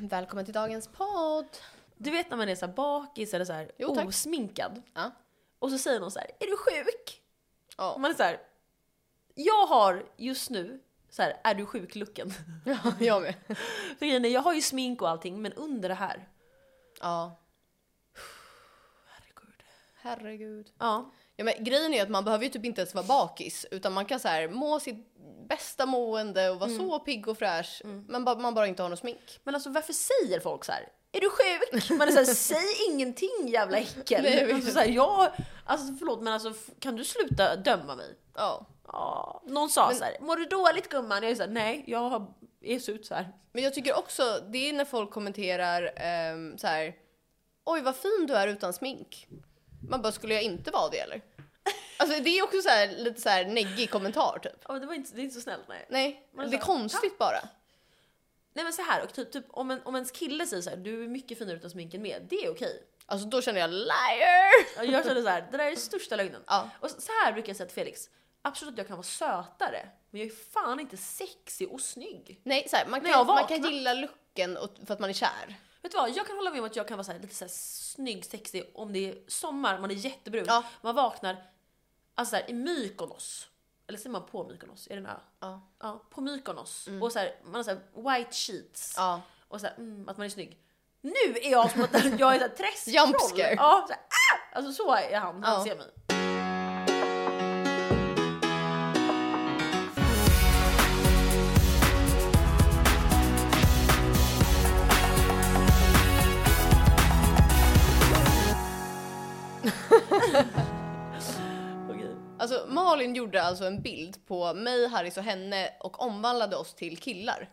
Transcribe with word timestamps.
Välkommen 0.00 0.44
till 0.44 0.54
dagens 0.54 0.88
podd. 0.88 1.46
Du 1.96 2.10
vet 2.10 2.30
när 2.30 2.36
man 2.36 2.48
är 2.48 2.54
så 2.54 2.66
här 2.66 2.72
bakis 2.72 3.34
eller 3.34 3.44
så 3.44 3.52
här 3.52 3.70
Jo, 3.78 3.94
tack. 3.94 4.06
osminkad. 4.08 4.82
Ja. 4.94 5.10
Och 5.58 5.70
så 5.70 5.78
säger 5.78 6.00
någon 6.00 6.10
så 6.10 6.18
här, 6.18 6.30
är 6.40 6.46
du 6.46 6.56
sjuk? 6.56 7.22
Ja. 7.76 7.92
Och 7.92 8.00
man 8.00 8.10
är 8.10 8.14
så 8.14 8.22
här, 8.22 8.40
jag 9.34 9.66
har 9.66 10.06
just 10.16 10.50
nu 10.50 10.80
så 11.10 11.22
här, 11.22 11.36
är 11.44 11.54
du 11.54 11.66
sjuk-looken. 11.66 12.32
ja, 12.64 12.78
jag 13.00 13.22
med. 13.22 13.34
För 13.98 14.06
grejen 14.06 14.24
är, 14.24 14.28
jag 14.28 14.40
har 14.40 14.54
ju 14.54 14.62
smink 14.62 15.02
och 15.02 15.08
allting, 15.08 15.42
men 15.42 15.52
under 15.52 15.88
det 15.88 15.94
här, 15.94 16.28
Ja, 17.00 17.36
herregud. 19.06 19.62
herregud. 19.96 20.70
Ja, 20.78 21.10
Ja, 21.38 21.44
men 21.44 21.64
grejen 21.64 21.94
är 21.94 22.02
att 22.02 22.08
man 22.10 22.24
behöver 22.24 22.44
ju 22.44 22.50
typ 22.50 22.64
inte 22.64 22.80
ens 22.80 22.94
vara 22.94 23.06
bakis 23.06 23.66
utan 23.70 23.92
man 23.92 24.04
kan 24.06 24.20
så 24.20 24.28
här 24.28 24.48
må 24.48 24.80
sitt 24.80 25.15
bästa 25.48 25.86
mående 25.86 26.50
och 26.50 26.58
vara 26.60 26.70
så 26.70 26.98
pigg 26.98 27.28
och 27.28 27.38
fräsch 27.38 27.82
men 28.08 28.24
ba- 28.24 28.34
man 28.38 28.54
bara 28.54 28.66
inte 28.66 28.82
har 28.82 28.88
något 28.90 28.98
smink. 28.98 29.40
men 29.44 29.54
alltså 29.54 29.70
varför 29.70 29.92
säger 29.92 30.40
folk 30.40 30.64
så 30.64 30.72
här? 30.72 30.88
Är 31.12 31.20
du 31.20 31.30
sjuk? 31.30 31.90
Man 31.98 32.08
är 32.08 32.12
så 32.12 32.18
här, 32.18 32.24
säg 32.24 32.92
ingenting 32.92 33.48
jävla 33.48 33.78
äckel. 33.78 34.22
Nej, 34.22 34.52
alltså, 34.52 34.70
så 34.70 34.78
här, 34.78 34.86
jag, 34.86 35.28
alltså 35.64 35.94
förlåt 35.98 36.20
men 36.22 36.32
alltså 36.32 36.52
kan 36.80 36.96
du 36.96 37.04
sluta 37.04 37.56
döma 37.56 37.94
mig? 37.96 38.14
Ja. 38.34 38.66
Ja. 38.86 39.42
Någon 39.46 39.70
sa 39.70 39.86
Men- 39.88 39.96
så 39.96 40.04
här, 40.04 40.16
mår 40.20 40.36
du 40.36 40.44
dåligt 40.44 40.88
gumman? 40.88 41.22
Jag 41.22 41.32
är 41.32 41.34
så 41.36 41.42
här, 41.42 41.50
nej 41.50 41.84
jag 41.86 41.98
har, 42.10 42.34
är 42.62 42.78
så 42.78 42.92
ut 42.92 43.06
så 43.06 43.14
här. 43.14 43.32
Men 43.52 43.64
jag 43.64 43.74
tycker 43.74 43.98
också, 43.98 44.22
det 44.52 44.68
är 44.68 44.72
när 44.72 44.84
folk 44.84 45.10
kommenterar 45.10 45.92
ehm, 45.96 46.58
så 46.58 46.66
här. 46.66 46.94
Oj 47.64 47.80
vad 47.80 47.96
fin 47.96 48.24
du 48.28 48.34
är 48.34 48.48
utan 48.48 48.72
smink. 48.72 49.26
Man 49.88 50.02
bara, 50.02 50.12
skulle 50.12 50.34
jag 50.34 50.42
inte 50.42 50.70
vara 50.70 50.88
det 50.90 50.98
eller? 50.98 51.20
Alltså 51.96 52.20
det 52.22 52.38
är 52.38 52.42
också 52.44 52.62
så 52.62 52.68
här, 52.68 52.88
lite 52.88 53.20
så 53.20 53.28
här 53.28 53.44
neggig 53.44 53.90
kommentar 53.90 54.38
typ. 54.42 54.52
Ja, 54.66 54.72
men 54.72 54.80
det, 54.80 54.86
var 54.86 54.94
inte, 54.94 55.14
det 55.14 55.20
är 55.20 55.22
inte 55.22 55.34
så 55.34 55.40
snällt 55.40 55.68
nej. 55.68 55.86
Nej, 55.90 56.28
Men 56.32 56.50
det 56.50 56.56
är 56.56 56.60
så- 56.60 56.66
konstigt 56.66 57.18
bara. 57.18 57.48
Nej 58.52 58.64
men 58.64 58.72
så 58.72 58.82
här, 58.82 59.02
och 59.02 59.12
typ, 59.12 59.32
typ 59.32 59.44
om, 59.50 59.70
en, 59.70 59.80
om 59.84 59.94
ens 59.94 60.10
kille 60.10 60.46
säger 60.46 60.62
så 60.62 60.70
här, 60.70 60.76
du 60.76 61.04
är 61.04 61.08
mycket 61.08 61.38
finare 61.38 61.56
utan 61.56 61.70
smink 61.70 61.94
än 61.94 62.02
med, 62.02 62.26
det 62.30 62.36
är 62.44 62.50
okej. 62.52 62.82
Alltså 63.06 63.26
då 63.28 63.42
känner 63.42 63.60
jag 63.60 63.70
liar! 63.70 64.78
Och 64.78 64.84
Jag 64.84 65.04
känner 65.06 65.22
så 65.22 65.28
här, 65.28 65.48
det 65.50 65.56
där 65.56 65.64
är 65.72 65.76
största 65.76 66.16
lögnen. 66.16 66.42
Ja. 66.46 66.70
Och 66.80 66.90
så 66.90 67.12
här 67.24 67.32
brukar 67.32 67.48
jag 67.48 67.56
säga 67.56 67.66
till 67.66 67.74
Felix, 67.74 68.08
absolut 68.42 68.78
jag 68.78 68.86
kan 68.86 68.96
vara 68.96 69.04
sötare, 69.06 69.88
men 70.10 70.20
jag 70.20 70.30
är 70.30 70.34
fan 70.52 70.80
inte 70.80 70.96
sexig 70.96 71.70
och 71.72 71.80
snygg. 71.80 72.40
Nej, 72.42 72.66
så 72.70 72.76
här, 72.76 72.86
man, 72.86 73.00
jag 73.04 73.12
kan, 73.14 73.26
man 73.26 73.36
vaknar. 73.36 73.58
kan 73.58 73.72
gilla 73.72 73.94
looken 73.94 74.56
och, 74.56 74.70
för 74.86 74.94
att 74.94 75.00
man 75.00 75.10
är 75.10 75.14
kär. 75.14 75.54
Vet 75.82 75.92
du 75.92 75.98
vad, 75.98 76.10
jag 76.16 76.26
kan 76.26 76.36
hålla 76.36 76.50
med 76.50 76.60
om 76.60 76.66
att 76.66 76.76
jag 76.76 76.88
kan 76.88 76.96
vara 76.96 77.04
så 77.04 77.12
här, 77.12 77.18
lite 77.18 77.34
så 77.34 77.44
här 77.44 77.50
snygg, 77.52 78.24
sexig 78.24 78.70
om 78.74 78.92
det 78.92 79.08
är 79.10 79.14
sommar, 79.28 79.78
man 79.78 79.90
är 79.90 79.94
jättebrun, 79.94 80.44
Ja. 80.48 80.64
man 80.80 80.94
vaknar 80.94 81.36
alltså 82.16 82.30
så 82.30 82.36
här, 82.36 82.50
i 82.50 82.52
Mykonos. 82.52 83.48
Eller 83.88 83.98
säger 83.98 84.10
man 84.10 84.26
på 84.26 84.44
Mykonos? 84.48 84.86
Är 84.90 84.94
det 84.94 85.00
en 85.00 85.06
ö? 85.06 85.18
Ja. 85.40 85.68
Ja, 85.78 86.02
på 86.10 86.20
Mykonos. 86.20 86.88
Och 87.02 87.12
så 87.12 87.18
här, 87.18 87.34
man 87.44 87.54
har 87.54 87.62
så 87.62 87.70
här 87.70 88.18
white 88.18 88.32
sheets. 88.32 88.94
Ja. 88.96 89.22
Och 89.48 89.60
så 89.60 89.66
här, 89.66 89.74
mm, 89.76 90.08
att 90.08 90.16
man 90.16 90.24
är 90.24 90.30
snygg. 90.30 90.62
Nu 91.00 91.10
är 91.42 91.50
jag 91.50 91.70
som 91.70 91.82
att 91.82 92.04
jag 92.18 92.36
är 92.36 92.46
ett 92.46 92.56
träsktroll. 92.56 92.94
Jump 92.94 93.16
scare. 93.20 93.54
Ja, 93.56 93.84
så 93.88 93.92
här, 93.92 94.02
ah! 94.02 94.56
Alltså 94.56 94.72
så 94.72 94.94
är 94.94 95.16
han, 95.20 95.42
han 95.44 95.54
Ja. 95.58 95.64
ser 95.64 95.76
mig. 95.76 95.92
Alltså 112.52 112.66
Malin 112.68 113.14
gjorde 113.14 113.42
alltså 113.42 113.64
en 113.64 113.82
bild 113.82 114.26
på 114.26 114.54
mig, 114.54 114.86
Harris 114.88 115.16
och 115.16 115.22
henne 115.22 115.72
och 115.80 116.02
omvandlade 116.02 116.56
oss 116.56 116.74
till 116.74 116.98
killar. 116.98 117.50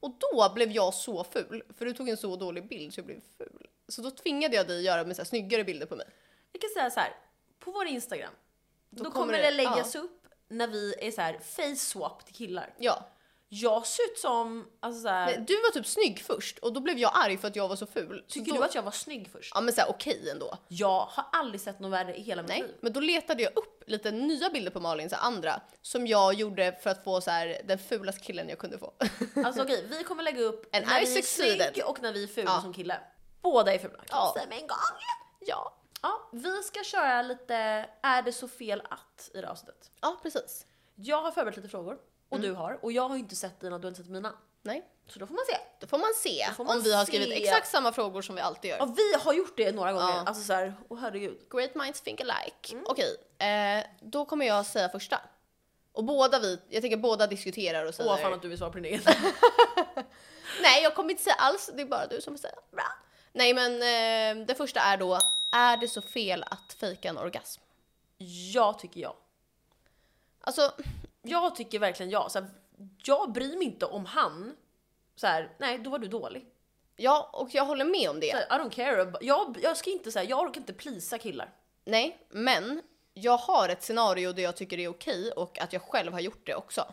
Och 0.00 0.10
då 0.18 0.52
blev 0.54 0.70
jag 0.70 0.94
så 0.94 1.24
ful, 1.24 1.62
för 1.78 1.84
du 1.86 1.92
tog 1.92 2.08
en 2.08 2.16
så 2.16 2.36
dålig 2.36 2.68
bild 2.68 2.94
så 2.94 3.00
jag 3.00 3.06
blev 3.06 3.20
ful. 3.38 3.66
Så 3.88 4.02
då 4.02 4.10
tvingade 4.10 4.56
jag 4.56 4.66
dig 4.66 4.78
att 4.78 4.84
göra 4.84 5.04
med 5.04 5.16
så 5.16 5.22
här 5.22 5.26
snyggare 5.26 5.64
bilder 5.64 5.86
på 5.86 5.96
mig. 5.96 6.06
Jag 6.52 6.60
kan 6.60 6.70
säga 6.70 6.90
så 6.90 7.00
här, 7.00 7.16
på 7.58 7.70
vår 7.70 7.86
Instagram, 7.86 8.32
då, 8.90 9.04
Då 9.04 9.10
kommer 9.10 9.32
det, 9.32 9.42
det- 9.42 9.50
läggas 9.50 9.94
upp 9.94 10.26
när 10.48 10.68
vi 10.68 10.94
är 10.98 11.10
så 11.10 11.20
här 11.20 11.38
face 11.38 11.76
swap 11.76 12.24
till 12.26 12.34
killar. 12.34 12.74
Ja. 12.78 13.06
Jag 13.52 13.86
ser 13.86 14.02
ut 14.02 14.18
som, 14.18 14.68
alltså 14.80 15.02
så 15.02 15.08
här, 15.08 15.26
Nej, 15.26 15.44
Du 15.46 15.54
var 15.62 15.70
typ 15.70 15.86
snygg 15.86 16.20
först 16.20 16.58
och 16.58 16.72
då 16.72 16.80
blev 16.80 16.98
jag 16.98 17.12
arg 17.14 17.38
för 17.38 17.48
att 17.48 17.56
jag 17.56 17.68
var 17.68 17.76
så 17.76 17.86
ful. 17.86 18.24
Så 18.26 18.32
tycker 18.32 18.52
då, 18.52 18.58
du 18.58 18.64
att 18.64 18.74
jag 18.74 18.82
var 18.82 18.90
snygg 18.90 19.28
först? 19.32 19.52
Ja 19.54 19.60
men 19.60 19.74
såhär 19.74 19.90
okej 19.90 20.30
ändå. 20.30 20.56
Jag 20.68 21.00
har 21.00 21.24
aldrig 21.32 21.60
sett 21.60 21.80
något 21.80 21.92
värre 21.92 22.16
i 22.16 22.22
hela 22.22 22.42
mitt 22.42 22.48
Nej, 22.48 22.62
liv. 22.62 22.74
men 22.80 22.92
då 22.92 23.00
letade 23.00 23.42
jag 23.42 23.52
upp 23.56 23.82
lite 23.86 24.10
nya 24.10 24.50
bilder 24.50 24.70
på 24.70 24.80
Malin, 24.80 25.10
så 25.10 25.16
andra, 25.16 25.60
som 25.82 26.06
jag 26.06 26.34
gjorde 26.34 26.78
för 26.82 26.90
att 26.90 27.04
få 27.04 27.20
så 27.20 27.30
här 27.30 27.60
den 27.64 27.78
fulaste 27.78 28.20
killen 28.20 28.48
jag 28.48 28.58
kunde 28.58 28.78
få. 28.78 28.92
Alltså 29.44 29.62
okej, 29.62 29.86
vi 29.90 30.04
kommer 30.04 30.22
lägga 30.22 30.40
upp 30.40 30.76
And 30.76 30.86
när 30.86 31.02
I 31.02 31.04
vi 31.04 31.18
är 31.18 31.22
succeeded. 31.22 31.72
snygg 31.74 31.84
och 31.86 32.02
när 32.02 32.12
vi 32.12 32.22
är 32.22 32.28
fula 32.28 32.50
Ja. 32.50 32.60
som 32.62 32.72
kille. 32.72 33.00
Båda 33.42 33.74
är 33.74 33.78
fula, 33.78 33.94
kan 33.96 34.04
Ja. 34.10 34.32
säga 34.36 34.46
med 34.48 34.58
en 34.58 34.66
gång. 34.66 34.76
ja. 35.40 35.76
Ja, 36.02 36.28
vi 36.32 36.62
ska 36.62 36.84
köra 36.84 37.22
lite 37.22 37.54
Är 38.02 38.22
det 38.22 38.32
så 38.32 38.48
fel 38.48 38.82
att 38.90 39.30
i 39.34 39.40
det 39.40 39.50
avsnittet. 39.50 39.90
Ja, 40.00 40.16
precis. 40.22 40.66
Jag 40.94 41.22
har 41.22 41.30
förberett 41.30 41.56
lite 41.56 41.68
frågor 41.68 41.98
och 42.30 42.36
Mm. 42.38 42.48
du 42.50 42.54
har 42.56 42.78
och 42.84 42.92
jag 42.92 43.08
har 43.08 43.16
inte 43.16 43.36
sett 43.36 43.60
dina, 43.60 43.78
du 43.78 43.84
har 43.84 43.88
inte 43.88 44.02
sett 44.02 44.10
mina. 44.10 44.32
Nej, 44.62 44.88
Så 45.06 45.18
då 45.18 45.26
får 45.26 45.34
man 45.34 45.44
se. 45.48 45.56
då 45.80 45.86
får 45.86 45.98
man 45.98 46.14
se 46.16 46.46
får 46.56 46.64
man 46.64 46.76
om 46.76 46.82
vi 46.82 46.94
har 46.94 47.04
se. 47.04 47.12
skrivit 47.12 47.42
exakt 47.42 47.68
samma 47.68 47.92
frågor 47.92 48.22
som 48.22 48.34
vi 48.34 48.40
alltid 48.40 48.70
gör. 48.70 48.78
Ja, 48.78 48.84
vi 48.96 49.14
har 49.24 49.32
gjort 49.32 49.56
det 49.56 49.72
några 49.72 49.92
gånger. 49.92 50.08
Ja. 50.14 50.22
Alltså 50.26 50.42
såhär, 50.44 50.74
åh 50.88 50.98
herregud. 51.00 51.38
Great 51.50 51.74
minds 51.74 52.00
think 52.00 52.20
alike. 52.20 52.72
Mm. 52.72 52.84
Okej, 52.88 53.16
eh, 53.38 53.84
då 54.00 54.24
kommer 54.24 54.46
jag 54.46 54.66
säga 54.66 54.88
första. 54.88 55.20
Och 55.92 56.04
båda 56.04 56.38
vi, 56.38 56.60
jag 56.68 56.82
tänker 56.82 56.96
båda 56.96 57.26
diskuterar 57.26 57.84
och 57.86 57.94
säger... 57.94 58.10
Åh 58.10 58.16
fan 58.16 58.32
att 58.32 58.42
du 58.42 58.48
vill 58.48 58.58
svara 58.58 58.70
på 58.70 58.76
din 58.78 58.84
egen. 58.84 59.02
Nej, 60.62 60.82
jag 60.82 60.94
kommer 60.94 61.10
inte 61.10 61.22
säga 61.22 61.34
alls, 61.34 61.70
det 61.74 61.82
är 61.82 61.86
bara 61.86 62.06
du 62.06 62.20
som 62.20 62.34
får 62.34 62.38
säga. 62.38 62.54
Bra. 62.70 62.84
Nej, 63.32 63.54
men 63.54 63.72
eh, 63.72 64.46
det 64.46 64.54
första 64.54 64.80
är 64.80 64.96
då, 64.96 65.18
är 65.52 65.76
det 65.76 65.88
så 65.88 66.02
fel 66.02 66.44
att 66.50 66.72
fejka 66.72 67.08
en 67.08 67.18
orgasm? 67.18 67.60
Jag 68.52 68.78
tycker 68.78 69.00
ja. 69.00 69.16
Alltså, 70.40 70.72
Jag 71.22 71.56
tycker 71.56 71.78
verkligen 71.78 72.10
ja. 72.10 72.28
Så 72.28 72.38
här, 72.38 72.48
jag 73.04 73.32
bryr 73.32 73.56
mig 73.56 73.66
inte 73.66 73.86
om 73.86 74.06
han, 74.06 74.56
så 75.16 75.26
här, 75.26 75.52
nej 75.58 75.78
då 75.78 75.90
var 75.90 75.98
du 75.98 76.08
dålig. 76.08 76.46
ja, 76.96 77.30
och 77.32 77.48
jag 77.52 77.64
håller 77.64 77.84
med 77.84 78.10
om 78.10 78.20
det. 78.20 78.30
Så 78.30 78.36
här, 78.36 78.60
I 78.60 78.62
don't 78.62 78.70
care. 78.70 79.12
Jag, 79.20 79.58
jag 79.62 79.76
ska 79.76 79.90
inte 79.90 80.12
säga, 80.12 80.30
jag 80.30 80.38
orkar 80.38 80.60
inte 80.60 80.72
plisa 80.72 81.18
killar. 81.18 81.52
Nej, 81.84 82.18
men 82.30 82.82
jag 83.14 83.36
har 83.36 83.68
ett 83.68 83.82
scenario 83.82 84.32
där 84.32 84.42
jag 84.42 84.56
tycker 84.56 84.76
det 84.76 84.84
är 84.84 84.88
okej 84.88 85.32
och 85.32 85.58
att 85.58 85.72
jag 85.72 85.82
själv 85.82 86.12
har 86.12 86.20
gjort 86.20 86.46
det 86.46 86.54
också. 86.54 86.84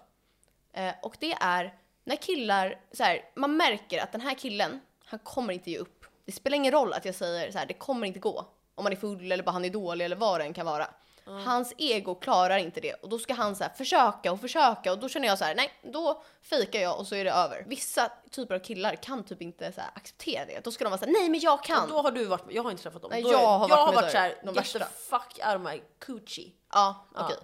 Eh, 0.74 0.94
och 1.02 1.18
det 1.20 1.34
är 1.34 1.74
när 2.04 2.16
killar, 2.16 2.82
så 2.92 3.04
här, 3.04 3.30
man 3.36 3.58
märker 3.58 4.04
att 4.04 4.12
den 4.12 4.22
här 4.22 4.34
killen, 4.34 4.80
han 5.06 5.20
kommer 5.20 5.54
inte 5.54 5.72
ge 5.72 5.78
upp. 5.78 6.06
Det 6.26 6.32
spelar 6.32 6.56
ingen 6.58 6.72
roll 6.72 6.94
att 6.94 7.06
jag 7.06 7.16
säger 7.16 7.52
så 7.52 7.58
här, 7.58 7.66
det 7.66 7.74
kommer 7.74 8.08
inte 8.08 8.20
gå. 8.20 8.46
Om 8.76 8.84
man 8.84 8.94
är 8.94 8.98
full 8.98 9.32
eller 9.32 9.44
bara 9.44 9.52
han 9.52 9.66
är 9.66 9.70
dålig 9.70 10.06
eller 10.06 10.16
vad 10.16 10.40
det 10.40 10.44
än 10.46 10.54
kan 10.54 10.66
vara. 10.66 10.88
Hans 11.28 11.74
ego 11.78 12.16
klarar 12.16 12.58
inte 12.58 12.80
det 12.82 12.94
och 12.94 13.10
då 13.10 13.20
ska 13.20 13.34
han 13.34 13.56
så 13.56 13.64
här, 13.64 13.72
försöka 13.74 14.32
och 14.32 14.42
försöka 14.42 14.92
och 14.92 15.00
då 15.00 15.10
känner 15.10 15.28
jag 15.28 15.38
så 15.38 15.46
här, 15.46 15.56
nej, 15.56 15.72
då 15.84 16.24
fejkar 16.42 16.80
jag 16.80 17.00
och 17.00 17.08
så 17.08 17.16
är 17.16 17.26
det 17.26 17.32
över. 17.32 17.64
Vissa 17.68 18.12
typer 18.32 18.56
av 18.56 18.60
killar 18.60 18.96
kan 18.96 19.24
typ 19.24 19.42
inte 19.42 19.72
så 19.72 19.82
här, 19.82 19.90
acceptera 19.96 20.46
det. 20.46 20.64
Då 20.64 20.72
ska 20.72 20.84
de 20.84 20.90
vara 20.90 21.00
så 21.00 21.06
här, 21.06 21.12
nej 21.14 21.30
men 21.30 21.40
jag 21.40 21.64
kan. 21.64 21.84
Och 21.84 21.90
då 21.90 22.02
har 22.02 22.12
du 22.12 22.26
varit 22.26 22.44
jag 22.50 22.64
har 22.64 22.72
inte 22.72 22.84
träffat 22.84 23.02
dem. 23.02 23.12
Nej, 23.12 23.22
jag 23.22 23.38
har 23.38 23.60
varit 23.60 23.70
jag 23.70 23.78
har 23.86 23.94
varit 23.94 24.12
så 24.12 24.18
här, 24.18 24.30
såhär, 24.30 24.42
de 24.44 24.48
get 24.48 24.58
värsta. 24.58 24.80
the 24.80 24.86
fuck 24.86 25.40
out 25.48 25.56
of 25.56 25.62
my 25.62 25.82
coochie. 26.06 26.52
Ja, 26.74 27.06
Ja. 27.16 27.24
okej. 27.24 27.38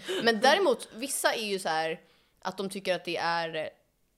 Men 0.22 0.40
däremot, 0.40 0.88
vissa 0.94 1.34
är 1.34 1.44
ju 1.44 1.58
så 1.58 1.68
här 1.68 2.00
att 2.42 2.56
de 2.56 2.70
tycker 2.70 2.94
att 2.94 3.04
det 3.04 3.16
är 3.16 3.70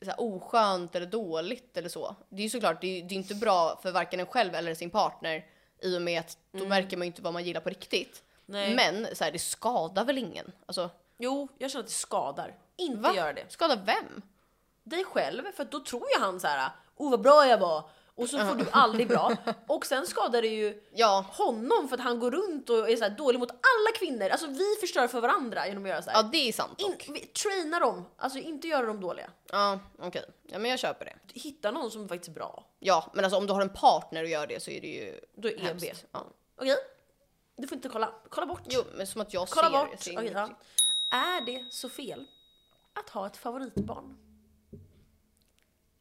så 0.05 0.11
här, 0.11 0.21
oskönt 0.21 0.95
eller 0.95 1.07
dåligt 1.07 1.77
eller 1.77 1.89
så. 1.89 2.17
Det 2.29 2.37
är 2.43 2.45
ju 2.45 2.51
såklart, 2.51 2.81
det 2.81 2.99
är, 2.99 3.03
det 3.03 3.15
är 3.15 3.17
inte 3.17 3.35
bra 3.35 3.79
för 3.83 3.93
varken 3.93 4.21
en 4.21 4.27
själv 4.27 4.55
eller 4.55 4.75
sin 4.75 4.91
partner 4.91 5.47
i 5.83 5.97
och 5.97 6.03
med 6.03 6.21
att 6.21 6.39
då 6.53 6.67
märker 6.67 6.97
man 6.97 7.07
ju 7.07 7.07
inte 7.07 7.23
vad 7.23 7.33
man 7.33 7.45
gillar 7.45 7.61
på 7.61 7.69
riktigt. 7.69 8.23
Nej. 8.53 8.75
Men 8.75 9.17
så 9.17 9.25
här, 9.25 9.33
det 9.33 9.39
skadar 9.39 10.05
väl 10.05 10.19
ingen? 10.19 10.53
Alltså, 10.67 10.91
Jo, 11.19 11.49
jag 11.59 11.71
känner 11.71 11.83
att 11.83 11.89
det 11.89 11.95
skadar. 11.95 12.55
Inte 12.77 13.03
va? 13.03 13.15
göra 13.15 13.33
det. 13.33 13.53
Skadar 13.53 13.77
vem? 13.87 14.23
Dig 14.85 15.05
själv, 15.05 15.43
för 15.57 15.63
att 15.63 15.71
då 15.71 15.81
tror 15.81 16.03
ju 16.17 16.21
han 16.25 16.41
så 16.41 16.47
här, 16.47 16.71
oh 16.97 17.11
vad 17.11 17.21
bra 17.21 17.47
jag 17.47 17.59
var. 17.59 17.85
Och 18.15 18.29
så 18.29 18.39
får 18.39 18.55
du 18.55 18.65
aldrig 18.73 19.09
bra. 19.09 19.33
Och 19.69 19.87
sen 19.87 20.07
skadar 20.07 20.43
det 20.43 20.49
ju 20.49 20.83
Ja, 20.95 21.25
honom 21.33 21.89
för 21.89 21.97
att 21.97 22.03
han 22.03 22.21
går 22.21 22.31
runt 22.31 22.71
och 22.71 22.91
är 22.91 22.97
så 22.97 23.03
här 23.05 23.11
dålig 23.11 23.39
mot 23.39 23.51
alla 23.51 23.97
kvinnor. 23.99 24.29
Alltså 24.29 24.47
vi 24.47 24.77
förstör 24.81 25.09
för 25.09 25.21
varandra 25.21 25.67
genom 25.69 25.83
att 25.85 25.89
göra 25.89 26.03
så 26.03 26.11
här. 26.11 26.17
ja 26.19 26.23
det 26.33 26.49
är 26.49 26.53
sant 26.53 26.75
In, 26.81 26.91
dock. 26.91 27.07
vi, 27.09 27.21
traina 27.21 27.79
dem, 27.81 28.05
alltså 28.17 28.39
inte 28.39 28.69
göra 28.69 28.87
dem 28.87 29.01
dåliga. 29.01 29.31
Ja, 29.53 29.79
okej. 29.99 30.25
Ja, 30.47 30.59
men 30.59 30.71
jag 30.71 30.81
köper 30.81 31.05
det. 31.05 31.17
Hitta 31.41 31.71
någon 31.71 31.91
som 31.91 32.09
faktiskt 32.09 32.29
är 32.29 32.33
bra. 32.33 32.65
Ja, 32.79 33.11
men 33.15 33.25
alltså 33.25 33.39
om 33.39 33.47
du 33.47 33.53
har 33.53 33.61
en 33.63 33.69
partner 33.69 34.23
och 34.23 34.29
gör 34.29 34.47
det 34.47 34.63
så 34.63 34.71
är 34.71 34.81
det 34.81 34.87
ju 34.87 35.21
Då 35.35 35.49
är 35.49 35.53
EB. 35.53 35.61
hemskt. 35.61 36.05
Ja. 36.13 36.27
Okej? 36.57 36.77
Du 37.57 37.67
får 37.69 37.77
inte 37.77 37.89
kolla. 37.89 38.13
Kolla 38.29 38.47
bort. 38.47 38.63
Jo, 38.69 38.83
men 38.95 39.07
som 39.07 39.21
att 39.21 39.35
jag 39.35 39.49
kolla 39.49 39.71
ser 39.71 39.87
bort. 39.87 40.01
ser 40.01 40.13
inget- 40.13 40.33
ja. 40.33 40.59
Är 41.11 41.41
det 41.47 41.73
så 41.73 41.89
fel 41.89 42.27
att 42.93 43.09
ha 43.11 43.27
ett 43.27 43.37
favoritbarn? 43.37 44.19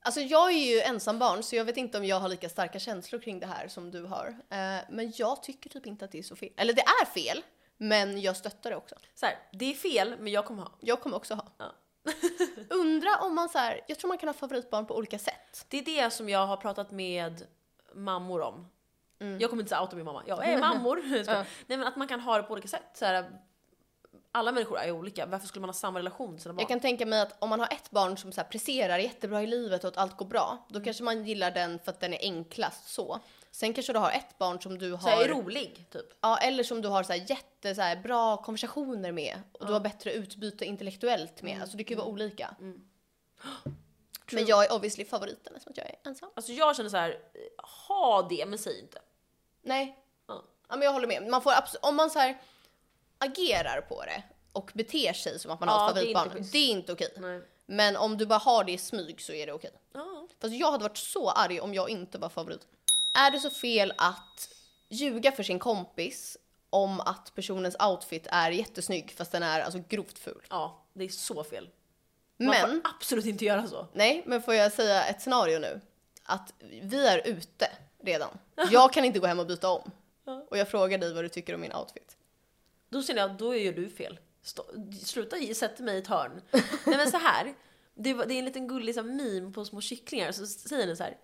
Alltså 0.03 0.19
jag 0.21 0.51
är 0.51 0.57
ju 0.75 0.81
ensambarn 0.81 1.44
så 1.44 1.56
jag 1.56 1.65
vet 1.65 1.77
inte 1.77 1.98
om 1.98 2.06
jag 2.06 2.19
har 2.19 2.30
lika 2.30 2.50
starka 2.50 2.80
känslor 2.80 3.19
kring 3.21 3.39
det 3.39 3.45
här 3.48 3.68
som 3.68 3.92
du 3.92 4.03
har. 4.03 4.27
Eh, 4.50 4.77
men 4.89 5.13
jag 5.15 5.44
tycker 5.44 5.69
typ 5.69 5.86
inte 5.86 6.06
att 6.06 6.12
det 6.12 6.19
är 6.19 6.24
så 6.24 6.36
fel. 6.36 6.50
Eller 6.57 6.74
det 6.74 6.81
är 6.81 7.06
fel, 7.06 7.44
men 7.77 8.21
jag 8.21 8.38
stöttar 8.38 8.69
det 8.69 8.75
också. 8.75 8.95
Så 9.15 9.25
här, 9.25 9.36
det 9.53 9.65
är 9.65 9.74
fel, 9.75 10.15
men 10.19 10.33
jag 10.33 10.45
kommer 10.45 10.62
ha. 10.63 10.71
Jag 10.80 11.01
kommer 11.01 11.18
också 11.18 11.33
ha. 11.36 11.45
Ja. 11.57 11.71
Undra 12.69 13.15
om 13.21 13.36
man 13.36 13.50
så 13.50 13.57
här, 13.57 13.81
jag 13.88 14.00
tror 14.00 14.07
man 14.07 14.18
kan 14.18 14.30
ha 14.30 14.33
favoritbarn 14.33 14.86
på 14.86 14.95
olika 14.95 15.19
sätt. 15.19 15.65
Det 15.68 15.77
är 15.77 15.86
det 15.86 16.09
som 16.12 16.30
jag 16.30 16.48
har 16.48 16.57
pratat 16.57 16.92
med 16.92 17.48
mammor 17.94 18.42
om. 18.42 18.68
Mm. 19.21 19.39
Jag 19.39 19.50
kommer 19.50 19.63
inte 19.63 19.69
säga 19.69 19.81
outa 19.81 19.95
min 19.95 20.06
mamma. 20.06 20.23
Jag 20.27 20.47
är 20.47 20.57
mammor. 20.57 21.01
Skojar. 21.23 21.45
Nej 21.68 21.77
men 21.77 21.88
att 21.88 21.95
man 21.95 22.07
kan 22.07 22.19
ha 22.19 22.38
det 22.38 22.44
på 22.44 22.53
olika 22.53 22.68
sätt. 22.68 22.89
Så 22.94 23.06
här, 23.06 23.31
alla 24.31 24.51
människor 24.51 24.79
är 24.79 24.91
olika. 24.91 25.25
Varför 25.25 25.47
skulle 25.47 25.62
man 25.62 25.69
ha 25.69 25.73
samma 25.73 26.00
relation 26.00 26.33
till 26.33 26.41
sina 26.44 26.53
barn? 26.53 26.62
Jag 26.62 26.68
kan 26.69 26.79
tänka 26.79 27.06
mig 27.06 27.21
att 27.21 27.44
om 27.44 27.50
man 27.50 27.59
har 27.59 27.68
ett 27.68 27.91
barn 27.91 28.18
som 28.18 28.31
så 28.31 28.41
här 28.41 28.47
presterar 28.47 28.97
jättebra 28.97 29.44
i 29.44 29.47
livet 29.47 29.83
och 29.83 29.88
att 29.88 29.97
allt 29.97 30.18
går 30.18 30.25
bra, 30.25 30.65
då 30.69 30.81
kanske 30.81 31.03
man 31.03 31.25
gillar 31.25 31.51
den 31.51 31.79
för 31.79 31.91
att 31.91 32.00
den 32.00 32.13
är 32.13 32.19
enklast 32.21 32.89
så. 32.89 33.19
Sen 33.51 33.73
kanske 33.73 33.94
du 33.94 34.00
har 34.00 34.12
ett 34.12 34.38
barn 34.38 34.62
som 34.62 34.77
du 34.77 34.91
Så 34.91 34.97
här, 34.97 35.24
är 35.24 35.29
har, 35.29 35.41
rolig, 35.41 35.85
typ. 35.91 36.06
ja, 36.21 36.38
eller 36.38 36.63
som 36.63 36.81
du 36.81 36.88
har 36.88 37.03
så 37.03 37.13
här 37.13 37.25
jätte 37.29 37.75
så 37.75 37.81
här, 37.81 37.95
bra 37.95 38.38
konversationer 38.38 39.12
med 39.12 39.41
och 39.51 39.67
du 39.67 39.74
har 39.74 39.79
bättre 39.79 40.13
utbyte 40.13 40.65
intellektuellt 40.65 41.41
med. 41.41 41.62
Alltså 41.62 41.77
det 41.77 41.83
kan 41.83 41.97
ju 41.97 41.97
vara 41.97 42.07
olika. 42.07 42.56
Men 44.31 44.45
jag 44.45 44.65
är 44.65 44.74
obviously 44.75 45.06
favoriten 45.06 45.56
eftersom 45.56 45.74
jag 45.75 45.85
är 45.85 45.95
ensam. 46.09 46.29
Alltså 46.35 46.51
jag 46.51 46.75
känner 46.75 46.89
så 46.89 46.97
här, 46.97 47.17
ha 47.88 48.27
det 48.29 48.45
men 48.45 48.59
säg 48.59 48.79
inte. 48.79 49.00
Nej. 49.61 49.97
Ja. 50.27 50.43
Ja, 50.69 50.75
men 50.75 50.81
jag 50.85 50.91
håller 50.93 51.07
med. 51.07 51.27
Man 51.27 51.41
får 51.41 51.53
om 51.81 51.95
man 51.95 52.09
så 52.09 52.19
här 52.19 52.41
agerar 53.17 53.81
på 53.81 54.03
det 54.05 54.23
och 54.53 54.71
beter 54.73 55.13
sig 55.13 55.39
som 55.39 55.51
att 55.51 55.59
man 55.59 55.69
har 55.69 55.79
Ja, 55.79 55.89
ett 55.89 55.95
det 55.95 56.01
är 56.01 56.05
inte 56.05 56.19
favoritbarn, 56.19 56.49
det 56.51 56.57
är 56.57 56.69
inte 56.69 56.93
okej. 56.93 57.13
Nej. 57.17 57.41
Men 57.65 57.97
om 57.97 58.17
du 58.17 58.25
bara 58.25 58.39
har 58.39 58.63
det 58.63 58.71
i 58.71 58.77
smyg 58.77 59.21
så 59.21 59.33
är 59.33 59.45
det 59.45 59.53
okej. 59.53 59.71
Ja. 59.93 60.27
Fast 60.41 60.53
jag 60.53 60.71
hade 60.71 60.83
varit 60.83 60.97
så 60.97 61.29
arg 61.29 61.59
om 61.61 61.73
jag 61.73 61.89
inte 61.89 62.17
var 62.17 62.29
favorit. 62.29 62.67
Är 63.13 63.31
det 63.31 63.39
så 63.39 63.49
fel 63.49 63.93
att 63.97 64.49
ljuga 64.89 65.31
för 65.31 65.43
sin 65.43 65.59
kompis 65.59 66.37
om 66.69 66.99
att 66.99 67.31
personens 67.35 67.75
outfit 67.79 68.27
är 68.31 68.51
jättesnygg 68.51 69.11
fast 69.17 69.31
den 69.31 69.43
är 69.43 69.61
alltså 69.61 69.83
grovt 69.89 70.19
ful? 70.19 70.41
ja, 70.49 70.85
det 70.93 71.03
är 71.03 71.09
så 71.09 71.43
fel. 71.43 71.69
Man 72.37 72.47
Men, 72.49 72.69
får 72.69 72.81
absolut 72.95 73.25
inte 73.25 73.45
göra 73.45 73.67
så. 73.67 73.87
nej, 73.93 74.23
men 74.25 74.41
får 74.41 74.53
jag 74.53 74.71
säga 74.71 75.03
ett 75.05 75.21
scenario 75.21 75.59
nu? 75.59 75.81
Att 76.23 76.53
vi 76.81 77.07
är 77.07 77.27
ute 77.27 77.69
redan. 78.03 78.38
Jag 78.71 78.94
kan 78.94 79.06
inte 79.06 79.19
gå 79.19 79.27
hem 79.27 79.39
och 79.39 79.48
byta 79.48 79.69
om. 79.69 79.92
Och 80.50 80.57
jag 80.57 80.69
frågar 80.69 80.98
dig 80.98 81.13
vad 81.13 81.24
du 81.24 81.30
tycker 81.30 81.56
om 81.56 81.62
min 81.62 81.74
outfit. 81.75 82.18
Då 82.89 83.01
känner 83.03 83.21
jag, 83.21 83.38
då 83.38 83.56
gör 83.56 83.74
du 83.74 83.89
fel. 83.89 84.19
Stå, 84.44 84.63
sluta 85.03 85.38
sätta 85.56 85.83
mig 85.83 85.95
i 85.95 85.98
ett 86.00 86.07
hörn. 86.07 86.42
Nej 86.86 86.98
men 86.98 87.12
så 87.12 87.18
här. 87.18 87.53
Det, 87.95 88.13
var- 88.13 88.25
det 88.25 88.33
är 88.33 88.39
en 88.39 88.45
liten 88.45 88.68
gullig 88.68 88.95
så 88.95 89.01
här, 89.01 89.07
meme 89.07 89.51
på 89.53 89.65
små 89.65 89.81
kycklingar. 89.81 90.31
Så 90.31 90.45
säger 90.48 90.88
den 90.88 90.98
så 90.98 91.03
här. 91.03 91.18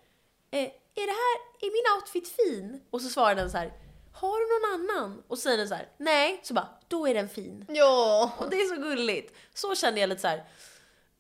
Eh, 0.52 0.60
är 0.96 1.06
det 1.06 1.12
här, 1.12 1.38
är 1.62 1.72
min 1.72 1.96
outfit 1.98 2.28
fin? 2.28 2.82
Och 2.90 3.02
så 3.02 3.10
svarar 3.10 3.36
den 3.36 3.52
så 3.52 3.58
här. 3.58 3.74
Har 4.14 4.40
du 4.40 4.68
någon 4.70 4.74
annan? 4.98 5.24
Och 5.28 5.38
så 5.38 5.42
säger 5.42 5.58
den 5.58 5.68
så 5.68 5.76
här. 5.76 5.90
Nej. 5.98 6.40
Så 6.44 6.54
bara, 6.54 6.68
då 6.88 7.08
är 7.08 7.14
den 7.14 7.30
fin. 7.30 7.66
Ja, 7.70 8.32
Och 8.38 8.50
det 8.50 8.58
är 8.62 8.66
så 8.76 8.82
gulligt. 8.82 9.36
Så 9.54 9.76
känner 9.76 10.02
jag 10.02 10.08
lite 10.10 10.22
så 10.22 10.28
här. 10.28 10.44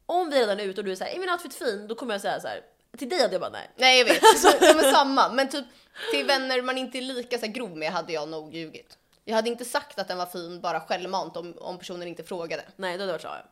Om 0.06 0.30
vi 0.30 0.40
redan 0.40 0.60
är 0.60 0.64
ute 0.64 0.82
och 0.82 0.86
du 0.86 0.92
är 0.92 0.96
så 0.96 1.04
här, 1.04 1.12
är 1.16 1.20
min 1.20 1.30
outfit 1.30 1.54
fin? 1.54 1.88
Då 1.88 1.96
kommer 1.96 2.14
jag 2.14 2.22
säga 2.22 2.40
så 2.40 2.48
här. 2.48 2.62
Till 2.98 3.10
dig 3.10 3.22
hade 3.22 3.34
jag 3.34 3.42
bara 3.42 3.52
nej. 3.52 3.70
nej 3.76 3.98
jag 4.00 4.06
vet. 4.06 4.22
De 4.60 4.80
är 4.80 4.92
samma. 4.92 5.30
Men 5.30 5.50
typ 5.50 5.66
till 6.12 6.26
vänner 6.26 6.62
man 6.62 6.78
inte 6.78 6.98
är 6.98 7.02
lika 7.02 7.38
så 7.38 7.46
här 7.46 7.54
grov 7.54 7.78
med 7.78 7.92
hade 7.92 8.14
jag 8.14 8.30
nog 8.30 8.56
ljugit. 8.56 8.98
Jag 9.26 9.36
hade 9.36 9.50
inte 9.50 9.66
sagt 9.66 10.00
att 10.00 10.08
den 10.08 10.18
var 10.18 10.26
fin 10.26 10.62
bara 10.62 10.80
självmant 10.80 11.38
om, 11.38 11.58
om 11.58 11.78
personen 11.78 12.08
inte 12.08 12.24
frågade. 12.24 12.64
Nej, 12.76 12.98
då 12.98 13.02
hade 13.04 13.06
det 13.06 13.12
varit 13.12 13.22
så. 13.22 13.28
Ja. 13.28 13.44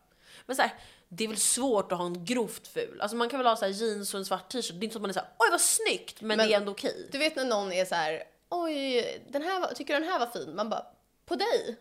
Men 0.45 0.56
så 0.56 0.62
här, 0.62 0.74
det 1.09 1.24
är 1.24 1.27
väl 1.27 1.38
svårt 1.38 1.92
att 1.92 1.97
ha 1.97 2.06
en 2.06 2.25
grovt 2.25 2.68
ful. 2.68 3.01
Alltså 3.01 3.18
man 3.18 3.30
kan 3.30 3.39
väl 3.39 3.47
ha 3.47 3.56
så 3.56 3.65
här 3.65 3.71
jeans 3.71 4.13
och 4.13 4.18
en 4.18 4.25
svart 4.25 4.50
t-shirt. 4.51 4.71
Det 4.80 4.80
är 4.80 4.83
inte 4.83 4.94
så 4.94 4.97
att 4.97 5.01
man 5.01 5.09
är 5.09 5.13
så 5.13 5.19
här, 5.19 5.30
oj 5.39 5.47
vad 5.51 5.62
snyggt, 5.62 6.21
men, 6.21 6.38
Men- 6.38 6.47
det 6.47 6.53
är 6.53 6.57
ändå 6.57 6.71
okej. 6.71 7.09
Du 7.12 7.18
vet 7.18 7.36
när 7.36 7.45
någon 7.45 7.71
är 7.71 7.86
så 7.86 7.95
här, 7.95 8.24
oj, 8.50 9.24
den 9.30 9.42
här 9.42 9.59
var, 9.59 9.68
tycker 9.68 9.94
du 9.94 10.00
den 10.00 10.09
här 10.09 10.19
var 10.19 10.27
fin? 10.27 10.56
Man 10.56 10.69
bara, 10.69 10.86
på 11.25 11.36
dig? 11.36 11.77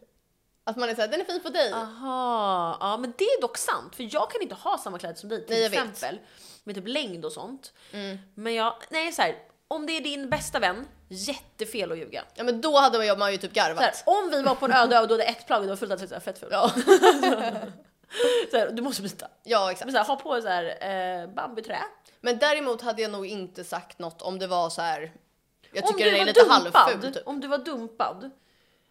Att 0.64 0.76
man 0.76 0.88
är 0.88 0.94
så 0.94 1.00
här, 1.00 1.08
den 1.08 1.20
är 1.20 1.24
fin 1.24 1.40
på 1.42 1.48
dig. 1.48 1.72
Aha, 1.72 2.76
ja 2.80 2.96
men 2.96 3.12
det 3.18 3.24
är 3.24 3.40
dock 3.40 3.58
sant. 3.58 3.96
För 3.96 4.08
jag 4.14 4.30
kan 4.30 4.42
inte 4.42 4.54
ha 4.54 4.78
samma 4.78 4.98
kläder 4.98 5.14
som 5.16 5.28
dig 5.28 5.46
till 5.46 5.54
Nej, 5.54 5.62
jag 5.62 5.70
vet. 5.70 6.04
Mm. 6.64 6.74
Med 6.74 6.74
typ 6.74 6.88
längd 6.88 7.24
och 7.24 7.32
sånt. 7.32 7.72
Men 8.34 8.54
jag, 8.54 8.74
nej 8.88 9.12
så 9.12 9.22
här, 9.22 9.34
om 9.68 9.86
det 9.86 9.96
är 9.96 10.00
din 10.00 10.30
bästa 10.30 10.58
vän, 10.58 10.86
jättefel 11.08 11.92
att 11.92 11.98
ljuga. 11.98 12.24
Ja 12.34 12.44
men 12.44 12.60
då 12.60 12.78
hade 12.78 13.16
man 13.16 13.32
ju, 13.32 13.38
typ 13.38 13.54
Så 13.54 13.60
här, 13.60 13.68
garvat. 13.74 14.02
om 14.06 14.30
vi 14.30 14.42
var 14.42 14.54
på 14.54 14.64
en 14.66 14.72
öde 14.82 14.96
ö 14.96 15.00
och 15.00 15.08
du 15.08 15.14
hade 15.14 15.24
ett 15.24 15.46
plagg 15.46 15.58
och 15.60 15.64
du 15.64 15.68
var 15.68 15.76
fullt 15.76 15.92
av 15.92 15.96
så 16.06 16.14
här, 16.14 16.20
fett 16.20 16.38
ful. 16.38 16.48
Ja. 16.52 16.70
Så 18.50 18.56
här, 18.58 18.70
du 18.72 18.82
måste 18.82 19.02
byta. 19.02 19.28
ja 19.44 19.70
exakt. 19.70 19.84
Men 19.86 19.92
så 19.92 19.98
här, 19.98 20.04
ha 20.06 20.16
på 20.16 20.40
så 20.42 20.48
här, 20.48 20.64
eh, 21.22 21.28
bambuträ. 21.28 21.78
Men 22.20 22.38
däremot 22.38 22.82
hade 22.82 23.02
jag 23.02 23.10
nog 23.10 23.26
inte 23.26 23.64
sagt 23.64 23.98
något 23.98 24.22
om 24.22 24.38
det 24.38 24.46
var 24.46 24.70
så 24.70 24.82
här. 24.82 25.12
Jag 25.72 25.86
tycker 25.86 26.10
den 26.10 26.20
är 26.20 26.24
lite 26.24 26.46
halvful 26.48 27.12
typ. 27.12 27.22
om 27.26 27.40
du 27.40 27.48
var 27.48 27.58
dumpad. 27.58 28.30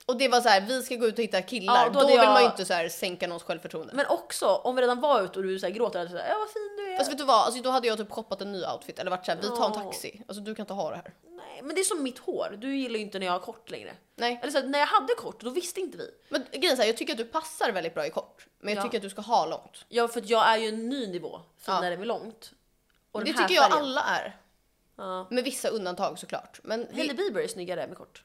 Och 0.05 0.17
det 0.17 0.27
var 0.27 0.41
så 0.41 0.49
här, 0.49 0.61
vi 0.61 0.81
ska 0.81 0.95
gå 0.95 1.05
ut 1.07 1.13
och 1.17 1.23
hitta 1.23 1.41
killar. 1.41 1.75
Ja, 1.85 1.89
då 1.93 1.99
då 2.01 2.07
vill 2.07 2.15
jag- 2.15 2.25
man 2.33 2.41
ju 2.41 2.47
inte 2.47 2.65
så 2.65 2.73
här 2.73 2.89
sänka 2.89 3.27
någons 3.27 3.43
självförtroende. 3.43 3.93
Men 3.93 4.05
också 4.07 4.45
om 4.47 4.75
vi 4.75 4.81
redan 4.81 4.99
var 5.01 5.21
ute 5.21 5.39
och 5.39 5.45
du 5.45 5.59
så 5.59 5.65
här 5.65 5.73
gråter, 5.73 6.07
så 6.07 6.17
här, 6.17 6.29
ja 6.29 6.35
vad 6.39 6.49
fin 6.49 6.72
är. 6.93 6.97
Fast 6.97 7.11
vet 7.11 7.17
du 7.17 7.23
vad, 7.23 7.35
alltså, 7.45 7.61
då 7.61 7.69
hade 7.69 7.87
jag 7.87 7.97
typ 7.97 8.11
shoppat 8.11 8.41
en 8.41 8.51
ny 8.51 8.65
outfit 8.65 8.99
eller 8.99 9.11
varit 9.11 9.25
såhär, 9.25 9.39
vi 9.41 9.47
tar 9.47 9.65
en 9.65 9.73
taxi. 9.73 10.21
Alltså 10.27 10.43
du 10.43 10.55
kan 10.55 10.63
inte 10.63 10.73
ha 10.73 10.89
det 10.89 10.95
här. 10.95 11.13
Nej, 11.27 11.61
men 11.63 11.75
det 11.75 11.81
är 11.81 11.85
som 11.85 12.03
mitt 12.03 12.19
hår. 12.19 12.55
Du 12.61 12.75
gillar 12.77 12.95
ju 12.95 13.01
inte 13.05 13.19
när 13.19 13.25
jag 13.25 13.33
har 13.33 13.39
kort 13.39 13.69
längre. 13.71 13.93
Nej. 14.15 14.39
Eller 14.41 14.51
så 14.51 14.57
här, 14.59 14.65
när 14.67 14.79
jag 14.79 14.85
hade 14.85 15.13
kort, 15.17 15.41
då 15.41 15.49
visste 15.49 15.79
inte 15.79 15.97
vi. 15.97 16.09
Men 16.29 16.45
grejen 16.51 16.71
är 16.71 16.75
så 16.75 16.81
här, 16.81 16.89
jag 16.89 16.97
tycker 16.97 17.13
att 17.13 17.17
du 17.17 17.25
passar 17.25 17.71
väldigt 17.71 17.93
bra 17.93 18.05
i 18.07 18.09
kort. 18.09 18.47
Men 18.59 18.73
jag 18.73 18.81
Ja. 18.81 18.83
tycker 18.85 18.97
att 18.97 19.03
du 19.03 19.09
ska 19.09 19.21
ha 19.21 19.45
långt. 19.45 19.85
Ja, 19.89 20.07
för 20.07 20.19
att 20.21 20.29
jag 20.29 20.47
är 20.49 20.57
ju 20.57 20.67
en 20.69 20.89
ny 20.89 21.07
nivå 21.07 21.41
finare 21.57 21.97
med 21.97 22.07
långt. 22.07 22.51
Och 23.11 23.19
det 23.19 23.25
den 23.25 23.35
här 23.39 23.47
tycker 23.47 23.61
jag 23.61 23.71
färgen. 23.71 23.85
alla 23.85 24.01
är. 24.03 24.37
Ja. 24.95 25.27
Med 25.29 25.43
vissa 25.43 25.67
undantag 25.69 26.19
såklart. 26.19 26.59
Men 26.63 26.87
Hailey 26.93 27.07
det, 27.07 27.13
Bieber 27.13 27.41
är 27.41 27.47
snyggare 27.47 27.87
med 27.87 27.97
kort. 27.97 28.23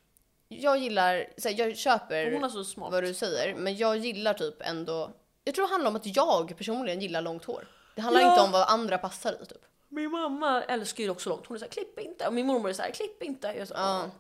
jag 0.49 0.79
gillar, 0.79 1.27
så 1.39 1.49
här, 1.49 1.59
jag 1.59 1.77
köper 1.77 2.33
Hon 2.33 2.43
har 2.43 2.51
så 2.51 2.65
smart. 2.65 2.93
vad 2.93 3.03
du 3.05 3.15
säger. 3.15 3.55
Men 3.55 3.77
jag 3.77 3.97
gillar 3.97 4.35
typ 4.35 4.55
ändå, 4.61 5.11
jag 5.45 5.55
tror 5.55 5.67
det 5.67 5.73
handlar 5.73 5.91
om 5.91 5.97
att 5.97 6.17
jag 6.17 6.55
personligen 6.59 7.01
gillar 7.01 7.23
långt 7.23 7.45
hår. 7.45 7.69
Det 7.99 8.03
handlar 8.03 8.21
Ja. 8.21 8.31
inte 8.31 8.41
om 8.43 8.53
vad 8.53 8.69
andra 8.69 8.99
passar 8.99 9.33
i 9.43 9.47
typ. 9.47 9.59
Min 9.89 10.11
mamma 10.11 10.63
älskar 10.63 11.05
ju 11.05 11.11
också 11.11 11.29
långt. 11.31 11.47
Hon 11.47 11.55
är 11.55 11.59
såhär, 11.59 11.71
klipp 11.71 11.99
inte. 11.99 12.27
Och 12.27 12.35
min 12.35 12.47
mormor 12.47 12.69
är 12.71 12.73
såhär, 12.75 12.91
klipp 12.91 13.23
inte. 13.23 13.47
Jag 13.47 13.57
är 13.57 13.65
så, 13.65 13.75
Ja. 13.77 14.11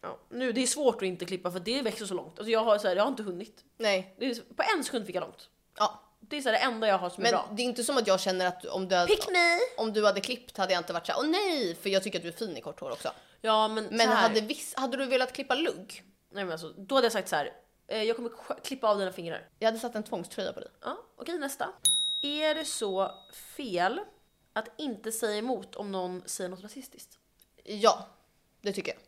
ja. 0.00 0.18
Nu, 0.28 0.52
det 0.52 0.62
är 0.62 0.66
svårt 0.66 0.96
att 0.96 1.02
inte 1.02 1.24
klippa 1.24 1.50
för 1.50 1.60
det 1.60 1.82
växer 1.82 2.06
så 2.06 2.14
långt. 2.14 2.38
Alltså 2.38 2.50
jag 2.50 2.64
har, 2.64 2.78
så 2.78 2.88
här, 2.88 2.96
jag 2.96 3.02
har 3.02 3.08
inte 3.10 3.22
hunnit. 3.22 3.64
Nej. 3.78 4.14
Det 4.18 4.26
är, 4.26 4.34
på 4.34 4.62
en 4.76 4.84
sekund 4.84 5.06
fick 5.06 5.14
jag 5.16 5.20
långt. 5.20 5.48
Ja. 5.78 6.00
Det 6.20 6.36
är 6.36 6.40
så 6.42 6.48
här, 6.48 6.52
det 6.58 6.64
enda 6.64 6.86
jag 6.88 6.98
har 6.98 7.10
som 7.10 7.22
är 7.24 7.30
Men 7.30 7.32
bra. 7.32 7.48
det 7.56 7.62
är 7.62 7.64
inte 7.64 7.84
som 7.84 7.96
att 7.96 8.06
jag 8.06 8.20
känner 8.20 8.46
att 8.46 8.64
om 8.64 8.88
du, 8.88 8.94
hade, 8.96 9.12
om 9.76 9.92
du 9.92 10.06
hade 10.06 10.20
klippt 10.20 10.56
hade 10.56 10.72
jag 10.72 10.80
inte 10.80 10.92
varit 10.92 11.06
såhär, 11.06 11.20
åh 11.20 11.26
nej, 11.26 11.74
för 11.74 11.90
jag 11.90 12.02
tycker 12.02 12.18
att 12.18 12.22
du 12.22 12.28
är 12.28 12.32
fin 12.32 12.56
i 12.56 12.60
kort 12.60 12.80
hår 12.80 12.90
också. 12.90 13.12
Ja 13.40 13.68
men, 13.68 13.84
Men 13.90 14.08
hade, 14.08 14.40
viss, 14.40 14.74
hade 14.76 14.96
du 14.96 15.06
velat 15.06 15.32
klippa 15.32 15.54
lugg? 15.54 16.02
Nej, 16.32 16.44
men 16.44 16.52
alltså, 16.52 16.68
då 16.76 16.94
hade 16.94 17.04
jag 17.04 17.12
sagt 17.12 17.28
så 17.28 17.36
här. 17.36 17.52
Eh, 17.88 18.02
jag 18.02 18.16
kommer 18.16 18.30
klippa 18.64 18.88
av 18.88 18.98
dina 18.98 19.12
fingrar. 19.12 19.48
Jag 19.58 19.66
hade 19.68 19.78
satt 19.78 19.94
en 19.94 20.02
tvångströja 20.02 20.52
på 20.52 20.60
dig. 20.60 20.68
Ja, 20.84 20.96
okej 21.16 21.38
nästa. 21.38 21.68
Är 22.22 22.54
det 22.54 22.64
så 22.64 23.10
fel 23.56 24.00
att 24.52 24.68
inte 24.80 25.12
säga 25.12 25.38
emot 25.38 25.74
om 25.74 25.92
någon 25.92 26.22
säger 26.26 26.50
något 26.50 26.62
rasistiskt? 26.62 27.18
Ja, 27.64 28.06
det 28.60 28.72
tycker 28.72 28.92
jag. 28.92 29.00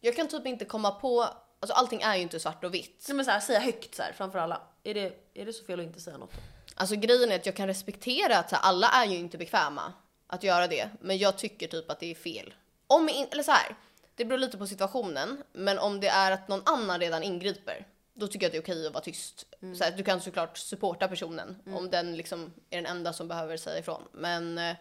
Jag 0.00 0.16
kan 0.16 0.28
typ 0.28 0.46
inte 0.46 0.64
komma 0.64 0.90
på, 0.90 1.22
alltså 1.22 1.74
allting 1.74 2.02
är 2.02 2.16
ju 2.16 2.22
inte 2.22 2.40
svart 2.40 2.64
och 2.64 2.74
vitt. 2.74 3.04
Nej, 3.08 3.16
men 3.16 3.24
så 3.24 3.30
här, 3.30 3.40
säga 3.40 3.60
högt 3.60 3.94
så 3.94 4.02
här, 4.02 4.12
framför 4.12 4.38
alla. 4.38 4.62
Är 4.82 4.94
det, 4.94 5.12
är 5.34 5.46
det 5.46 5.52
så 5.52 5.64
fel 5.64 5.80
att 5.80 5.86
inte 5.86 6.00
säga 6.00 6.16
något? 6.16 6.32
Alltså 6.74 6.96
grejen 6.96 7.32
är 7.32 7.36
att 7.36 7.46
jag 7.46 7.56
kan 7.56 7.66
respektera 7.66 8.38
att 8.38 8.50
så 8.50 8.56
här, 8.56 8.62
alla 8.62 8.88
är 8.88 9.06
ju 9.06 9.16
inte 9.16 9.38
bekväma 9.38 9.92
att 10.26 10.42
göra 10.42 10.66
det, 10.66 10.90
men 11.00 11.18
jag 11.18 11.38
tycker 11.38 11.68
typ 11.68 11.90
att 11.90 12.00
det 12.00 12.10
är 12.10 12.14
fel. 12.14 12.54
Om, 12.86 13.08
in, 13.08 13.26
eller 13.30 13.42
så 13.42 13.50
här, 13.50 13.76
det 14.14 14.24
beror 14.24 14.38
lite 14.38 14.58
på 14.58 14.66
situationen, 14.66 15.42
men 15.52 15.78
om 15.78 16.00
det 16.00 16.08
är 16.08 16.30
att 16.30 16.48
någon 16.48 16.62
annan 16.64 17.00
redan 17.00 17.22
ingriper, 17.22 17.86
då 18.14 18.26
tycker 18.26 18.44
jag 18.46 18.48
att 18.48 18.52
det 18.52 18.58
är 18.58 18.74
okej 18.74 18.86
att 18.86 18.92
vara 18.94 19.04
tyst. 19.04 19.46
Så 19.78 19.84
här, 19.84 19.92
du 19.96 20.02
kan 20.02 20.20
såklart 20.20 20.58
supporta 20.58 21.08
personen 21.08 21.56
om 21.66 21.90
den 21.90 22.16
liksom 22.16 22.52
är 22.70 22.76
den 22.76 22.86
enda 22.86 23.12
som 23.12 23.28
behöver 23.28 23.56
säga 23.56 23.78
ifrån. 23.78 24.02
Men 24.12 24.58
eh, 24.58 24.76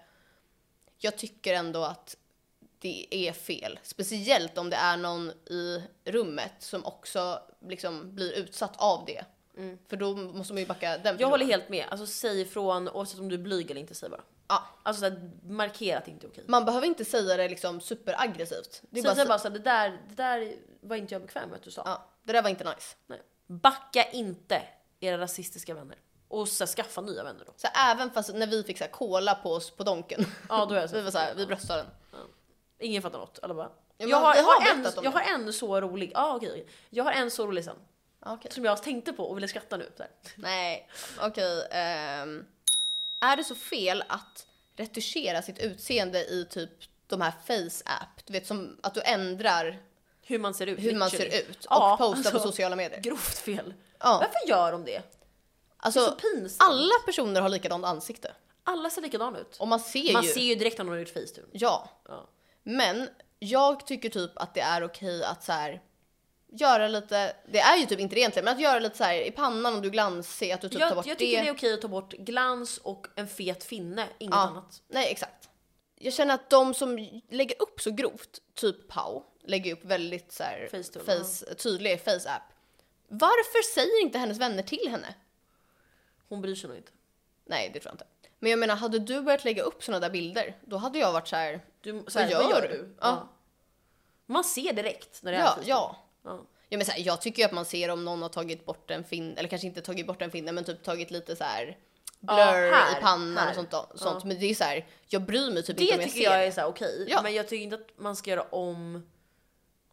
jag 0.97 1.17
tycker 1.17 1.53
ändå 1.53 1.83
att 1.83 2.17
det 2.79 3.07
är 3.15 3.31
fel. 3.33 3.79
Speciellt 3.83 4.57
om 4.57 4.69
det 4.69 4.75
är 4.75 4.97
någon 4.97 5.29
i 5.45 5.83
rummet 6.05 6.53
som 6.59 6.85
också 6.85 7.41
liksom 7.67 8.15
blir 8.15 8.31
utsatt 8.33 8.73
av 8.77 9.05
det. 9.05 9.25
För 9.87 9.97
då 9.97 10.15
måste 10.15 10.53
man 10.53 10.59
ju 10.61 10.67
backa 10.67 10.89
den 10.89 10.97
Jag 11.03 11.03
personen. 11.03 11.29
håller 11.31 11.45
helt 11.45 11.69
med. 11.69 11.85
Alltså 11.89 12.05
säg 12.05 12.41
ifrån 12.41 12.89
oavsett 12.89 13.19
om 13.19 13.29
du 13.29 13.35
är 13.35 13.39
blyg 13.39 13.71
eller 13.71 13.81
inte, 13.81 13.95
säg 13.95 14.09
bara. 14.09 14.21
Ja, 14.47 14.63
Alltså 14.83 14.99
så 14.99 15.05
här, 15.09 15.31
markera 15.43 15.97
att 15.97 16.05
det 16.05 16.11
inte 16.11 16.27
är 16.27 16.29
okej. 16.29 16.43
man 16.47 16.65
behöver 16.65 16.87
inte 16.87 17.05
säga 17.05 17.37
det 17.37 17.49
liksom 17.49 17.81
superaggressivt. 17.81 18.81
Det 18.89 18.99
är 18.99 19.03
Säg 19.03 19.15
bara, 19.15 19.15
bara, 19.15 19.23
så, 19.25 19.27
bara 19.27 19.39
så 19.39 19.47
här, 19.47 19.53
det 19.53 19.59
där, 19.63 20.01
det 20.09 20.15
där 20.15 20.55
var 20.81 20.95
inte 20.95 21.15
jag 21.15 21.21
bekväm 21.21 21.49
med 21.49 21.55
att 21.55 21.63
du 21.63 21.71
sa. 21.71 21.81
ja, 21.85 22.07
det 22.23 22.33
där 22.33 22.41
var 22.41 22.49
inte 22.49 22.63
nice. 22.63 22.95
Nej. 23.07 23.21
Backa 23.47 24.03
inte 24.11 24.61
era 24.99 25.17
rasistiska 25.17 25.73
vänner. 25.73 25.97
Och 26.27 26.47
så 26.47 26.63
här, 26.63 26.67
skaffa 26.67 27.01
nya 27.01 27.23
vänner 27.23 27.45
då. 27.45 27.53
Så 27.55 27.67
även 27.91 28.11
fast 28.11 28.33
när 28.33 28.47
vi 28.47 28.63
fick 28.63 28.77
så 28.77 28.83
här 28.83 28.91
cola 28.91 29.35
på 29.35 29.53
oss 29.53 29.71
på 29.71 29.83
Donken. 29.83 30.25
Ja, 30.49 30.65
då 30.65 30.75
är 30.75 30.81
jag 30.81 30.89
så 30.89 30.95
vi 30.99 31.01
var 31.01 31.11
så 31.11 31.17
här, 31.17 31.35
vi 31.35 31.45
bröstade 31.45 31.81
den. 31.83 31.91
Ingen 32.79 33.01
fattar 33.01 33.19
något. 33.19 33.39
Alla 33.41 33.53
bara. 33.53 33.71
jag, 33.97 34.17
har, 34.17 34.35
jag, 34.35 34.43
har 34.43 34.71
en, 34.71 34.83
jag 34.83 35.03
det. 35.03 35.09
har 35.09 35.21
en 35.21 35.53
så 35.53 35.81
rolig, 35.81 36.11
ja 36.13 36.35
okej, 36.35 36.49
okej. 36.51 36.67
Jag 36.89 37.03
har 37.03 37.11
en 37.11 37.31
så 37.31 37.47
rolig 37.47 37.65
sen. 37.65 37.75
Ja, 38.25 38.33
Okej. 38.33 38.51
Som 38.51 38.65
jag 38.65 38.83
tänkte 38.83 39.13
på 39.13 39.23
och 39.23 39.37
ville 39.37 39.47
skratta 39.47 39.77
nu. 39.77 39.91
Nej, 40.35 40.89
okej. 41.21 41.67
ehm, 41.71 42.45
är 43.21 43.37
det 43.37 43.43
så 43.43 43.55
fel 43.55 44.03
att 44.07 44.47
retuschera 44.75 45.41
sitt 45.41 45.59
utseende 45.59 46.25
i 46.25 46.45
typ 46.49 46.71
de 47.07 47.21
här 47.21 47.31
face 47.31 47.83
app? 47.85 48.25
Du 48.25 48.33
vet 48.33 48.47
som 48.47 48.79
att 48.83 48.93
du 48.93 49.01
ändrar 49.01 49.79
Hur 50.31 50.39
man 50.39 50.53
ser 50.53 50.67
ut. 50.67 50.79
hur 50.79 50.95
man 50.95 51.09
ser 51.09 51.25
ut 51.25 51.57
och 51.65 51.65
Ja, 51.69 51.95
postar 51.99 52.31
på 52.31 52.37
alltså, 52.37 52.49
sociala 52.51 52.75
medier. 52.75 53.01
Grovt 53.01 53.37
fel. 53.37 53.73
Ja. 53.99 54.17
Varför 54.21 54.49
gör 54.49 54.71
de 54.71 54.85
det? 54.85 55.01
Alltså, 55.77 55.99
det 55.99 56.05
är 56.05 56.09
så 56.09 56.15
pinsamt. 56.15 56.71
alla 56.71 56.93
personer 57.05 57.41
har 57.41 57.49
likadant 57.49 57.85
ansikte. 57.85 58.31
Alla 58.63 58.89
ser 58.89 59.01
likadana 59.01 59.39
ut. 59.39 59.57
Och 59.59 59.67
man 59.67 59.79
ser 59.79 60.13
Man 60.13 60.23
ju. 60.23 60.29
ser 60.31 60.41
ju 60.41 60.55
direkt 60.55 60.79
om 60.79 60.85
någon 60.85 60.93
har 60.95 60.99
gjort 60.99 61.13
facetune. 61.13 61.47
Ja. 61.51 61.89
Ja. 62.07 62.29
Men 62.63 63.09
jag 63.39 63.87
tycker 63.87 64.09
typ 64.09 64.31
att 64.35 64.53
det 64.53 64.61
är 64.61 64.83
okej 64.83 65.23
att 65.23 65.43
så 65.43 65.51
här 65.51 65.81
göra 66.53 66.87
lite, 66.87 67.35
det 67.51 67.59
är 67.59 67.77
ju 67.77 67.85
typ 67.85 67.99
inte 67.99 68.15
det 68.15 68.19
egentligen, 68.21 68.45
men 68.45 68.53
att 68.55 68.61
göra 68.61 68.79
lite 68.79 68.97
så 68.97 69.03
här 69.03 69.15
i 69.21 69.31
pannan 69.31 69.75
om 69.75 69.81
du 69.81 69.89
glansig, 69.89 70.51
att 70.51 70.61
du 70.61 70.69
typ 70.69 70.79
tar 70.79 70.87
Jag, 70.87 70.95
bort 70.95 71.05
jag 71.05 71.17
tycker 71.17 71.37
det. 71.37 71.43
det 71.43 71.49
är 71.49 71.53
okej 71.53 71.73
att 71.73 71.81
ta 71.81 71.87
bort 71.87 72.11
glans 72.13 72.77
och 72.77 73.07
en 73.15 73.27
fet 73.27 73.63
finne, 73.63 74.07
inget 74.17 74.35
Ja. 74.35 74.39
annat. 74.41 74.81
Nej, 74.87 75.11
exakt. 75.11 75.49
Jag 75.95 76.13
känner 76.13 76.33
att 76.35 76.49
de 76.49 76.73
som 76.73 77.21
lägger 77.29 77.61
upp 77.61 77.81
så 77.81 77.91
grovt, 77.91 78.39
typ 78.55 78.87
Pau, 78.87 79.23
lägger 79.43 79.73
upp 79.73 79.85
väldigt 79.85 80.31
så 80.31 80.43
här 80.43 80.67
Facetune, 80.71 81.05
face, 81.05 81.55
tydlig 81.55 82.01
face-app. 82.03 82.41
Varför 83.07 83.63
säger 83.73 84.01
inte 84.01 84.17
hennes 84.17 84.37
vänner 84.37 84.63
till 84.63 84.87
henne? 84.91 85.15
Hon 86.29 86.41
bryr 86.41 86.55
sig 86.55 86.67
nog 86.67 86.77
inte. 86.77 86.91
Nej, 87.45 87.71
det 87.73 87.79
tror 87.79 87.89
jag 87.89 87.93
inte. 87.93 88.05
Men 88.39 88.49
jag 88.51 88.59
menar, 88.59 88.75
hade 88.75 88.99
du 88.99 89.21
börjat 89.21 89.45
lägga 89.45 89.63
upp 89.63 89.83
såna 89.83 89.99
där 89.99 90.09
bilder, 90.09 90.57
då 90.65 90.77
hade 90.77 90.99
jag 90.99 91.13
varit 91.13 91.27
så 91.27 91.35
här. 91.35 91.61
Du, 91.81 92.03
så 92.07 92.19
här, 92.19 92.29
gör 92.29 92.43
vad 92.43 92.49
gör 92.51 92.61
du? 92.61 92.67
du? 92.67 92.95
Ja. 93.01 93.27
Man 94.25 94.43
ser 94.43 94.73
direkt 94.73 95.23
när 95.23 95.31
det 95.31 95.37
är 95.37 95.41
Ja, 95.41 95.47
facetune. 95.47 95.69
ja. 95.69 95.97
Ja. 96.23 96.45
Ja, 96.69 96.77
men 96.77 96.85
så 96.85 96.91
här, 96.91 96.99
jag 96.99 97.21
tycker 97.21 97.41
ju 97.41 97.45
att 97.45 97.51
man 97.51 97.65
ser 97.65 97.89
om 97.89 98.05
någon 98.05 98.21
har 98.21 98.29
tagit 98.29 98.65
bort 98.65 98.91
en 98.91 99.03
fin, 99.03 99.37
eller 99.37 99.49
kanske 99.49 99.67
inte 99.67 99.81
tagit 99.81 100.07
bort 100.07 100.21
en 100.21 100.31
finne, 100.31 100.51
men 100.51 100.63
typ 100.63 100.83
tagit 100.83 101.11
lite 101.11 101.35
så 101.35 101.43
här 101.43 101.77
blur 102.19 102.37
Ja, 102.37 102.43
här, 102.75 102.97
i 102.97 103.01
pannan 103.01 103.37
här. 103.37 103.49
och 103.49 103.55
sånt. 103.71 103.99
Sånt. 103.99 104.23
Men 104.23 104.39
det 104.39 104.45
är 104.45 104.55
så 104.55 104.63
här, 104.63 104.87
jag 105.07 105.21
bryr 105.21 105.51
mig 105.51 105.63
typ 105.63 105.77
Det 105.77 105.83
inte 105.83 105.95
om 105.95 106.01
jag 106.01 106.09
tycker 106.09 106.23
ser 106.25 106.31
jag 106.31 106.39
det. 106.39 106.45
är 106.47 106.51
så 106.51 106.61
här 106.61 106.67
okej, 106.67 107.05
Ja. 107.09 107.21
men 107.23 107.33
jag 107.33 107.47
tycker 107.47 107.63
inte 107.63 107.75
att 107.75 107.87
man 107.97 108.15
ska 108.15 108.29
göra 108.29 108.41
om 108.41 109.07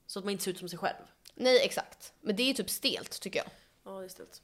så 0.09 0.19
att 0.19 0.25
man 0.25 0.33
inte 0.33 0.45
ser 0.45 0.50
ut 0.50 0.59
som 0.59 0.69
sig 0.69 0.79
själv. 0.79 0.97
Nej, 1.35 1.61
exakt. 1.65 2.12
Men 2.21 2.37
det 2.37 2.43
är 2.50 2.55
typ 2.55 2.71
stelt 2.71 3.21
tycker 3.21 3.38
jag. 3.38 3.49
Ja, 3.85 3.99
det 3.99 4.05
är 4.05 4.09
stelt. 4.09 4.43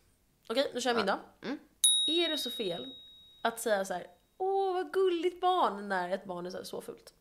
Okej, 0.49 0.71
nu 0.75 0.81
kör 0.81 0.91
jag 0.91 0.97
min 0.97 1.07
då. 1.07 1.19
Mm. 1.43 1.59
Är 2.07 2.29
det 2.29 2.39
så 2.39 2.51
fel 2.51 2.95
att 3.43 3.61
säga 3.61 3.85
så 3.85 3.95
här, 3.95 4.07
åh 4.39 4.73
vad 4.75 4.93
gulligt 4.93 5.41
barn, 5.41 5.89
när 5.89 6.11
ett 6.11 6.25
barn 6.25 6.47
är 6.47 6.51
så, 6.51 6.65
så 6.65 6.81
fult? 6.83 7.15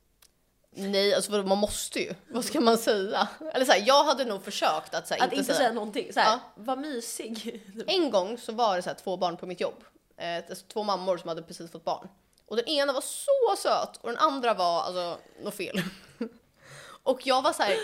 Nej, 0.75 1.13
alltså 1.13 1.31
man 1.31 1.57
måste 1.57 1.99
ju. 1.99 2.13
Vad 2.27 2.45
ska 2.45 2.61
man 2.61 2.77
säga? 2.77 3.27
Eller 3.53 3.65
så 3.65 3.71
här, 3.71 3.83
jag 3.87 4.03
hade 4.03 4.25
nog 4.25 4.43
försökt 4.43 4.93
att 4.93 5.07
så 5.07 5.13
här, 5.13 5.21
Att 5.21 5.25
inte, 5.25 5.35
inte 5.35 5.45
säga. 5.45 5.57
säga 5.57 5.71
någonting. 5.71 6.13
Så 6.13 6.19
här, 6.19 6.31
Ja. 6.31 6.39
vad 6.55 6.77
mysig. 6.79 7.61
En 7.87 8.11
gång 8.11 8.37
så 8.37 8.51
var 8.51 8.75
det 8.75 8.81
så 8.81 8.89
här, 8.89 8.95
två 8.97 9.17
barn 9.17 9.37
på 9.37 9.45
mitt 9.45 9.61
jobb. 9.61 9.83
Eh, 10.17 10.35
alltså, 10.49 10.65
två 10.67 10.83
mammor 10.83 11.17
som 11.17 11.27
hade 11.27 11.41
precis 11.43 11.71
fått 11.71 11.83
barn. 11.85 12.07
Och 12.45 12.55
den 12.55 12.65
ena 12.65 12.93
var 12.93 13.01
så 13.01 13.55
söt 13.61 13.97
och 13.97 14.09
den 14.09 14.17
andra 14.17 14.53
var 14.53 14.81
alltså 14.81 15.19
något 15.43 15.55
fel. 15.55 15.81
och 17.03 17.27
jag 17.27 17.41
var 17.41 17.53
så 17.53 17.63
här. 17.63 17.77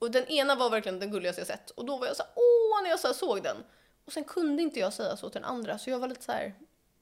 Och 0.00 0.10
den 0.10 0.26
ena 0.26 0.54
var 0.54 0.70
verkligen 0.70 1.00
den 1.00 1.10
gulligaste 1.10 1.40
jag 1.40 1.46
sett. 1.46 1.70
Och 1.70 1.84
då 1.84 1.96
var 1.96 2.06
jag 2.06 2.16
så 2.16 2.22
här, 2.22 2.32
åh 2.34 2.82
när 2.82 2.90
jag 2.90 3.00
så 3.00 3.14
såg 3.14 3.42
den. 3.42 3.56
Och 4.04 4.12
sen 4.12 4.24
kunde 4.24 4.62
inte 4.62 4.80
jag 4.80 4.92
säga 4.92 5.16
så 5.16 5.30
till 5.30 5.40
den 5.40 5.50
andra 5.50 5.78
så 5.78 5.90
jag 5.90 5.98
var 5.98 6.08
lite 6.08 6.22
så 6.24 6.32
här. 6.32 6.54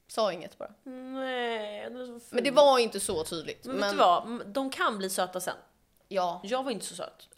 sa 0.09 0.33
inget 0.33 0.59
bara. 0.59 0.71
Nej, 0.85 1.81
är 1.85 2.19
så. 2.21 2.35
Men 2.35 2.45
det 2.45 2.51
var 2.51 2.79
inte 2.79 3.01
så 3.01 3.25
tydligt. 3.25 3.65
Men, 3.65 3.81
vet 3.81 3.91
du 3.91 3.97
vad? 3.97 4.47
De 4.47 4.71
kan 4.71 4.99
bli 4.99 5.11
söta 5.11 5.41
sen. 5.41 5.57
Ja. 6.09 6.41
Jag 6.45 6.63
var 6.63 6.71
inte 6.71 6.87
så 6.87 6.95
söt. 6.95 7.29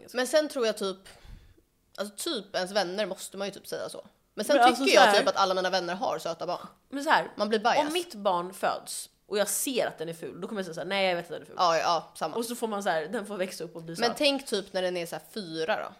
Ganska- 0.00 0.16
Men 0.16 0.26
sen 0.26 0.48
tror 0.48 0.66
jag 0.66 0.76
typ, 0.78 0.96
alltså 1.96 2.14
typ 2.16 2.54
ens 2.56 2.70
vänner 2.70 3.06
måste 3.06 3.36
man 3.36 3.46
ju 3.48 3.52
typ 3.54 3.66
säga 3.66 3.88
så. 3.88 4.06
Men 4.34 4.44
sen 4.44 4.56
Men 4.56 4.64
tycker 4.64 4.80
alltså 4.80 4.84
så 4.84 4.90
jag 5.06 5.16
typ 5.16 5.28
att 5.28 5.36
alla 5.36 5.54
mina 5.54 5.70
vänner 5.70 5.94
har 5.94 6.18
söta 6.18 6.46
barn. 6.46 6.66
Men 6.88 7.04
så 7.04 7.10
här, 7.10 7.32
Man 7.36 7.48
blir 7.48 7.58
biased. 7.58 7.86
om 7.86 7.92
mitt 7.92 8.14
barn 8.14 8.54
föds 8.54 9.10
och 9.26 9.38
jag 9.38 9.48
ser 9.48 9.86
att 9.86 9.98
den 9.98 10.08
är 10.08 10.14
ful, 10.14 10.40
då 10.40 10.48
kommer 10.48 10.58
jag 10.58 10.64
säga 10.66 10.74
så 10.74 10.80
här, 10.80 10.88
nej 10.88 11.08
jag 11.08 11.16
vet 11.16 11.24
att 11.24 11.30
den 11.30 11.42
är 11.42 11.46
ful. 11.46 11.54
Ja, 11.58 11.78
ja, 11.78 12.12
samma. 12.14 12.36
Och 12.36 12.44
så 12.44 12.54
får 12.56 12.68
man 12.68 12.82
så 12.82 12.88
här, 12.88 13.06
den 13.08 13.26
får 13.26 13.36
växa 13.36 13.64
upp 13.64 13.76
och 13.76 13.82
bli 13.82 13.94
Men 13.98 14.08
söt. 14.10 14.16
tänk 14.18 14.46
typ 14.46 14.72
när 14.72 14.82
den 14.82 14.96
är 14.96 15.06
så 15.06 15.16
här 15.16 15.22
fyra 15.30 15.76
då. 15.76 15.94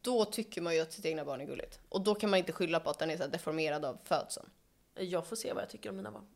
Då 0.00 0.24
tycker 0.24 0.60
man 0.60 0.74
ju 0.74 0.80
att 0.80 0.92
sitt 0.92 1.04
egna 1.04 1.24
barn 1.24 1.40
är 1.40 1.44
gulligt. 1.44 1.78
Och 1.88 2.00
då 2.00 2.14
kan 2.14 2.30
man 2.30 2.38
inte 2.38 2.52
skylla 2.52 2.80
på 2.80 2.90
att 2.90 2.98
den 2.98 3.10
är 3.10 3.16
så 3.16 3.22
här 3.22 3.30
deformerad 3.30 3.84
av 3.84 3.98
födseln. 4.04 4.50
Jag 4.94 5.26
får 5.26 5.36
se 5.36 5.52
vad 5.52 5.62
jag 5.62 5.70
tycker 5.70 5.90
om 5.90 5.96
mina 5.96 6.10
barn. 6.10 6.26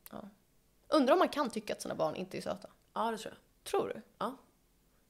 Undrar 0.89 1.13
om 1.13 1.19
man 1.19 1.29
kan 1.29 1.51
tycka 1.51 1.73
att 1.73 1.83
sina 1.83 1.95
barn 1.95 2.17
inte 2.17 2.37
är 2.39 2.43
söta? 2.43 2.69
Ja, 2.95 3.11
det 3.11 3.19
tror 3.19 3.35
jag. 3.35 3.71
Tror 3.71 3.89
du? 3.89 4.03
Ja. 4.19 4.37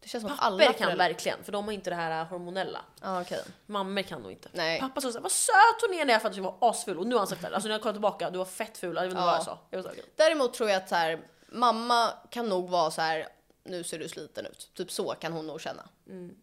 Det 0.00 0.08
känns 0.08 0.22
som 0.22 0.32
att 0.32 0.40
alla 0.42 0.72
kan 0.72 0.98
verkligen, 0.98 1.44
för 1.44 1.52
de 1.52 1.64
har 1.64 1.72
inte 1.72 1.90
det 1.90 1.96
här 1.96 2.24
hormonella. 2.24 2.80
Ja, 3.02 3.20
okej. 3.20 3.42
Mammor 3.66 4.02
kan 4.02 4.22
nog 4.22 4.32
inte. 4.32 4.48
Nej. 4.52 4.80
Pappa 4.80 5.00
sa 5.00 5.12
såhär, 5.12 5.22
vad 5.22 5.32
söt 5.32 5.54
hon 5.88 5.94
är 5.98 6.04
när 6.04 6.12
jag 6.12 6.22
föddes, 6.22 6.36
jag 6.36 6.44
var 6.44 6.56
asful. 6.70 6.98
Och 6.98 7.06
nu 7.06 7.14
har 7.14 7.20
han 7.20 7.26
sagt 7.28 7.42
det. 7.42 7.48
Alltså 7.48 7.68
när 7.68 7.74
jag 7.74 7.82
kollar 7.82 7.92
tillbaka, 7.92 8.30
du 8.30 8.38
var 8.38 8.44
fett 8.44 8.78
ful. 8.78 8.96
Jag 8.96 9.02
vet 9.02 9.10
inte 9.10 9.22
vad 9.22 9.34
jag 9.34 9.42
sa. 9.44 9.58
Jag 9.70 9.82
var. 9.82 9.92
Däremot 10.16 10.54
tror 10.54 10.70
jag 10.70 10.76
att 10.82 10.88
så 10.88 10.94
här, 10.94 11.20
mamma 11.48 12.10
kan 12.30 12.48
nog 12.48 12.68
vara 12.70 12.90
så 12.90 13.00
här. 13.00 13.28
nu 13.64 13.84
ser 13.84 13.98
du 13.98 14.08
sliten 14.08 14.46
ut. 14.46 14.70
Typ 14.74 14.90
så 14.92 15.14
kan 15.14 15.32
hon 15.32 15.46
nog 15.46 15.60
känna. 15.60 15.82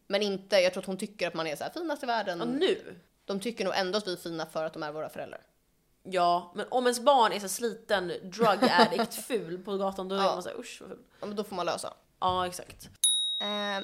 Men 0.07 0.21
inte, 0.21 0.55
jag 0.55 0.73
tror 0.73 0.81
att 0.83 0.87
hon 0.87 0.97
tycker 0.97 1.27
att 1.27 1.33
man 1.33 1.47
är 1.47 1.55
så 1.55 1.63
här 1.63 1.71
finast 1.71 2.03
i 2.03 2.05
världen. 2.05 2.39
Ja, 2.39 2.45
nu? 2.45 2.99
De 3.25 3.39
tycker 3.39 3.65
nog 3.65 3.73
ändå 3.75 3.97
att 3.97 4.07
vi 4.07 4.13
är 4.13 4.17
fina 4.17 4.45
för 4.45 4.63
att 4.65 4.73
de 4.73 4.83
är 4.83 4.91
våra 4.91 5.09
föräldrar. 5.09 5.41
Ja, 6.03 6.51
men 6.55 6.65
om 6.69 6.85
ens 6.85 6.99
barn 6.99 7.31
är 7.31 7.39
så 7.39 7.49
sliten, 7.49 8.07
drug 8.23 8.69
addict, 8.71 9.13
ful 9.27 9.63
på 9.63 9.77
gatan, 9.77 10.09
då 10.09 10.15
är 10.15 10.19
Ja. 10.19 10.33
man 10.33 10.43
såhär 10.43 10.59
usch 10.59 10.77
vad 10.81 10.89
ful. 10.89 10.99
Ja, 11.19 11.25
men 11.25 11.35
då 11.35 11.43
får 11.43 11.55
man 11.55 11.65
lösa. 11.65 11.93
Ja, 12.19 12.47
exakt. 12.47 12.89
Eh, 13.45 13.83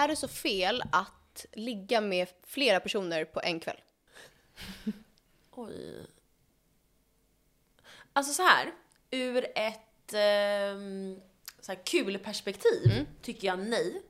är 0.00 0.08
det 0.08 0.16
så 0.16 0.28
fel 0.28 0.82
att 0.92 1.46
ligga 1.52 2.00
med 2.00 2.28
flera 2.46 2.80
personer 2.80 3.24
på 3.24 3.40
en 3.40 3.60
kväll? 3.60 3.80
Oj. 5.50 6.06
Alltså 8.12 8.32
så 8.32 8.42
här, 8.42 8.72
ur 9.10 9.46
ett 9.54 10.12
ehm, 10.14 11.20
så 11.60 11.72
här 11.72 11.80
kul 11.84 12.18
perspektiv 12.18 12.92
Mm. 12.92 13.06
tycker 13.22 13.46
jag 13.48 13.58
nej. 13.58 14.02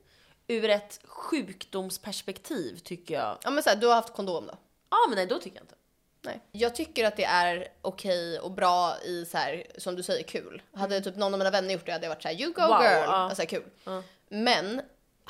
Ur 0.47 0.69
ett 0.69 0.99
sjukdomsperspektiv 1.03 2.77
tycker 2.77 3.13
jag, 3.13 3.37
Ja 3.43 3.49
men 3.51 3.63
så 3.63 3.69
här, 3.69 3.77
du 3.77 3.87
har 3.87 3.95
haft 3.95 4.13
kondom 4.13 4.47
då? 4.47 4.57
ja 4.89 4.97
men 5.09 5.15
nej 5.15 5.25
då 5.25 5.39
tycker 5.39 5.57
jag 5.57 5.63
inte. 5.63 5.75
Nej. 6.23 6.39
Jag 6.51 6.75
tycker 6.75 7.05
att 7.05 7.17
det 7.17 7.23
är 7.23 7.67
okej 7.81 8.39
och 8.39 8.51
bra 8.51 8.97
i 9.05 9.25
så 9.25 9.37
här, 9.37 9.63
som 9.77 9.95
du 9.95 10.03
säger, 10.03 10.23
kul. 10.23 10.61
Hade 10.73 11.01
typ 11.01 11.15
någon 11.15 11.33
av 11.33 11.37
mina 11.39 11.51
vänner 11.51 11.73
gjort 11.73 11.85
det 11.85 11.91
hade 11.91 12.05
jag 12.05 12.09
varit 12.09 12.21
så 12.21 12.27
här, 12.27 12.41
you 12.41 12.53
go 12.53 12.61
Mm. 12.61 12.69
Wow, 12.71 12.83
girl. 12.83 12.93
ja. 13.03 13.11
Alltså 13.11 13.45
kul. 13.45 13.63
Ja. 13.83 14.03
Men 14.29 14.81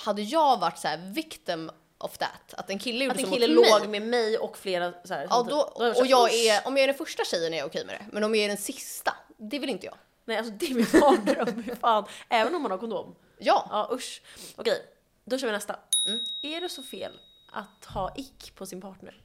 hade 0.06 0.22
jag 0.22 0.60
varit 0.60 0.78
så 0.78 0.88
här 0.88 0.98
victim 0.98 1.72
of 1.98 2.18
that, 2.18 2.54
att 2.54 2.70
en 2.70 2.80
kille 2.80 3.06
gjorde 3.06 3.16
Att 3.16 3.20
en 3.22 3.26
så 3.28 3.34
kille 3.34 3.56
mot 3.56 3.62
mig. 3.66 3.72
låg 3.80 3.90
med 3.90 4.02
mig 4.02 4.38
och 4.38 4.58
flera 4.58 4.94
så 5.04 5.14
här, 5.14 5.22
Ja, 5.24 5.30
samtidigt. 5.30 5.60
då, 5.76 5.84
hade 5.84 6.00
och 6.00 6.06
jag 6.08 6.34
är, 6.34 6.68
om 6.68 6.78
jag 6.78 6.84
är 6.84 6.88
den 6.88 6.96
första 6.98 7.24
tjejen 7.24 7.54
är 7.54 7.58
jag 7.58 7.66
okej 7.68 7.86
med 7.86 7.96
det. 7.96 8.06
Men 8.12 8.24
om 8.24 8.36
jag 8.36 8.44
är 8.44 8.48
den 8.48 8.58
sista, 8.58 9.14
det 9.38 9.60
vill 9.60 9.70
inte 9.70 9.86
jag. 9.86 9.96
Nej 10.26 10.38
alltså 10.38 10.54
det 10.54 10.66
är 10.66 10.74
min 10.74 10.88
mardröm, 11.02 11.64
fy 11.64 11.76
fan. 11.76 12.06
Även 12.30 12.56
om 12.56 12.62
man 12.62 12.72
har 12.72 12.78
kondom. 12.78 13.16
Ja, 13.40 13.68
Ja 13.70 13.90
usch. 13.96 14.22
Okej, 14.56 14.86
då 15.26 15.38
kör 15.38 15.48
vi 15.48 15.54
nästa. 15.54 15.80
Mm. 16.06 16.20
Är 16.42 16.62
det 16.62 16.70
så 16.70 16.84
fel 16.84 17.12
att 17.54 17.86
ha 17.86 18.14
ick 18.16 18.56
på 18.56 18.66
sin 18.66 18.82
partner? 18.82 19.22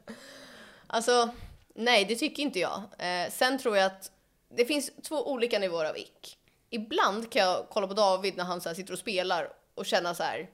Alltså, 0.87 1.29
nej 1.75 2.05
det 2.05 2.15
tycker 2.15 2.43
inte 2.43 2.59
jag. 2.59 2.81
Eh, 2.97 3.31
sen 3.31 3.59
tror 3.59 3.77
jag 3.77 3.85
att 3.85 4.11
det 4.55 4.65
finns 4.65 4.91
två 5.03 5.31
olika 5.31 5.59
nivåer 5.59 5.85
av 5.85 5.97
ick. 5.97 6.37
Ibland 6.69 7.31
kan 7.31 7.41
jag 7.41 7.65
kolla 7.69 7.88
på 7.88 7.93
David 7.93 8.38
när 8.38 8.43
han 8.43 8.61
så 8.61 8.69
här 8.69 8.75
sitter 8.75 8.93
och 8.93 8.99
spelar 8.99 9.53
och 9.75 9.85
känna 9.85 10.15
så 10.15 10.23
här 10.23 10.49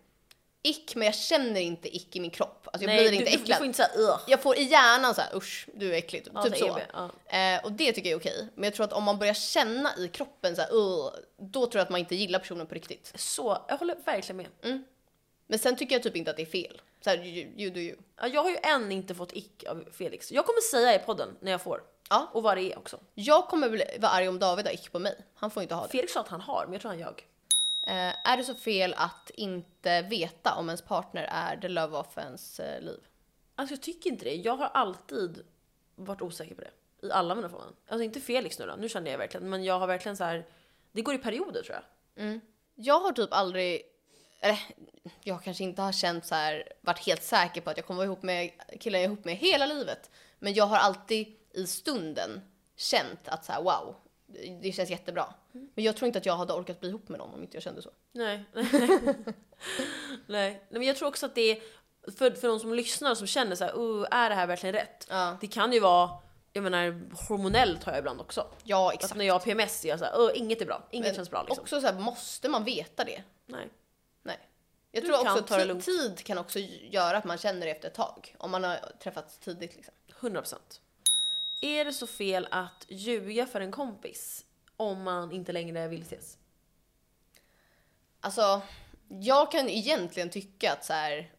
ick, 0.65 0.95
men 0.95 1.05
jag 1.05 1.15
känner 1.15 1.61
inte 1.61 1.95
ick 1.95 2.15
i 2.15 2.19
min 2.19 2.31
kropp. 2.31 2.67
Alltså 2.73 2.83
jag 2.83 2.95
Nej, 2.95 2.97
blir 2.97 3.11
du, 3.11 3.15
inte 3.15 3.31
du, 3.31 3.37
du 3.37 3.41
äcklad. 3.43 3.57
får 3.57 3.65
inte 3.65 3.77
säga 3.77 3.89
ugh. 3.95 4.19
Jag 4.27 4.41
får 4.41 4.57
i 4.57 4.63
hjärnan 4.63 5.15
så 5.15 5.21
här 5.21 5.35
usch, 5.35 5.67
du 5.73 5.93
är 5.93 5.97
äcklig. 5.97 6.27
Ja, 6.33 6.43
typ 6.43 6.57
så. 6.57 6.75
det, 6.75 6.87
ja. 6.93 7.37
Eh, 7.37 7.65
och 7.65 7.71
det 7.71 7.91
tycker 7.91 8.09
jag 8.09 8.17
är 8.17 8.21
okej. 8.21 8.47
Men 8.55 8.63
jag 8.63 8.73
tror 8.73 8.83
att 8.83 8.93
om 8.93 9.03
man 9.03 9.19
börjar 9.19 9.33
känna 9.33 9.97
i 9.97 10.07
kroppen 10.07 10.55
så 10.55 10.61
här, 10.61 10.69
då 11.37 11.65
tror 11.65 11.79
jag 11.79 11.81
att 11.81 11.89
man 11.89 11.99
inte 11.99 12.15
gillar 12.15 12.39
personen 12.39 12.67
på 12.67 12.75
riktigt. 12.75 13.11
Så, 13.15 13.65
jag 13.67 13.77
håller 13.77 13.95
verkligen 14.05 14.37
med. 14.37 14.83
Men 15.47 15.59
sen 15.59 15.75
tycker 15.75 15.95
jag 15.95 16.03
typ 16.03 16.15
inte 16.15 16.31
att 16.31 16.37
det 16.37 16.43
är 16.43 16.45
fel. 16.45 16.81
Så 17.05 17.11
här, 17.11 17.25
you, 17.25 17.51
you 17.57 17.71
do 17.71 17.79
you. 17.79 17.97
Ja, 18.21 18.27
Jag 18.27 18.43
har 18.43 18.49
ju 18.49 18.57
än 18.63 18.91
inte 18.91 19.15
fått 19.15 19.33
ick 19.33 19.63
av 19.63 19.85
Felix. 19.91 20.31
Jag 20.31 20.45
kommer 20.45 20.61
säga 20.61 20.95
i 20.95 20.99
podden 20.99 21.37
när 21.39 21.51
jag 21.51 21.61
får. 21.61 21.83
Ja. 22.09 22.29
Och 22.33 22.43
vad 22.43 22.57
det 22.57 22.73
är 22.73 22.77
också. 22.77 22.99
Jag 23.13 23.47
kommer 23.47 23.69
bli, 23.69 23.85
vara 23.99 24.11
arg 24.11 24.27
om 24.27 24.39
David 24.39 24.65
har 24.65 24.73
ick 24.73 24.91
på 24.91 24.99
mig. 24.99 25.25
Han 25.35 25.51
får 25.51 25.63
inte 25.63 25.75
ha 25.75 25.83
det. 25.83 25.89
Felix 25.89 26.13
sa 26.13 26.19
att 26.19 26.27
han 26.27 26.41
har, 26.41 26.63
men 26.63 26.73
jag 26.73 26.81
tror 26.81 26.89
han 26.89 26.99
ljög. 26.99 27.27
Eh, 27.83 28.29
är 28.31 28.37
det 28.37 28.43
så 28.43 28.55
fel 28.55 28.93
att 28.97 29.29
inte 29.29 30.01
veta 30.01 30.55
om 30.55 30.69
ens 30.69 30.81
partner 30.81 31.29
är 31.31 31.57
the 31.57 31.67
love 31.67 31.97
of 31.97 32.17
ens 32.17 32.59
eh, 32.59 32.81
liv? 32.81 32.99
Alltså 33.55 33.73
jag 33.75 33.81
tycker 33.81 34.09
inte 34.09 34.25
det. 34.25 34.35
Jag 34.35 34.55
har 34.55 34.67
alltid 34.73 35.45
varit 35.95 36.21
osäker 36.21 36.55
på 36.55 36.61
det. 36.61 37.07
I 37.07 37.11
alla 37.11 37.35
mina 37.35 37.49
förhållanden. 37.49 37.81
Alltså 37.87 38.03
inte 38.03 38.19
Felix 38.19 38.59
nu 38.59 38.65
då, 38.65 38.75
nu 38.75 38.89
känner 38.89 39.11
jag 39.11 39.17
verkligen. 39.17 39.49
Men 39.49 39.63
jag 39.63 39.79
har 39.79 39.87
verkligen 39.87 40.17
så 40.17 40.23
här. 40.23 40.45
Det 40.91 41.01
går 41.01 41.15
i 41.15 41.17
perioder 41.17 41.63
tror 41.63 41.75
jag. 41.75 42.39
Jag 42.75 42.99
har 42.99 43.11
typ 43.11 43.33
aldrig, 43.33 43.81
eller 44.45 44.59
jag 45.23 45.43
kanske 45.43 45.63
inte 45.63 45.81
har 45.81 45.91
känt 45.91 46.25
så 46.25 46.35
här, 46.35 46.73
varit 46.81 47.05
helt 47.05 47.23
säker 47.23 47.61
på 47.61 47.69
att 47.69 47.77
jag 47.77 47.85
kommer 47.85 47.97
vara 47.97 48.05
ihop 48.05 48.23
med 48.23 48.51
killen 48.79 49.01
jag 49.01 49.05
är 49.05 49.13
ihop 49.13 49.25
med 49.25 49.35
hela 49.35 49.65
livet. 49.65 50.09
Men 50.39 50.53
jag 50.53 50.65
har 50.65 50.77
alltid 50.77 51.27
i 51.53 51.67
stunden 51.67 52.41
känt 52.75 53.27
att 53.27 53.45
så 53.45 53.51
här, 53.51 53.63
wow, 53.63 53.95
det 54.61 54.71
känns 54.71 54.89
jättebra. 54.89 55.33
Men 55.51 55.83
jag 55.83 55.95
tror 55.95 56.07
inte 56.07 56.19
att 56.19 56.25
jag 56.25 56.37
hade 56.37 56.53
orkat 56.53 56.79
bli 56.79 56.89
ihop 56.89 57.09
med 57.09 57.19
någon 57.19 57.33
om 57.33 57.43
inte 57.43 57.55
jag 57.55 57.63
kände 57.63 57.81
så. 57.81 57.89
Nej. 58.11 58.43
Nej. 60.27 60.65
Men 60.69 60.83
jag 60.83 60.95
tror 60.95 61.07
också 61.07 61.25
att 61.25 61.35
det 61.35 61.41
är 61.41 61.59
för, 62.17 62.31
för 62.31 62.47
de 62.47 62.59
som 62.59 62.73
lyssnar 62.73 63.15
som 63.15 63.27
känner 63.27 63.55
så 63.55 63.63
här, 63.63 63.79
uh, 63.79 64.07
är 64.11 64.29
det 64.29 64.35
här 64.35 64.47
verkligen 64.47 64.75
rätt? 64.75 65.07
Ja, 65.09 65.37
Det 65.41 65.47
kan 65.47 65.73
ju 65.73 65.79
vara, 65.79 66.09
jag 66.53 66.63
menar 66.63 67.01
hormonellt 67.27 67.83
har 67.83 67.91
jag 67.91 67.99
ibland 67.99 68.21
också. 68.21 68.47
ja 68.63 68.87
Att 68.87 68.93
exakt. 68.93 69.15
när 69.15 69.25
jag 69.25 69.33
har 69.33 69.39
PMS 69.39 69.85
är 69.85 69.89
jag 69.89 69.99
så 69.99 70.05
här, 70.05 70.21
uh, 70.21 70.29
inget 70.35 70.61
är 70.61 70.65
bra, 70.65 70.87
inget 70.91 71.07
Men 71.07 71.15
känns 71.15 71.29
bra 71.29 71.43
liksom. 71.43 71.61
Också 71.61 71.81
så 71.81 71.87
här, 71.87 71.99
måste 71.99 72.49
man 72.49 72.63
veta 72.63 73.03
det? 73.03 73.23
Nej. 73.45 73.69
Jag 74.95 75.03
Du 75.03 75.07
tror 75.07 75.19
också 75.41 75.57
det 75.57 75.73
tid, 75.73 75.85
tid 76.17 76.25
kan 76.25 76.37
också 76.37 76.59
göra 76.81 77.17
att 77.17 77.23
man 77.23 77.37
känner 77.37 77.65
det 77.65 77.71
efter 77.71 77.87
ett 77.87 77.93
tag. 77.93 78.35
Om 78.37 78.51
man 78.51 78.63
har 78.63 78.77
träffats 78.99 79.37
tidigt 79.37 79.75
liksom. 79.75 79.93
100%. 80.19 80.55
Är 81.61 81.85
det 81.85 81.93
så 81.93 82.07
fel 82.07 82.47
att 82.51 82.85
ljuga 82.87 83.45
för 83.45 83.61
en 83.61 83.71
kompis 83.71 84.45
om 84.77 85.03
man 85.03 85.31
inte 85.31 85.51
längre 85.51 85.87
vill 85.87 86.01
ses? 86.01 86.37
Alltså, 88.19 88.61
jag 89.07 89.51
kan 89.51 89.69
egentligen 89.69 90.29
tycka 90.29 90.71
att 90.73 90.85
så 90.85 90.93
här, 90.93 91.31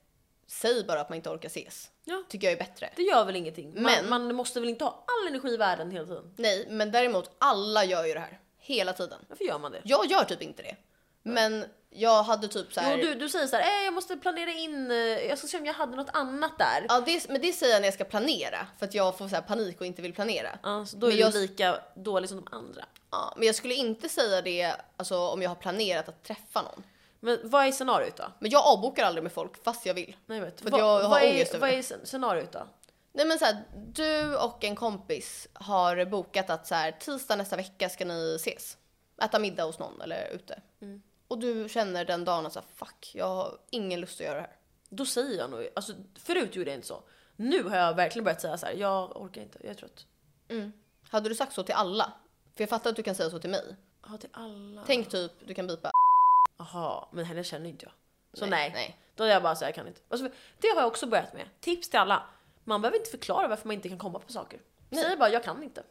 säg 0.47 0.85
bara 0.85 1.01
att 1.01 1.09
man 1.09 1.17
inte 1.17 1.31
orkar 1.31 1.49
ses. 1.49 1.91
Ja. 2.05 2.25
Tycker 2.29 2.47
jag 2.47 2.53
är 2.61 2.65
bättre. 2.65 2.91
Det 2.97 3.03
gör 3.03 3.25
väl 3.25 3.37
ingenting? 3.37 3.75
Man, 3.75 3.83
Men- 3.83 4.09
man 4.09 4.35
måste 4.35 4.61
väl 4.61 4.69
inte 4.69 4.85
ha 4.85 5.05
all 5.07 5.29
energi 5.29 5.49
i 5.49 5.57
världen 5.57 5.91
hela 5.91 6.07
tiden? 6.07 6.35
Nej, 6.37 6.67
men 6.71 6.91
däremot 6.93 7.31
alla 7.39 7.85
gör 7.85 8.05
ju 8.05 8.15
det 8.15 8.21
här. 8.21 8.41
Hela 8.59 8.93
tiden. 8.93 9.19
Varför 9.29 9.45
gör 9.45 9.59
man 9.59 9.73
det? 9.73 9.81
Jag 9.85 10.07
gör 10.07 10.25
typ 10.25 10.43
inte 10.43 10.63
det. 10.63 10.77
Men 11.27 11.65
jag 11.91 12.23
hade 12.23 12.49
typ 12.49 12.73
så 12.73 12.81
här. 12.81 12.97
Jo, 12.99 13.05
du, 13.07 13.15
du 13.15 13.29
säger 13.29 13.47
så 13.47 13.57
här, 13.57 13.63
eh, 13.81 13.85
jag 13.85 13.95
måste 13.95 14.17
planera 14.17 14.51
in, 14.51 14.91
eh, 14.91 14.97
jag 14.97 15.39
ska 15.39 15.47
se 15.47 15.59
om 15.59 15.67
jag 15.67 15.75
hade 15.75 15.97
något 15.97 16.11
annat 16.13 16.59
där. 16.59 16.87
Ja, 16.89 17.01
det, 17.07 17.29
men 17.29 17.41
det 17.41 17.53
säger 17.53 17.73
jag 17.73 17.81
när 17.81 17.87
jag 17.87 17.95
ska 17.95 18.05
planera. 18.05 18.67
För 18.79 18.87
att 18.87 18.95
jag 18.95 19.19
får 19.19 19.29
så 19.29 19.35
här 19.35 19.43
panik 19.43 19.81
och 19.81 19.87
inte 19.87 20.03
vill 20.03 20.15
planera. 20.15 20.59
Ja, 20.63 20.87
så 20.87 20.97
då 20.97 21.07
är 21.07 21.11
Men 21.11 21.17
du 21.17 21.23
jag- 21.23 21.35
lika 21.35 21.79
dålig 21.95 22.29
som 22.29 22.45
de 22.45 22.55
andra. 22.57 22.85
Ja, 23.11 23.35
men 23.37 23.47
jag 23.47 23.55
skulle 23.55 23.75
inte 23.75 24.09
säga 24.09 24.43
det 24.43 24.77
alltså, 24.97 25.19
om 25.19 25.43
jag 25.43 25.51
har 25.51 25.55
planerat 25.55 26.09
att 26.09 26.23
träffa 26.25 26.63
någon. 26.63 26.83
Men 27.21 27.39
vad 27.45 27.67
är 27.67 27.73
scenariot 27.73 28.17
då? 28.17 28.25
Men 28.39 28.51
jag 28.51 28.65
avbokar 28.67 29.05
aldrig 29.05 29.23
med 29.23 29.33
folk 29.33 29.65
fast 29.65 29.87
jag 29.87 29.95
vill. 29.95 30.17
Nej, 30.27 30.41
vet. 30.41 30.61
För 30.61 30.69
att 30.73 30.79
jag 30.79 30.85
har 31.03 31.09
vad, 31.09 31.23
ångest 31.23 31.51
är, 31.53 31.57
över 31.57 31.69
vad 31.69 31.79
är 31.79 31.83
scen- 31.83 32.05
scenariot 32.07 32.53
då? 32.53 32.67
Nej 33.13 33.27
men 33.27 33.39
så 33.39 33.45
här, 33.45 33.65
du 33.89 34.37
och 34.37 34.65
en 34.65 34.77
kompis 34.77 35.49
har 35.53 36.05
bokat 36.05 36.51
att 36.51 36.67
så 36.67 36.75
här, 36.75 36.93
tisdag 36.93 37.37
nästa 37.37 37.57
vecka 37.57 37.89
ska 37.89 38.05
ni 38.05 38.35
ses. 38.37 38.77
Äta 39.23 39.39
middag 39.39 39.65
hos 39.65 39.79
någon 39.79 40.01
eller 40.01 40.29
ute. 40.35 40.61
Mm. 40.83 41.03
Och 41.29 41.39
du 41.39 41.69
känner 41.69 42.05
den 42.05 42.25
dagen 42.25 42.47
att 42.47 42.53
så 42.53 42.61
här, 42.61 42.69
fuck, 42.75 43.11
jag 43.15 43.27
har 43.27 43.59
ingen 43.71 44.01
lust 44.01 44.21
att 44.21 44.27
göra 44.27 44.35
det 44.35 44.41
här. 44.41 44.57
Då 44.89 45.07
säger 45.07 45.39
jag 45.39 45.51
nog, 45.51 45.69
alltså 45.77 45.93
förut 46.19 46.57
gjorde 46.57 46.71
jag 46.71 46.79
inte 46.79 46.87
så. 46.87 47.03
Nu 47.37 47.63
har 47.63 47.77
jag 47.77 47.95
verkligen 47.95 48.25
börjat 48.25 48.41
säga 48.41 48.59
så 48.59 48.67
här, 48.67 48.73
jag 48.73 49.23
orkar 49.23 49.43
inte, 49.43 49.59
jag 49.63 49.71
är 49.71 49.75
trött. 49.75 50.07
Hade 51.09 51.29
du 51.29 51.35
sagt 51.35 51.53
så 51.53 51.63
till 51.63 51.75
alla? 51.75 52.13
För 52.55 52.63
jag 52.63 52.69
fattar 52.71 52.91
att 52.91 52.97
du 52.97 53.03
kan 53.03 53.15
säga 53.15 53.31
så 53.31 53.39
till 53.39 53.51
mig. 53.51 53.77
Ja, 54.09 54.19
till 54.19 54.29
alla. 54.33 54.85
Tänk 54.87 55.09
typ, 55.09 55.33
du 55.47 55.55
kan 55.55 55.67
bipa. 55.67 55.91
Jaha, 56.57 57.09
men 57.11 57.25
henne 57.25 57.45
känner 57.45 57.71
inte 57.71 57.85
jag. 57.85 57.93
Så 58.39 58.47
nej. 58.47 58.71
nej. 58.75 59.01
Då 59.15 59.25
är 59.25 59.29
jag 59.29 59.43
bara 59.43 59.57
så 59.57 59.65
här, 59.65 59.69
jag 59.69 59.75
kan 59.75 59.87
inte. 59.87 60.01
Alltså, 60.09 60.29
det 60.59 60.69
har 60.69 60.81
jag 60.81 60.87
också 60.87 61.07
börjat 61.07 61.35
med. 61.35 61.49
Tips 61.61 61.89
till 61.89 61.99
alla. 61.99 62.23
Man 62.65 62.83
behöver 62.83 62.99
inte 62.99 63.11
förklara 63.11 63.49
varför 63.49 63.67
man 63.67 63.75
inte 63.75 63.89
kan 63.89 63.99
komma 63.99 64.19
på 64.19 64.33
saker. 64.33 64.61
Säg 64.91 65.17
bara, 65.17 65.31
jag 65.31 65.45
kan 65.45 65.63
inte. 65.63 65.83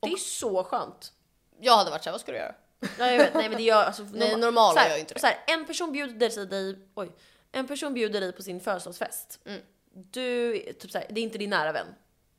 Det 0.00 0.08
är 0.08 0.16
så 0.16 0.64
skönt. 0.64 1.12
Jag 1.60 1.76
hade 1.76 1.90
varit 1.90 2.04
såhär, 2.04 2.12
vad 2.12 2.20
ska 2.20 2.32
du 2.32 2.38
göra? 2.38 2.54
Ja, 2.98 3.10
jag 3.10 3.18
vet, 3.18 3.34
nej 3.34 3.48
men 3.48 3.58
det 3.58 3.64
gör 3.64 3.82
alltså, 3.84 4.06
Nej, 4.12 4.36
normala 4.36 4.72
så 4.72 4.78
här, 4.78 4.90
gör 4.90 4.98
inte 4.98 5.14
det. 5.14 5.20
Så 5.20 5.26
här, 5.26 5.38
en 5.46 5.64
person 5.66 5.92
bjuder 5.92 6.30
sig 6.30 6.46
dig, 6.46 6.78
oj, 6.94 7.12
en 7.52 7.66
person 7.66 7.94
bjuder 7.94 8.20
dig 8.20 8.32
på 8.32 8.42
sin 8.42 8.60
födelsedagsfest. 8.60 9.40
Mm. 9.44 9.60
Du, 9.92 10.58
typ 10.58 10.90
så 10.90 10.98
här, 10.98 11.06
det 11.10 11.20
är 11.20 11.22
inte 11.22 11.38
din 11.38 11.50
nära 11.50 11.72
vän. 11.72 11.86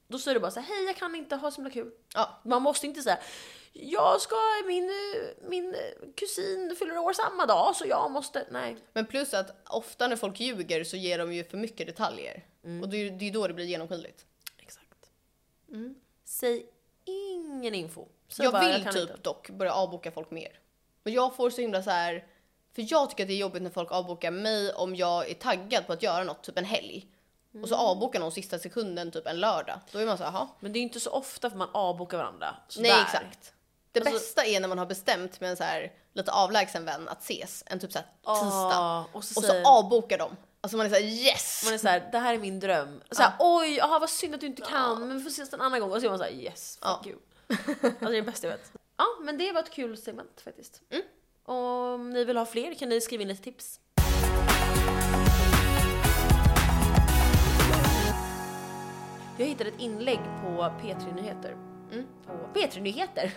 Då 0.07 0.19
säger 0.19 0.35
du 0.35 0.39
bara 0.39 0.51
så 0.51 0.59
här, 0.59 0.75
hej 0.75 0.85
jag 0.85 0.95
kan 0.95 1.15
inte 1.15 1.35
ha 1.35 1.51
så 1.51 1.55
himla 1.55 1.69
kul. 1.69 1.91
Ja, 2.13 2.41
Man 2.43 2.61
måste 2.61 2.87
inte 2.87 3.01
säga, 3.01 3.19
jag 3.73 4.21
ska, 4.21 4.35
min, 4.67 4.91
min 5.49 5.75
kusin 6.15 6.75
fyller 6.79 6.97
år 6.97 7.13
samma 7.13 7.45
dag 7.45 7.75
så 7.75 7.85
jag 7.85 8.11
måste, 8.11 8.47
nej. 8.51 8.77
men 8.93 9.05
plus 9.05 9.33
att 9.33 9.69
ofta 9.69 10.07
när 10.07 10.15
folk 10.15 10.39
ljuger 10.39 10.83
så 10.83 10.97
ger 10.97 11.17
de 11.17 11.33
ju 11.33 11.43
för 11.43 11.57
mycket 11.57 11.87
detaljer. 11.87 12.45
Mm. 12.63 12.83
Och 12.83 12.89
det 12.89 12.97
är 12.97 12.99
ju 12.99 13.09
det 13.09 13.23
är 13.23 13.27
ju 13.27 13.31
då 13.31 13.47
det 13.47 13.53
blir 13.53 13.65
genomskinligt. 13.65 14.25
Exakt. 14.57 15.09
Säg 16.25 16.65
ingen 17.05 17.75
info. 17.75 18.07
Säg 18.29 18.43
jag 18.43 18.53
bara, 18.53 18.67
vill 18.71 18.83
kan 18.83 18.93
typ 18.93 19.09
inte. 19.09 19.21
dock 19.21 19.49
börja 19.49 19.73
avboka 19.73 20.11
folk 20.11 20.31
mer. 20.31 20.59
Men 21.03 21.13
jag 21.13 21.35
får 21.35 21.49
så 21.49 21.61
himla 21.61 21.83
så 21.83 21.89
här. 21.89 22.25
För 22.75 22.85
jag 22.91 23.09
tycker 23.09 23.23
att 23.23 23.27
det 23.27 23.33
är 23.33 23.37
jobbigt 23.37 23.61
när 23.61 23.69
folk 23.69 23.91
avbokar 23.91 24.31
mig 24.31 24.73
om 24.73 24.95
jag 24.95 25.29
är 25.29 25.33
taggad 25.33 25.87
på 25.87 25.93
att 25.93 26.03
göra 26.03 26.23
något, 26.23 26.43
typ 26.43 26.57
en 26.57 26.65
helg. 26.65 27.07
Och 27.63 27.69
så 27.69 27.75
Mm. 27.75 27.85
avbokar 27.87 28.19
någon 28.19 28.31
sista 28.31 28.59
sekunden, 28.59 29.11
typ 29.11 29.27
en 29.27 29.39
lördag. 29.39 29.79
Då 29.91 29.99
är 29.99 30.05
man 30.05 30.17
så 30.17 30.23
här. 30.23 30.47
Men 30.59 30.73
det 30.73 30.79
är 30.79 30.81
inte 30.81 30.99
så 30.99 31.09
ofta 31.11 31.49
för 31.49 31.57
man 31.57 31.69
avbokar 31.71 32.17
varandra. 32.17 32.55
Nej 32.77 32.91
Sådär. 32.91 33.01
exakt. 33.05 33.53
Det 33.91 33.99
Alltså- 33.99 34.13
bästa 34.13 34.45
är 34.45 34.59
när 34.59 34.67
man 34.67 34.77
har 34.77 34.85
bestämt 34.85 35.39
med 35.39 35.49
en 35.49 35.57
så 35.57 35.63
här 35.63 35.91
lite 36.13 36.31
avlägsen 36.31 36.85
vän 36.85 37.09
att 37.09 37.21
ses 37.23 37.63
en 37.65 37.79
typ 37.79 37.91
så 37.91 37.99
här 37.99 38.05
tisdag. 38.35 38.77
Ah, 38.77 38.99
och 39.01 39.09
så, 39.11 39.17
och 39.17 39.23
så 39.23 39.41
säger, 39.41 39.63
avbokar 39.67 40.17
de. 40.17 40.35
Alltså 40.61 40.77
man 40.77 40.85
är 40.85 40.89
såhär 40.89 41.01
yes! 41.03 41.61
man 41.65 41.73
är 41.73 41.77
såhär, 41.77 42.09
det 42.11 42.17
här 42.19 42.33
är 42.33 42.37
min 42.37 42.59
dröm. 42.59 43.01
Såhär, 43.11 43.33
oj, 43.39 43.81
aha, 43.81 43.99
vad 43.99 44.09
synd 44.09 44.35
att 44.35 44.41
du 44.41 44.47
inte 44.47 44.61
kan, 44.61 45.07
men 45.07 45.17
vi 45.17 45.23
får 45.23 45.29
ses 45.29 45.53
en 45.53 45.61
annan 45.61 45.79
gång. 45.79 45.91
Och 45.91 45.99
så 46.01 46.05
är 46.05 46.09
man 46.09 46.17
såhär, 46.19 46.31
yes, 46.31 46.77
fuck 46.81 46.89
Ja. 47.03 47.09
you. 47.09 47.17
Alltså 47.81 48.05
det 48.05 48.05
är 48.05 48.11
det 48.11 48.21
bästa 48.21 48.47
jag 48.47 48.57
vet. 48.57 48.71
Ja, 48.97 49.05
men 49.21 49.37
det 49.37 49.51
var 49.51 49.59
ett 49.59 49.71
kul 49.71 49.97
segment 49.97 50.41
faktiskt. 50.41 50.81
Mm. 50.89 51.03
Om 51.43 52.09
ni 52.09 52.23
vill 52.23 52.37
ha 52.37 52.45
fler 52.45 52.73
kan 52.73 52.89
ni 52.89 53.01
skriva 53.01 53.23
in 53.23 53.29
ett 53.29 53.43
tips. 53.43 53.79
Jag 59.39 59.45
hittade 59.45 59.69
ett 59.69 59.79
inlägg 59.81 60.19
på 60.41 60.47
P3 60.47 61.15
Nyheter. 61.15 61.51
Mm. 61.91 62.05
På 62.25 62.59
P3 62.59 62.81
Nyheter! 62.81 63.31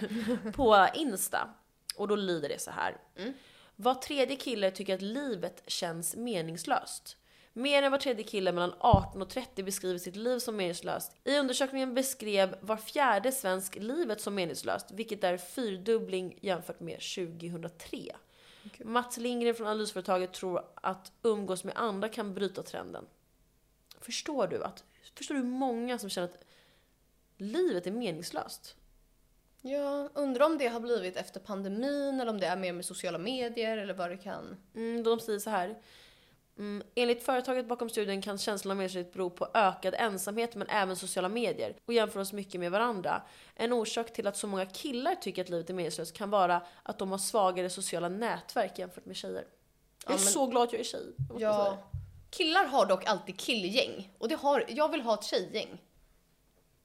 på 0.52 0.88
Insta. 0.94 1.50
Och 1.96 2.08
då 2.08 2.16
lyder 2.16 2.48
det 2.48 2.60
så 2.60 2.70
här. 2.70 2.96
Mm. 3.16 3.32
Var 3.76 3.94
tredje 3.94 4.36
kille 4.36 4.70
tycker 4.70 4.94
att 4.94 5.02
livet 5.02 5.62
känns 5.66 6.16
meningslöst. 6.16 7.16
Mer 7.52 7.82
än 7.82 7.90
var 7.90 7.98
tredje 7.98 8.24
kille 8.24 8.52
mellan 8.52 8.74
18 8.78 9.22
och 9.22 9.30
30 9.30 9.62
beskriver 9.62 9.98
sitt 9.98 10.16
liv 10.16 10.38
som 10.38 10.56
meningslöst. 10.56 11.16
I 11.24 11.38
undersökningen 11.38 11.94
beskrev 11.94 12.56
var 12.60 12.76
fjärde 12.76 13.32
svensk 13.32 13.76
livet 13.76 14.20
som 14.20 14.34
meningslöst, 14.34 14.90
vilket 14.90 15.24
är 15.24 15.36
fyrdubbling 15.36 16.38
jämfört 16.40 16.80
med 16.80 17.00
2003. 17.00 17.98
Mats 18.78 19.16
Lindgren 19.16 19.54
från 19.54 19.66
analysföretaget 19.66 20.32
tror 20.32 20.64
att 20.74 21.12
umgås 21.22 21.64
med 21.64 21.76
andra 21.76 22.08
kan 22.08 22.34
bryta 22.34 22.62
trenden. 22.62 23.06
Förstår 24.00 24.46
du 24.46 24.64
att, 24.64 24.84
förstår 25.14 25.34
du 25.34 25.40
hur 25.40 25.48
många 25.48 25.98
som 25.98 26.10
känner 26.10 26.28
att 26.28 26.44
livet 27.36 27.86
är 27.86 27.90
meningslöst? 27.90 28.76
Jag 29.62 30.10
undrar 30.14 30.46
om 30.46 30.58
det 30.58 30.68
har 30.68 30.80
blivit 30.80 31.16
efter 31.16 31.40
pandemin 31.40 32.20
eller 32.20 32.30
om 32.30 32.40
det 32.40 32.46
är 32.46 32.56
mer 32.56 32.72
med 32.72 32.84
sociala 32.84 33.18
medier 33.18 33.78
eller 33.78 33.94
vad 33.94 34.10
det 34.10 34.16
kan. 34.16 34.56
Mm, 34.74 35.02
de 35.02 35.20
säger 35.20 35.38
så 35.38 35.50
här. 35.50 35.78
Mm, 36.60 36.82
enligt 36.94 37.22
företaget 37.22 37.66
bakom 37.68 37.88
studien 37.90 38.22
kan 38.22 38.38
känslan 38.38 38.70
av 38.70 38.76
meningslöshet 38.76 39.12
bero 39.12 39.30
på 39.30 39.48
ökad 39.54 39.94
ensamhet 39.98 40.54
men 40.54 40.68
även 40.68 40.96
sociala 40.96 41.28
medier 41.28 41.76
och 41.86 41.94
jämför 41.94 42.20
oss 42.20 42.32
mycket 42.32 42.60
med 42.60 42.70
varandra. 42.70 43.22
En 43.54 43.72
orsak 43.72 44.12
till 44.12 44.26
att 44.26 44.36
så 44.36 44.46
många 44.46 44.66
killar 44.66 45.14
tycker 45.14 45.42
att 45.42 45.48
livet 45.48 45.70
är 45.70 45.74
meningslöst 45.74 46.14
kan 46.16 46.30
vara 46.30 46.62
att 46.82 46.98
de 46.98 47.10
har 47.10 47.18
svagare 47.18 47.70
sociala 47.70 48.08
nätverk 48.08 48.78
jämfört 48.78 49.06
med 49.06 49.16
tjejer. 49.16 49.44
Jag 50.04 50.14
är 50.14 50.18
Ja, 50.18 50.24
men- 50.24 50.32
så 50.32 50.46
glad 50.46 50.62
att 50.62 50.72
jag 50.72 50.80
är 50.80 50.84
tjej. 50.84 51.14
jag 51.30 51.40
Ja. 51.40 51.64
säga. 51.64 51.78
Killar 52.30 52.64
har 52.64 52.86
dock 52.86 53.04
alltid 53.06 53.38
killgäng 53.40 54.10
och 54.18 54.28
det 54.28 54.34
har, 54.34 54.64
jag 54.68 54.88
vill 54.90 55.00
ha 55.00 55.14
ett 55.14 55.24
tjejgäng. 55.24 55.78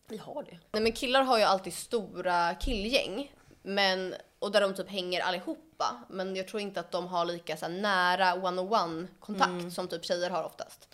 Vi 0.08 0.18
har 0.18 0.44
det. 0.44 0.60
Nej 0.72 0.84
men 0.84 0.92
killar 0.92 1.24
har 1.24 1.38
ju 1.38 1.44
alltid 1.44 1.74
stora 1.74 2.54
killgäng. 2.56 3.32
Men, 3.62 4.16
och 4.40 4.52
där 4.52 4.62
de 4.62 4.74
typ 4.76 4.90
hänger 4.90 5.22
allihopa. 5.80 6.06
Men 6.10 6.36
jag 6.36 6.48
tror 6.48 6.62
inte 6.62 6.80
att 6.80 6.92
de 6.92 7.08
har 7.08 7.26
lika 7.26 7.58
så 7.58 7.66
här, 7.66 7.72
nära 7.74 8.34
one-on-one 8.34 9.08
kontakt 9.20 9.74
som 9.74 9.88
typ 9.88 10.06
tjejer 10.06 10.30
har 10.30 10.44
oftast. 10.44 10.90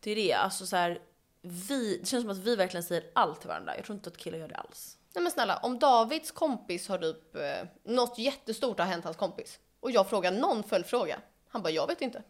Det 0.00 0.10
är 0.10 0.16
det, 0.16 0.32
alltså 0.32 0.66
så 0.66 0.76
här, 0.76 1.00
vi, 1.42 1.96
det 1.98 2.06
känns 2.06 2.22
som 2.22 2.30
att 2.30 2.38
vi 2.38 2.56
verkligen 2.56 2.84
säger 2.84 3.10
allt 3.14 3.40
till 3.40 3.48
varandra. 3.48 3.76
Jag 3.76 3.84
tror 3.84 3.96
inte 3.96 4.10
att 4.10 4.16
killar 4.16 4.38
gör 4.38 4.48
det 4.48 4.56
alls. 4.56 4.98
Nej 5.14 5.22
men 5.22 5.32
snälla, 5.32 5.56
om 5.56 5.78
Davids 5.78 6.30
kompis 6.30 6.88
har 6.88 6.98
typ 6.98 7.36
eh, 7.36 7.68
något 7.84 8.18
jättestort 8.18 8.78
har 8.78 8.86
hänt 8.86 9.04
hans 9.04 9.16
kompis. 9.16 9.58
Och 9.80 9.90
jag 9.90 10.08
frågar 10.10 10.30
någon 10.32 10.62
följdfråga. 10.62 11.20
Han 11.48 11.62
bara, 11.62 11.70
jag 11.70 11.86
vet 11.86 12.00
inte. 12.00 12.22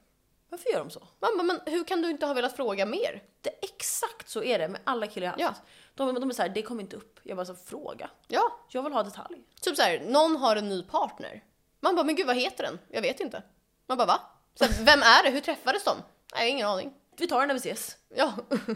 Varför 0.49 0.71
gör 0.71 0.79
de 0.79 0.91
så? 0.91 1.09
Mamma, 1.21 1.43
men 1.43 1.61
hur 1.67 1.85
kan 1.85 2.03
du 2.03 2.11
inte 2.11 2.27
ha 2.27 2.35
velat 2.35 2.57
fråga 2.57 2.87
mer? 2.87 3.23
Det, 3.41 3.51
exakt 3.51 4.29
så 4.29 4.43
är 4.43 4.59
det 4.59 4.69
med 4.69 4.81
alla 4.85 5.07
killar 5.07 5.27
jag 5.27 5.33
har 5.33 5.41
Ja. 5.41 5.47
haft. 5.49 5.63
De, 5.95 6.15
de 6.15 6.31
är 6.31 6.35
såhär, 6.35 6.49
det 6.49 6.63
kommer 6.63 6.83
inte 6.83 6.97
upp. 6.97 7.21
Jag 7.23 7.37
bara 7.37 7.47
så 7.47 7.55
fråga. 7.55 8.11
Ja, 8.29 8.43
Jag 8.71 8.83
vill 8.83 8.93
ha 8.93 9.03
detalj. 9.03 9.39
typ 9.61 9.77
så 9.77 9.83
här, 9.83 10.01
någon 10.01 10.37
har 10.37 10.57
en 10.57 10.69
ny 10.69 10.83
partner. 10.83 11.45
Man 11.83 11.95
bara, 11.97 12.05
men 12.05 12.15
gud 12.17 12.27
vad 12.27 12.37
heter 12.37 12.65
den? 12.65 12.79
Jag 12.91 13.03
vet 13.03 13.21
inte. 13.21 13.43
Man 13.87 13.99
bara, 13.99 14.07
va? 14.07 14.21
Så 14.55 14.65
här, 14.65 14.85
vem 14.85 15.03
är 15.03 15.23
det? 15.23 15.31
Hur 15.31 15.41
träffades 15.41 15.85
de? 15.85 15.97
Nej, 16.35 16.51
ingen 16.51 16.67
aning. 16.69 16.95
Vi 17.17 17.29
tar 17.29 17.41
det 17.41 17.47
när 17.47 17.55
vi 17.55 17.59
ses. 17.71 17.97
Ja. 18.15 18.33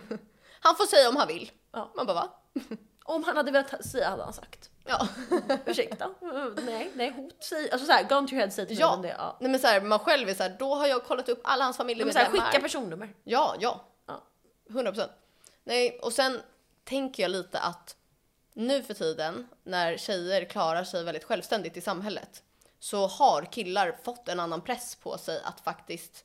Han 0.61 0.77
får 0.77 0.85
säga 0.87 1.09
om 1.09 1.17
han 1.17 1.29
vill. 1.29 1.51
Ja. 1.73 1.93
Man 1.97 2.07
bara, 2.07 2.15
va? 2.15 2.29
Om 3.05 3.25
han 3.25 3.37
hade 3.37 3.51
velat 3.51 3.85
säga 3.87 4.09
hade 4.11 4.23
han 4.25 4.33
sagt. 4.33 4.71
Ja. 4.85 5.09
Ursäkta? 5.67 6.11
Nej, 6.63 6.91
nej, 6.95 7.11
hot. 7.11 7.45
Säg, 7.45 7.71
alltså 7.71 7.87
såhär, 7.87 8.05
gun 8.09 8.27
to 8.27 8.33
your 8.33 8.41
head, 8.41 8.51
säg 8.51 8.67
till 8.67 8.79
Ja. 8.79 8.99
det. 9.03 9.09
Ja. 9.09 9.37
Nej 9.41 9.51
men 9.51 9.61
så 9.61 9.67
här, 9.67 9.81
man 9.81 9.99
själv 9.99 10.29
är 10.29 10.35
så 10.35 10.43
här, 10.43 10.57
då 10.59 10.75
har 10.75 10.87
jag 10.87 11.05
kollat 11.05 11.29
upp 11.29 11.41
alla 11.45 11.65
hans 11.65 11.77
såhär, 11.77 11.85
familjemedlemmar. 11.85 12.31
skicka 12.31 12.61
personnummer. 12.63 13.15
Ja, 13.25 13.55
ja. 13.61 13.85
Ja. 14.07 14.23
100 14.71 14.93
procent. 14.93 15.13
Nej, 15.65 15.99
och 16.03 16.13
sen 16.13 16.41
tänker 16.85 17.23
jag 17.23 17.31
lite 17.31 17.59
att 17.59 17.97
nu 18.55 18.83
för 18.83 18.95
tiden 18.95 19.49
när 19.65 19.97
tjejer 19.97 20.45
klarar 20.45 20.85
sig 20.85 21.05
väldigt 21.05 21.25
självständigt 21.25 21.77
i 21.77 21.81
samhället 21.81 22.43
så 22.79 23.07
har 23.07 23.43
killar 23.45 23.97
fått 24.05 24.29
en 24.29 24.41
annan 24.41 24.61
press 24.61 24.95
på 24.95 25.19
sig 25.19 25.41
att 25.45 25.61
faktiskt 25.61 26.25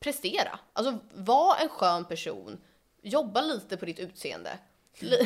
prestera. 0.00 0.58
Alltså 0.72 0.98
var 1.14 1.56
en 1.56 1.68
skön 1.68 2.04
person, 2.04 2.60
jobba 3.02 3.40
lite 3.40 3.76
på 3.76 3.84
ditt 3.84 3.98
utseende. 3.98 4.58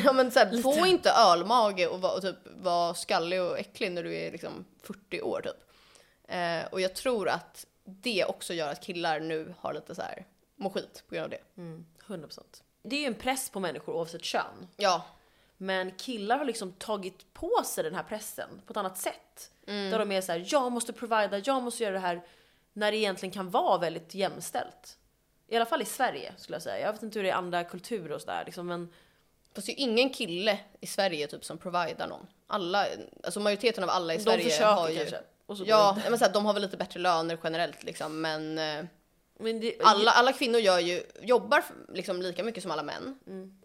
Ja, 0.03 0.13
men 0.13 0.31
så 0.31 0.39
här, 0.39 0.61
få 0.61 0.85
inte 0.85 1.11
ölmage 1.11 1.87
och, 1.87 2.01
vara- 2.01 2.13
och 2.13 2.21
typ 2.21 2.35
vara 2.55 2.93
skallig 2.93 3.41
och 3.41 3.59
äcklig 3.59 3.91
när 3.91 4.03
du 4.03 4.15
är 4.15 4.31
liksom 4.31 4.65
40 4.83 5.21
år 5.21 5.41
typ. 5.41 5.69
Eh, 6.27 6.65
och 6.71 6.81
jag 6.81 6.95
tror 6.95 7.29
att 7.29 7.65
det 7.83 8.25
också 8.25 8.53
gör 8.53 8.71
att 8.71 8.81
killar 8.83 9.19
nu 9.19 9.53
har 9.59 9.73
lite 9.73 9.95
så 9.95 10.01
här 10.01 10.25
mår 10.55 10.69
skit 10.69 11.03
på 11.09 11.15
grund 11.15 11.23
av 11.23 11.29
det. 11.29 11.61
Mm, 11.61 11.85
100%. 12.07 12.39
Det 12.83 12.95
är 12.95 12.99
ju 12.99 13.05
en 13.05 13.13
press 13.15 13.49
på 13.49 13.59
människor 13.59 13.93
oavsett 13.95 14.23
kön. 14.23 14.67
Ja, 14.77 15.05
Men 15.57 15.91
killar 15.91 16.37
har 16.37 16.45
liksom 16.45 16.71
tagit 16.71 17.33
på 17.33 17.63
sig 17.65 17.83
den 17.83 17.95
här 17.95 18.03
pressen 18.03 18.49
på 18.65 18.73
ett 18.73 18.77
annat 18.77 18.97
sätt. 18.97 19.51
Mm. 19.67 19.91
Där 19.91 19.99
de 19.99 20.11
är 20.11 20.21
så 20.21 20.31
här, 20.31 20.45
jag 20.47 20.71
måste 20.71 20.93
provida, 20.93 21.37
jag 21.37 21.63
måste 21.63 21.83
göra 21.83 21.93
det 21.93 21.99
här. 21.99 22.21
När 22.73 22.91
det 22.91 22.97
egentligen 22.97 23.33
kan 23.33 23.49
vara 23.49 23.77
väldigt 23.77 24.15
jämställt. 24.15 24.97
I 25.47 25.55
alla 25.55 25.65
fall 25.65 25.81
i 25.81 25.85
Sverige 25.85 26.33
skulle 26.37 26.55
jag 26.55 26.63
säga. 26.63 26.85
Jag 26.85 26.93
vet 26.93 27.03
inte 27.03 27.19
hur 27.19 27.23
det 27.23 27.29
är 27.29 27.33
i 27.33 27.37
andra 27.37 27.63
kulturer 27.63 28.11
och 28.11 28.21
sådär 28.21 28.43
liksom, 28.45 28.67
men 28.67 28.93
Fast 29.57 29.67
det 29.67 29.73
är 29.73 29.75
ju 29.75 29.91
ingen 29.91 30.09
kille 30.09 30.59
i 30.79 30.87
Sverige 30.87 31.27
typ 31.27 31.45
som 31.45 31.57
providar 31.57 32.07
någon. 32.07 32.27
Alla, 32.47 32.85
alltså 33.23 33.39
majoriteten 33.39 33.83
av 33.83 33.89
alla 33.89 34.13
i 34.13 34.17
de 34.17 34.23
Sverige 34.23 34.63
har 34.63 34.89
ju... 34.89 34.97
kanske. 34.97 35.19
Och 35.45 35.57
så 35.57 35.63
Ja, 35.67 35.97
men 36.09 36.19
så 36.19 36.25
här, 36.25 36.33
de 36.33 36.45
har 36.45 36.53
väl 36.53 36.61
lite 36.61 36.77
bättre 36.77 36.99
löner 36.99 37.37
generellt 37.43 37.83
liksom, 37.83 38.21
men 38.21 38.57
eh, 38.57 38.63
Men 38.65 38.87
det, 39.37 39.75
alla, 39.83 40.11
alla 40.11 40.33
kvinnor 40.33 40.59
gör 40.59 40.79
ju, 40.79 41.03
jobbar 41.21 41.63
liksom 41.93 42.21
lika 42.21 42.43
mycket 42.43 42.63
som 42.63 42.71
alla 42.71 42.83
män. 42.83 43.19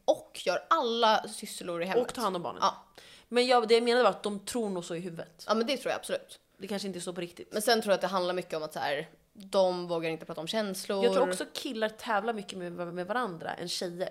Och 0.04 0.40
gör 0.44 0.64
alla 0.70 1.28
sysslor 1.28 1.82
i 1.82 1.84
hemmet. 1.84 1.96
Mm. 1.96 2.06
och 2.06 2.14
ta 2.14 2.20
hand 2.20 2.36
om 2.36 2.42
barnen. 2.42 2.60
Ja. 2.62 2.84
Men 3.28 3.46
jag, 3.46 3.68
det 3.68 3.74
jag 3.74 3.82
menade 3.82 4.02
var 4.02 4.10
att 4.10 4.22
de 4.22 4.38
tror 4.40 4.70
nog 4.70 4.84
så 4.84 4.94
i 4.94 5.00
huvudet. 5.00 5.44
ja, 5.48 5.54
men 5.54 5.66
det 5.66 5.76
tror 5.76 5.90
jag 5.90 5.98
absolut. 5.98 6.38
Det 6.58 6.68
kanske 6.68 6.88
inte 6.88 6.98
är 6.98 7.00
så 7.00 7.12
på 7.12 7.20
riktigt. 7.20 7.52
Men 7.52 7.62
sen 7.62 7.82
tror 7.82 7.92
jag 7.92 7.94
att 7.94 8.00
det 8.00 8.06
handlar 8.06 8.34
mycket 8.34 8.54
om 8.54 8.62
att 8.62 8.72
så 8.72 8.78
här, 8.78 9.08
de 9.32 9.88
vågar 9.88 10.10
inte 10.10 10.26
prata 10.26 10.40
om 10.40 10.46
känslor. 10.46 11.04
Jag 11.04 11.12
tror 11.14 11.28
också 11.28 11.44
killar 11.52 11.88
tävlar 11.88 12.32
mycket 12.32 12.58
med, 12.58 12.72
med 12.72 13.06
varandra 13.06 13.54
än 13.54 13.68
tjejer. 13.68 14.10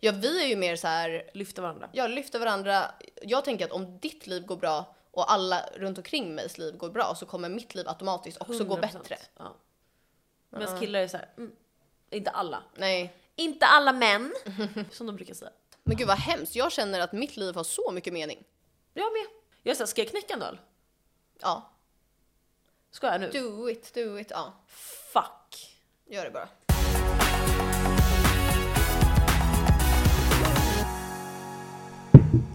Ja, 0.00 0.12
vi 0.12 0.42
är 0.42 0.46
ju 0.48 0.56
mer 0.56 0.76
så 0.76 0.86
här, 0.86 1.30
Lyfter 1.34 1.62
varandra. 1.62 1.88
jag 1.92 2.10
lyfter 2.10 2.38
varandra. 2.38 2.90
Jag 3.22 3.44
tänker 3.44 3.64
att 3.64 3.72
om 3.72 3.98
ditt 3.98 4.26
liv 4.26 4.46
går 4.46 4.56
bra 4.56 4.94
och 5.10 5.32
alla 5.32 5.60
runt 5.76 5.98
omkring 5.98 6.34
migs 6.34 6.58
liv 6.58 6.76
går 6.76 6.90
bra 6.90 7.14
så 7.14 7.26
kommer 7.26 7.48
mitt 7.48 7.74
liv 7.74 7.88
automatiskt 7.88 8.40
också 8.40 8.64
gå 8.64 8.76
100%. 8.76 8.80
bättre. 8.80 9.16
Ja. 9.38 9.56
Medan 10.58 10.80
killar 10.80 11.00
är 11.00 11.08
så 11.08 11.16
här, 11.16 11.28
mm, 11.36 11.52
inte 12.10 12.30
alla. 12.30 12.62
Nej, 12.74 13.16
Inte 13.36 13.66
alla 13.66 13.92
män, 13.92 14.34
som 14.90 15.06
de 15.06 15.16
brukar 15.16 15.34
säga. 15.34 15.50
men 15.84 15.96
gud 15.96 16.06
vad 16.08 16.18
hemskt. 16.18 16.54
Jag 16.56 16.72
känner 16.72 17.00
att 17.00 17.12
mitt 17.12 17.36
liv 17.36 17.54
har 17.54 17.64
så 17.64 17.90
mycket 17.92 18.12
mening. 18.12 18.44
Jag 18.94 19.12
med. 19.12 19.26
Jag 19.62 19.70
är 19.70 19.74
såhär, 19.74 19.86
ska 19.86 20.00
jag 20.00 20.10
knäcka 20.10 20.34
en 20.34 20.42
öl? 20.42 20.58
Ja, 21.40 21.72
Ska 22.90 23.06
jag 23.06 23.20
nu? 23.20 23.30
do 23.30 23.70
it, 23.70 23.94
do 23.94 24.18
it. 24.18 24.30
Ja, 24.30 24.52
Fuck. 25.12 25.76
gör 26.06 26.24
det 26.24 26.30
bara. 26.30 26.48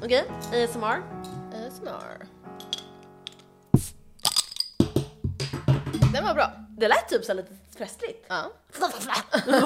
Okej, 0.03 0.23
ASMR. 0.51 1.01
ASMR. 1.67 2.25
Den 6.13 6.23
var 6.23 6.33
bra. 6.33 6.51
Det 6.77 6.87
lät 6.87 7.09
typ 7.09 7.25
så 7.25 7.33
lite 7.33 7.51
festligt. 7.85 8.25
Ja, 8.27 8.51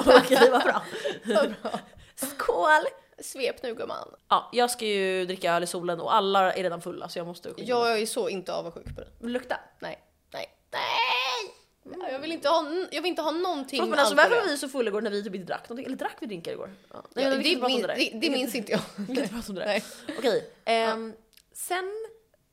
Okej, 0.06 0.50
vad 0.50 0.62
bra. 0.62 0.82
vad 1.24 1.54
bra. 1.62 1.80
Skål! 2.16 2.84
Svep 3.18 3.62
nu 3.62 3.74
gumman. 3.74 4.08
Ja, 4.28 4.50
jag 4.52 4.70
ska 4.70 4.86
ju 4.86 5.26
dricka 5.26 5.54
öl 5.54 5.62
i 5.62 5.66
solen 5.66 6.00
och 6.00 6.14
alla 6.14 6.52
är 6.52 6.62
redan 6.62 6.82
fulla 6.82 7.08
så 7.08 7.18
jag 7.18 7.26
måste 7.26 7.48
skynda 7.48 7.60
mig. 7.62 7.68
Jag 7.68 8.00
är 8.02 8.06
så 8.06 8.28
inte 8.28 8.52
avundsjuk 8.52 8.94
på 8.94 9.00
dig. 9.00 9.10
Lukta. 9.20 9.60
Nej, 9.78 9.98
nej, 10.32 10.46
nej! 10.72 12.00
Ja, 12.00 12.08
Jag 12.12 12.18
vill 12.18 12.32
inte 12.32 12.48
ha, 12.48 12.66
jag 12.90 13.02
vill 13.02 13.08
inte 13.08 13.22
ha 13.22 13.30
någonting 13.30 13.78
Förlåt, 13.80 13.90
men 13.90 13.98
alltså 13.98 14.14
varför 14.14 14.36
var 14.36 14.42
vi 14.42 14.58
så 14.58 14.68
fulla 14.68 14.88
igår 14.88 15.00
när 15.00 15.10
vi 15.10 15.24
typ 15.24 15.34
inte 15.34 15.46
drack 15.46 15.68
någonting? 15.68 15.86
Eller 15.86 15.96
drack 15.96 16.16
vi 16.20 16.26
drinkar 16.26 16.52
igår? 16.52 16.70
Ja. 16.92 17.02
Ja, 17.14 17.22
men 17.30 17.30
vi 17.30 17.36
det, 17.36 17.42
kan 17.42 17.46
inte 17.50 17.60
prata 17.60 17.66
om 17.66 17.72
min, 17.72 17.82
där. 17.86 17.96
det, 18.20 18.26
det 18.28 18.30
minns 18.30 18.54
inte 18.54 18.72
jag. 18.72 18.80
Vi 18.96 19.06
kan 19.06 19.24
inte 19.24 19.34
prata 19.34 19.48
om 19.48 19.54
det 19.54 19.60
där. 19.60 19.66
Nej. 19.66 19.84
Okej, 20.18 20.50
ehm, 20.64 21.14
sen 21.52 21.92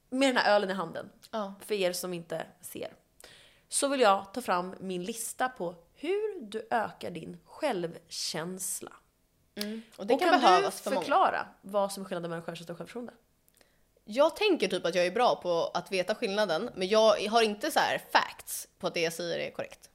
med 0.09 0.29
den 0.29 0.37
här 0.37 0.55
ölen 0.55 0.69
i 0.69 0.73
handen, 0.73 1.09
Ja. 1.31 1.53
för 1.65 1.75
er 1.75 1.93
som 1.93 2.13
inte 2.13 2.45
ser, 2.61 2.93
så 3.73 3.87
vill 3.87 3.99
jag 3.99 4.33
ta 4.33 4.41
fram 4.41 4.75
min 4.79 5.03
lista 5.03 5.49
på 5.49 5.75
hur 5.95 6.41
du 6.41 6.67
ökar 6.71 7.11
din 7.11 7.37
självkänsla. 7.45 8.91
Och 9.97 10.07
det 10.07 10.13
och 10.13 10.19
kan, 10.19 10.29
kan 10.29 10.41
behövas 10.41 10.77
du 10.77 10.83
för 10.83 10.91
många. 10.91 11.01
förklara 11.01 11.47
vad 11.61 11.91
som 11.91 12.03
är 12.03 12.07
skillnaden 12.07 12.29
mellan 12.29 12.43
självkänsla 12.43 12.71
och 12.71 12.77
självförtroende? 12.77 13.13
Jag 14.03 14.35
tänker 14.35 14.67
typ 14.67 14.85
att 14.85 14.95
jag 14.95 15.05
är 15.05 15.11
bra 15.11 15.35
på 15.35 15.71
att 15.73 15.91
veta 15.91 16.15
skillnaden, 16.15 16.69
men 16.75 16.87
jag 16.87 17.29
har 17.29 17.41
inte 17.41 17.71
så 17.71 17.79
här 17.79 18.01
facts 18.11 18.67
på 18.79 18.87
att 18.87 18.93
det 18.93 19.01
jag 19.01 19.13
säger 19.13 19.39
är 19.39 19.51
korrekt. 19.51 19.89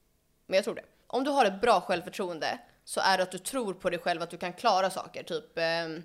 Men 0.47 0.57
jag 0.57 0.65
tror 0.65 0.75
det. 0.75 0.85
Om 1.07 1.25
du 1.25 1.31
har 1.31 1.45
ett 1.45 1.61
bra 1.61 1.81
självförtroende 1.81 2.59
så 2.85 3.01
är 3.01 3.17
det 3.17 3.23
att 3.23 3.33
du 3.33 3.39
tror 3.39 3.75
på 3.75 3.91
dig 3.91 3.99
själv 3.99 4.23
att 4.23 4.31
du 4.31 4.39
kan 4.39 4.53
klara 4.53 4.91
saker. 4.91 5.23
Typ, 5.23 5.59
ehm, 5.59 6.05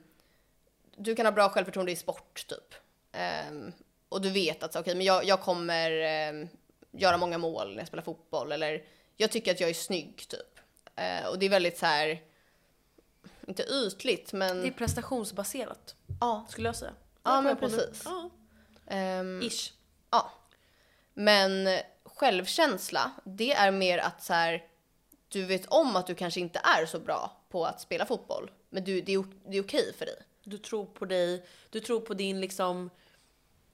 du 0.95 1.15
kan 1.15 1.25
ha 1.25 1.31
bra 1.31 1.49
självförtroende 1.49 1.91
i 1.91 1.95
sport 1.95 2.47
typ. 2.47 2.75
Ehm, 3.11 3.71
och 4.09 4.21
du 4.21 4.29
vet 4.29 4.63
att 4.63 4.75
okej, 4.75 4.95
men 4.95 5.05
jag, 5.05 5.25
jag 5.25 5.41
kommer 5.41 5.91
ehm, 5.91 6.49
göra 6.93 7.17
många 7.17 7.37
mål 7.37 7.71
när 7.71 7.77
jag 7.77 7.87
spelar 7.87 8.03
fotboll. 8.03 8.51
Eller 8.51 8.83
jag 9.15 9.31
tycker 9.31 9.51
att 9.51 9.59
jag 9.59 9.69
är 9.69 9.73
snygg 9.73 10.27
typ. 10.27 10.59
Eh, 10.95 11.25
och 11.25 11.39
det 11.39 11.45
är 11.45 11.49
väldigt 11.49 11.77
så 11.77 11.85
här, 11.85 12.21
inte 13.47 13.63
ytligt 13.63 14.33
men 14.33 14.61
Det 14.61 14.67
är 14.67 14.71
prestationsbaserat, 14.71 15.95
ja. 16.21 16.45
skulle 16.49 16.67
jag 16.67 16.75
säga. 16.75 16.93
Ja, 17.23 17.35
Jag 17.35 17.43
men 17.43 17.57
precis. 17.57 18.01
Ja, 18.05 18.29
ehm, 18.87 19.41
ish. 19.41 19.73
Ja. 20.11 20.31
Men 21.13 21.79
självkänsla, 22.03 23.11
det 23.23 23.53
är 23.53 23.71
mer 23.71 23.97
att 23.97 24.23
så 24.23 24.33
här, 24.33 24.63
du 25.29 25.45
vet 25.45 25.65
om 25.65 25.95
att 25.95 26.07
du 26.07 26.15
kanske 26.15 26.39
inte 26.39 26.61
är 26.63 26.85
så 26.85 26.99
bra 26.99 27.41
på 27.49 27.65
att 27.65 27.81
spela 27.81 28.05
fotboll, 28.05 28.51
men 28.69 28.83
du, 28.83 29.01
det, 29.01 29.13
är, 29.13 29.23
det 29.45 29.57
är 29.57 29.63
okej 29.63 29.93
för 29.97 30.05
dig. 30.05 30.15
Du 30.43 30.57
tror 30.57 30.85
på 30.85 31.05
dig, 31.05 31.45
du 31.69 31.79
tror 31.79 31.99
på 31.99 32.13
din 32.13 32.41
liksom, 32.41 32.89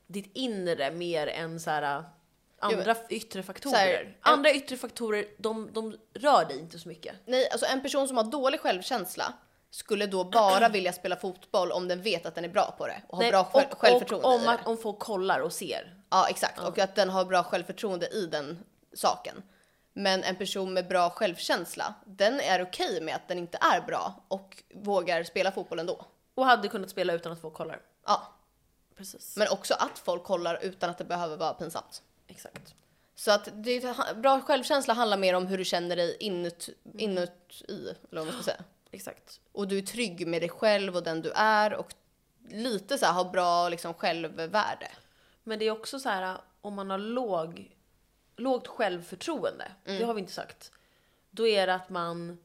ditt 0.07 0.31
inre 0.33 0.91
mer 0.91 1.27
än 1.27 1.59
så 1.59 1.69
här, 1.69 2.03
andra 2.59 2.95
yttre 3.09 3.43
faktorer. 3.43 3.75
här, 3.77 4.17
andra 4.21 4.51
yttre 4.51 4.77
faktorer, 4.77 5.25
de, 5.37 5.69
de 5.73 5.97
rör 6.13 6.45
dig 6.45 6.59
inte 6.59 6.79
så 6.79 6.87
mycket. 6.87 7.15
Nej, 7.25 7.49
alltså 7.51 7.65
en 7.65 7.81
person 7.81 8.07
som 8.07 8.17
har 8.17 8.23
dålig 8.23 8.59
självkänsla 8.59 9.33
skulle 9.69 10.05
då 10.05 10.23
bara 10.23 10.69
vilja 10.69 10.93
spela 10.93 11.15
fotboll 11.15 11.71
om 11.71 11.87
den 11.87 12.01
vet 12.01 12.25
att 12.25 12.35
den 12.35 12.45
är 12.45 12.49
bra 12.49 12.75
på 12.77 12.87
det 12.87 13.01
och 13.07 13.17
har 13.17 13.23
Nej, 13.23 13.31
bra 13.31 13.43
själv, 13.43 13.67
och, 13.71 13.77
självförtroende 13.77 14.27
och 14.27 14.33
i 14.33 14.37
om, 14.37 14.43
det. 14.43 14.51
att, 14.51 14.67
om 14.67 14.77
folk 14.77 14.99
kollar 14.99 15.39
och 15.39 15.53
ser. 15.53 15.95
Ja, 16.09 16.29
exakt. 16.29 16.59
Och 16.59 16.79
att 16.79 16.95
den 16.95 17.09
har 17.09 17.25
bra 17.25 17.43
självförtroende 17.43 18.07
i 18.07 18.25
den 18.25 18.63
saken. 18.93 19.43
Men 19.93 20.23
en 20.23 20.35
person 20.35 20.73
med 20.73 20.87
bra 20.87 21.09
självkänsla, 21.09 21.93
den 22.05 22.39
är 22.39 22.61
okej 22.63 23.01
med 23.01 23.15
att 23.15 23.27
den 23.27 23.37
inte 23.37 23.57
är 23.61 23.81
bra 23.81 24.13
och 24.27 24.63
vågar 24.73 25.23
spela 25.23 25.51
fotboll 25.51 25.79
ändå. 25.79 26.05
Och 26.35 26.45
hade 26.45 26.67
kunnat 26.67 26.89
spela 26.89 27.13
utan 27.13 27.31
att 27.31 27.41
folk 27.41 27.53
kollar. 27.53 27.81
Ja, 28.05 28.35
Precis. 28.99 29.37
Men 29.37 29.47
också 29.51 29.73
att 29.73 29.99
folk 29.99 30.23
kollar 30.23 30.59
utan 30.61 30.89
att 30.89 30.97
det 30.97 31.03
behöver 31.03 31.37
vara 31.37 31.53
pinsamt. 31.53 32.01
Exakt. 32.29 32.75
Så 33.15 33.31
att 33.31 33.49
det, 33.53 33.95
bra 34.15 34.41
självkänsla 34.41 34.93
handlar 34.93 35.17
mer 35.17 35.33
om 35.33 35.47
hur 35.47 35.57
du 35.57 35.65
känner 35.65 35.95
dig 35.95 36.17
inut, 36.19 36.69
inuti, 36.97 37.65
eller 38.11 38.21
vad 38.21 38.25
man 38.25 38.33
ska 38.33 38.43
säga. 38.43 38.63
Exakt. 38.91 39.39
Och 39.51 39.67
du 39.67 39.77
är 39.77 39.81
trygg 39.81 40.27
med 40.27 40.41
dig 40.41 40.49
själv 40.49 40.95
och 40.95 41.03
den 41.03 41.21
du 41.21 41.31
är 41.35 41.73
och 41.73 41.93
lite 42.49 42.97
så 42.97 43.05
här 43.05 43.13
har 43.13 43.25
bra 43.25 43.69
liksom 43.69 43.93
självvärde. 43.93 44.91
Men 45.43 45.59
det 45.59 45.65
är 45.65 45.71
också 45.71 45.99
så 45.99 46.09
här 46.09 46.37
om 46.61 46.73
man 46.73 46.89
har 46.89 46.97
låg, 46.97 47.75
lågt 48.37 48.67
självförtroende, 48.67 49.71
Mm. 49.85 49.99
det 49.99 50.05
har 50.05 50.13
vi 50.13 50.19
inte 50.21 50.33
sagt. 50.33 50.71
Då 51.31 51.47
är 51.47 51.67
det 51.67 51.73
att 51.73 51.89
man 51.89 52.37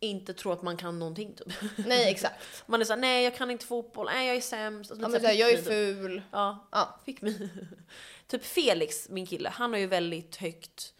inte 0.00 0.34
tror 0.34 0.52
att 0.52 0.62
man 0.62 0.76
kan 0.76 0.98
någonting 0.98 1.34
typ. 1.34 1.52
Nej, 1.86 2.10
exakt. 2.10 2.44
Man 2.66 2.80
är 2.80 2.84
såhär, 2.84 3.00
nej 3.00 3.24
jag 3.24 3.36
kan 3.36 3.50
inte 3.50 3.66
fotboll, 3.66 4.06
nej 4.06 4.26
jag 4.28 4.36
är 4.36 4.40
sämst. 4.40 4.90
Alltså, 4.90 5.04
Ja, 5.04 5.08
men 5.08 5.20
så 5.20 5.26
här, 5.26 5.34
jag 5.34 5.50
är 5.50 5.62
ful. 5.62 6.22
Ja, 6.32 6.68
Ja. 6.72 7.00
fick 7.04 7.22
mig. 7.22 7.48
typ 8.38 8.44
Felix, 8.44 9.08
min 9.08 9.26
kille, 9.26 9.48
han 9.48 9.72
har 9.72 9.78
ju 9.80 9.86
väldigt 9.86 10.36
högt 10.36 10.94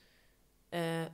eh, 0.70 1.04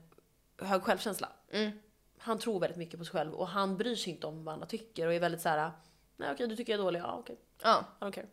hög 0.66 0.82
självkänsla. 0.82 1.28
Mm. 1.52 1.70
Han 2.18 2.38
tror 2.38 2.60
väldigt 2.60 2.78
mycket 2.78 2.98
på 2.98 3.04
sig 3.04 3.12
själv 3.12 3.34
och 3.34 3.48
han 3.48 3.76
bryr 3.76 3.96
sig 3.96 4.12
inte 4.12 4.26
om 4.26 4.44
vad 4.44 4.52
andra 4.54 4.66
tycker 4.66 5.06
och 5.06 5.14
är 5.14 5.20
väldigt 5.20 5.40
så 5.40 5.48
här. 5.48 5.70
nej 6.16 6.32
okej 6.32 6.46
du 6.48 6.56
tycker 6.56 6.72
jag 6.72 6.80
är 6.80 6.84
dålig, 6.84 7.00
ja 7.00 7.16
okej. 7.18 7.36
Ja. 7.62 7.84
I 8.00 8.04
don't 8.04 8.12
care. 8.12 8.26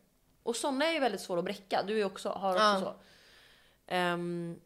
Och 0.43 0.55
såna 0.55 0.85
är 0.85 0.91
ju 0.93 0.99
väldigt 0.99 1.21
svåra 1.21 1.39
att 1.39 1.45
bräcka. 1.45 1.83
Du 1.87 1.99
är 2.01 2.05
också, 2.05 2.29
har 2.29 2.49
också 2.51 2.63
Ja. 2.63 2.79
så. 2.79 2.93
Ehm, 3.87 4.59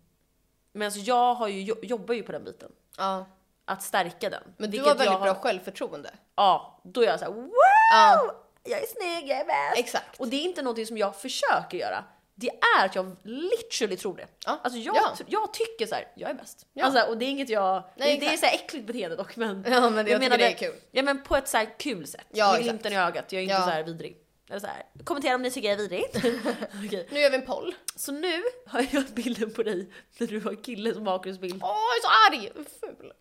men 0.71 0.85
alltså 0.85 0.99
jag 0.99 1.33
har 1.35 1.47
ju, 1.47 1.61
jo- 1.61 1.79
jobbar 1.83 2.13
ju 2.13 2.23
på 2.23 2.31
den 2.31 2.43
biten. 2.43 2.71
ja. 2.97 3.25
Att 3.65 3.83
stärka 3.83 4.29
den. 4.29 4.43
Men 4.57 4.71
du 4.71 4.79
har 4.79 4.85
väldigt 4.87 5.05
jag 5.05 5.21
bra 5.21 5.35
självförtroende. 5.35 6.11
Ja, 6.35 6.81
då 6.83 7.01
är 7.01 7.05
jag 7.05 7.19
såhär 7.19 7.31
wow! 7.31 7.51
Ja, 7.93 8.35
Jag 8.63 8.81
är 8.83 8.85
snygg, 8.87 9.29
jag 9.29 9.39
är 9.39 9.45
bäst! 9.45 9.79
exakt. 9.79 10.19
Och 10.19 10.27
det 10.27 10.35
är 10.35 10.41
inte 10.43 10.61
någonting 10.61 10.85
som 10.87 10.97
jag 10.97 11.15
försöker 11.15 11.77
göra. 11.77 12.03
Det 12.41 12.49
är 12.79 12.85
att 12.85 12.95
jag 12.95 13.15
literally 13.23 13.97
tror 13.97 14.17
det. 14.17 14.27
Ja. 14.45 14.59
Alltså 14.63 14.79
jag, 14.79 14.95
Ja. 14.95 15.15
jag 15.27 15.53
tycker 15.53 15.85
så 15.87 15.95
här, 15.95 16.07
jag 16.15 16.29
är 16.29 16.33
bäst. 16.33 16.65
Ja. 16.73 16.85
Alltså, 16.85 17.01
och 17.01 17.17
det 17.17 17.25
är 17.25 17.29
inget 17.29 17.49
jag... 17.49 17.83
Nej, 17.97 18.19
det, 18.19 18.25
det 18.25 18.33
är 18.33 18.37
så 18.37 18.45
här 18.45 18.55
äckligt 18.55 18.87
beteende 18.87 19.15
dock 19.15 19.35
men... 19.35 19.65
Ja, 19.69 19.89
men 19.89 20.05
det, 20.05 20.11
jag, 20.11 20.21
tycker 20.21 20.29
menade- 20.37 20.37
det 20.37 20.51
är 20.51 20.57
kul. 20.71 20.75
Ja 20.91 21.03
men 21.03 21.23
på 21.23 21.35
ett 21.35 21.47
så 21.47 21.57
här 21.57 21.69
kul 21.79 22.07
sätt. 22.07 22.25
Ja, 22.31 22.51
Med 22.53 22.63
glimten 22.63 22.93
i 22.93 22.97
ögat, 22.97 23.31
jag 23.31 23.39
är 23.39 23.43
inte 23.43 23.53
Ja. 23.55 23.63
så 23.63 23.69
här 23.69 23.83
vidrig. 23.83 24.17
Eller 24.49 24.59
så 24.59 24.67
här, 24.67 24.85
kommentera 25.03 25.35
om 25.35 25.41
ni 25.41 25.51
tycker 25.51 25.69
jag 25.69 25.73
är 25.79 25.81
vidrig. 25.81 26.03
Okej. 26.85 27.07
Nu 27.11 27.19
gör 27.19 27.29
vi 27.29 27.35
en 27.35 27.45
poll. 27.45 27.75
Så 27.95 28.11
nu 28.11 28.43
har 28.67 28.85
jag 28.91 29.03
bilden 29.05 29.53
på 29.53 29.63
dig 29.63 29.89
när 30.17 30.27
du 30.27 30.39
har 30.41 30.63
kille 30.63 30.93
som 30.93 31.03
bakgrundsbild. 31.03 31.59
Åh, 31.63 31.69
jag 31.69 31.97
är 31.97 32.01
så 32.01 32.35
arg! 32.37 32.65
Ful. 32.81 33.13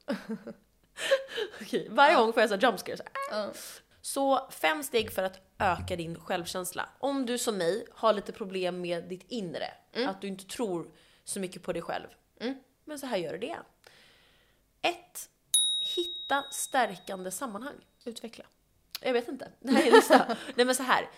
Okej, 1.61 1.89
Varje 1.91 2.15
gång 2.15 2.33
får 2.33 2.41
jag 2.43 2.51
så 2.51 2.55
här 2.57 2.63
jumpscare. 2.63 2.97
Så, 2.97 3.03
här. 3.33 3.39
Ja. 3.41 3.49
Så 4.03 4.51
fem 4.51 4.83
steg 4.83 5.13
för 5.13 5.23
att 5.23 5.41
öka 5.59 5.97
din 5.97 6.21
självkänsla. 6.21 6.89
Om 6.99 7.27
du 7.27 7.39
som 7.39 7.57
mig 7.57 7.87
har 7.93 8.13
lite 8.13 8.33
problem 8.33 8.81
med 8.81 9.09
ditt 9.09 9.25
inre, 9.29 9.67
att 10.07 10.21
du 10.21 10.29
inte 10.29 10.45
tror 10.45 10.91
så 11.25 11.41
mycket 11.41 11.63
på 11.63 11.73
dig 11.73 11.83
själv. 11.83 12.07
Mm. 12.41 12.55
Men 12.85 12.99
så 12.99 13.07
här 13.07 13.17
gör 13.17 13.33
du 13.33 13.39
det. 13.39 13.57
1. 14.83 14.97
Hitta 15.97 16.45
stärkande 16.51 17.31
sammanhang. 17.31 17.77
Utveckla. 18.05 18.45
Jag 19.01 19.13
vet 19.13 19.29
inte. 19.29 19.53
Det 19.61 19.73
här 19.73 19.83
är 19.83 19.87
en 19.87 19.93
lista. 19.93 20.27
Nej 20.55 20.67
men 20.67 20.75
så 20.75 20.83
här. 20.83 21.09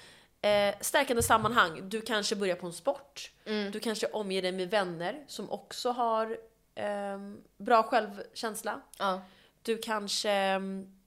Eh, 0.42 0.74
stärkande 0.80 1.22
sammanhang. 1.22 1.88
Du 1.88 2.00
kanske 2.00 2.36
börjar 2.36 2.56
på 2.56 2.66
en 2.66 2.72
sport. 2.72 3.30
Mm. 3.44 3.70
Du 3.70 3.80
kanske 3.80 4.06
omger 4.06 4.42
dig 4.42 4.52
med 4.52 4.70
vänner 4.70 5.24
som 5.26 5.50
också 5.50 5.90
har 5.90 6.38
ehm, 6.74 7.42
bra 7.56 7.82
självkänsla. 7.82 8.80
Ja. 8.98 9.22
Du 9.62 9.78
kanske, 9.78 10.30
ehm, 10.30 11.01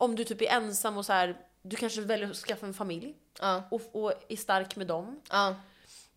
om 0.00 0.16
du 0.16 0.24
typ 0.24 0.42
är 0.42 0.46
ensam 0.46 0.96
och 0.96 1.06
så 1.06 1.12
här, 1.12 1.36
du 1.62 1.76
kanske 1.76 2.00
väljer 2.00 2.30
att 2.30 2.36
skaffa 2.36 2.66
en 2.66 2.74
familj 2.74 3.14
Ja. 3.40 3.62
och, 3.70 3.80
och 4.04 4.12
är 4.28 4.36
stark 4.36 4.76
med 4.76 4.86
dem. 4.86 5.20
Ja. 5.30 5.54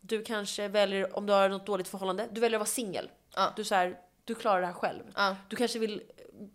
Du 0.02 0.24
kanske 0.24 0.68
väljer, 0.68 1.18
om 1.18 1.26
du 1.26 1.34
har 1.34 1.50
något 1.50 1.66
dåligt 1.66 1.88
förhållande, 1.88 2.28
du 2.32 2.42
väljer 2.42 2.58
att 2.58 2.62
vara 2.62 2.68
singel. 2.68 3.10
Ja. 3.36 3.54
Du, 3.56 3.64
så 3.64 3.76
här, 3.76 3.98
du 4.24 4.36
klarar 4.36 4.62
det 4.62 4.68
här 4.68 4.74
själv. 4.74 5.04
Du 5.48 5.56
kanske 5.56 5.80
vill 5.80 6.04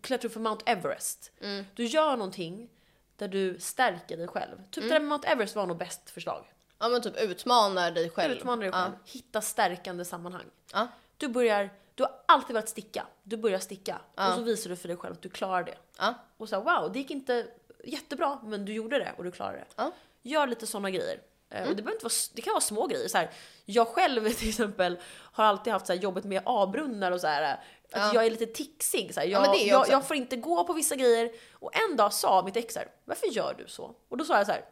klättra 0.01 0.27
upp 0.27 0.33
för 0.33 0.39
Mount 0.39 0.63
Everest. 0.71 1.31
Mm. 1.41 1.65
Du 1.73 1.85
gör 1.85 2.11
någonting 2.17 2.69
där 3.15 3.27
du 3.27 3.59
stärker 3.59 4.17
dig 4.17 4.27
själv. 4.27 4.57
Typ 4.71 4.77
Mm. 4.77 4.87
det 4.89 4.95
där 4.95 4.99
med 4.99 5.09
Mount 5.09 5.27
Everest 5.27 5.55
var 5.55 5.65
nog 5.65 5.77
bäst 5.77 6.09
förslag. 6.09 6.45
ja 6.79 6.89
men 6.89 7.01
typ 7.01 7.17
utmanar 7.21 7.91
dig 7.91 8.09
själv. 8.09 8.33
Utmana 8.33 8.61
dig 8.61 8.71
själv. 8.71 8.91
Hitta 9.05 9.41
stärkande 9.41 10.05
sammanhang. 10.05 10.45
Ja. 10.73 10.87
Du 11.17 11.27
börjar, 11.27 11.69
du 11.99 12.03
har 12.03 12.11
alltid 12.25 12.53
varit 12.53 12.69
sticka. 12.69 13.07
Du 13.23 13.37
börjar 13.37 13.59
sticka. 13.59 14.01
Ja. 14.15 14.29
Och 14.29 14.35
så 14.35 14.41
visar 14.41 14.69
du 14.69 14.75
för 14.75 14.87
dig 14.87 14.97
själv 14.97 15.13
att 15.13 15.21
du 15.21 15.29
klarar 15.29 15.63
det. 15.63 15.77
Ja. 15.97 16.13
Och 16.37 16.49
så 16.49 16.61
wow, 16.61 16.91
det 16.93 16.99
gick 16.99 17.11
inte 17.11 17.47
jättebra, 17.83 18.39
men 18.43 18.65
du 18.65 18.73
gjorde 18.73 18.99
det 18.99 19.13
och 19.17 19.23
du 19.23 19.31
klarade 19.31 19.57
det. 19.57 19.65
Ja. 19.75 19.91
Gör 20.21 20.47
lite 20.47 20.67
sådana 20.67 20.89
grejer. 20.91 21.21
Eh, 21.49 21.57
Mm. 21.57 21.69
Och 21.69 21.75
det, 21.75 21.81
behöver 21.83 21.95
inte 21.95 22.05
vara, 22.05 22.13
det 22.33 22.41
kan 22.41 22.53
vara 22.53 22.61
små 22.61 22.87
grejer. 22.87 23.07
Så 23.07 23.17
här, 23.17 23.29
jag 23.65 23.87
själv 23.87 24.29
till 24.33 24.49
exempel 24.49 24.99
har 25.07 25.43
alltid 25.43 25.73
haft 25.73 25.87
så 25.87 25.93
här, 25.93 25.99
jobbet 25.99 26.23
med 26.23 26.41
A-brunnar 26.45 27.11
och 27.11 27.21
så 27.21 27.27
här. 27.27 27.53
Att 27.53 27.59
Ja. 27.91 28.13
jag 28.13 28.25
är 28.25 28.31
lite 28.31 28.45
tixig. 28.45 29.13
Så 29.13 29.19
här, 29.19 29.27
Ja, 29.27 29.45
jag, 29.45 29.55
jag 29.55 29.67
jag, 29.67 29.89
jag 29.89 30.07
får 30.07 30.15
inte 30.17 30.35
gå 30.35 30.63
på 30.63 30.73
vissa 30.73 30.95
grejer. 30.95 31.31
Och 31.53 31.71
en 31.89 31.95
dag 31.97 32.13
sa 32.13 32.41
mitt 32.45 32.55
ex 32.57 32.73
så 32.73 32.79
varför 33.05 33.27
gör 33.27 33.53
du 33.57 33.67
så? 33.67 33.95
Och 34.09 34.17
då 34.17 34.25
sa 34.25 34.37
jag 34.37 34.45
så 34.45 34.51
här, 34.51 34.65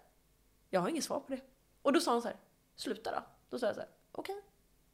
jag 0.70 0.82
har 0.82 0.90
inget 0.90 1.04
svar 1.04 1.20
på 1.20 1.32
det. 1.32 1.40
Och 1.82 1.94
då 1.94 2.00
sa 2.00 2.12
han 2.12 2.22
så 2.22 2.28
här, 2.28 2.38
sluta 2.76 3.12
då. 3.12 3.24
Då 3.50 3.60
sa 3.60 3.66
jag 3.66 3.76
så 3.76 3.82
här, 3.82 3.90
okej. 4.12 4.36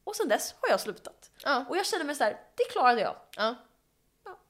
Och 0.03 0.15
sen 0.15 0.27
dess 0.27 0.55
har 0.61 0.69
jag 0.69 0.79
slutat. 0.79 1.31
Ja. 1.43 1.65
Och 1.69 1.77
jag 1.77 1.85
känner 1.85 2.05
mig 2.05 2.15
så 2.15 2.23
här, 2.23 2.31
det 2.31 2.63
klarade 2.71 3.01
jag. 3.01 3.15
Ja. 3.35 3.55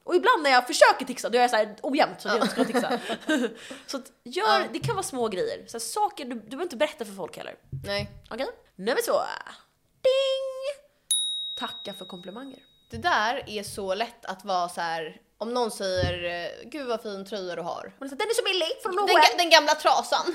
Och 0.04 0.14
ibland 0.14 0.42
när 0.42 0.50
jag 0.50 0.66
försöker 0.66 1.04
tixa, 1.04 1.28
då 1.28 1.38
är 1.38 1.42
jag 1.42 1.50
så 1.50 1.56
här 1.56 1.76
ojämnt 1.82 2.20
så 2.20 2.28
att 2.28 2.34
jag 2.34 2.44
inte 2.44 2.54
ska 2.54 2.64
tixa. 2.64 3.00
så 3.86 3.96
att 3.96 4.12
gör, 4.24 4.68
det 4.72 4.78
kan 4.78 4.94
vara 4.94 5.02
små 5.02 5.28
grejer. 5.28 5.66
Så 5.66 5.72
här, 5.76 5.80
saker, 5.80 6.24
du, 6.24 6.34
du 6.34 6.40
behöver 6.40 6.62
inte 6.62 6.76
berätta 6.76 7.04
för 7.04 7.12
folk 7.12 7.36
heller. 7.36 7.56
Nej. 7.86 8.10
Okej? 8.30 8.46
Nummer 8.76 9.02
två. 9.06 9.20
Ding! 10.02 10.84
Tacka 11.54 11.94
för 11.94 12.04
komplimanger. 12.04 12.62
Det 12.90 12.96
där 12.96 13.44
är 13.46 13.62
så 13.62 13.94
lätt 13.94 14.24
att 14.24 14.44
vara 14.44 14.68
så 14.68 14.80
här. 14.80 15.20
Om 15.44 15.54
någon 15.54 15.70
säger 15.70 16.24
eh, 16.24 16.68
gud 16.68 16.86
vad 16.86 17.02
fin 17.02 17.24
tröja 17.24 17.56
du 17.56 17.62
har. 17.62 17.92
Och 17.98 18.06
det 18.06 18.06
är 18.06 18.08
så 18.08 18.14
här, 18.14 18.18
den 18.18 18.28
är 18.28 18.34
så 18.34 18.44
billig 18.44 18.68
från 18.82 18.96
Den, 18.96 19.16
H&M. 19.16 19.38
den 19.38 19.50
gamla 19.50 19.74
trasan. 19.74 20.26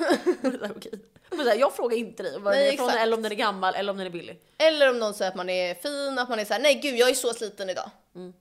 Okej. 0.78 1.00
Men 1.30 1.40
så 1.40 1.50
här, 1.50 1.56
jag 1.58 1.76
frågar 1.76 1.98
inte 1.98 2.24
dig 2.24 2.40
var 2.40 2.52
den 2.52 2.62
är 2.62 2.72
från, 2.72 2.88
exakt. 2.88 3.04
eller 3.04 3.18
om 3.18 3.24
den 3.24 3.32
är 3.32 3.36
gammal 3.36 3.76
eller 3.76 3.92
om 3.92 3.98
den 3.98 4.08
är 4.08 4.12
billig. 4.12 4.42
Eller 4.58 4.90
om 4.90 5.00
någon 5.00 5.14
säger 5.14 5.32
att 5.32 5.38
man 5.38 5.50
är 5.50 5.76
fin, 5.76 6.20
att 6.20 6.30
man 6.30 6.40
är 6.40 6.46
så 6.46 6.54
här, 6.54 6.62
nej 6.62 6.76
gud 6.76 6.96
jag 6.96 7.10
är 7.10 7.14
så 7.14 7.34
sliten 7.34 7.70
idag. 7.70 7.90
Mm. 8.16 8.34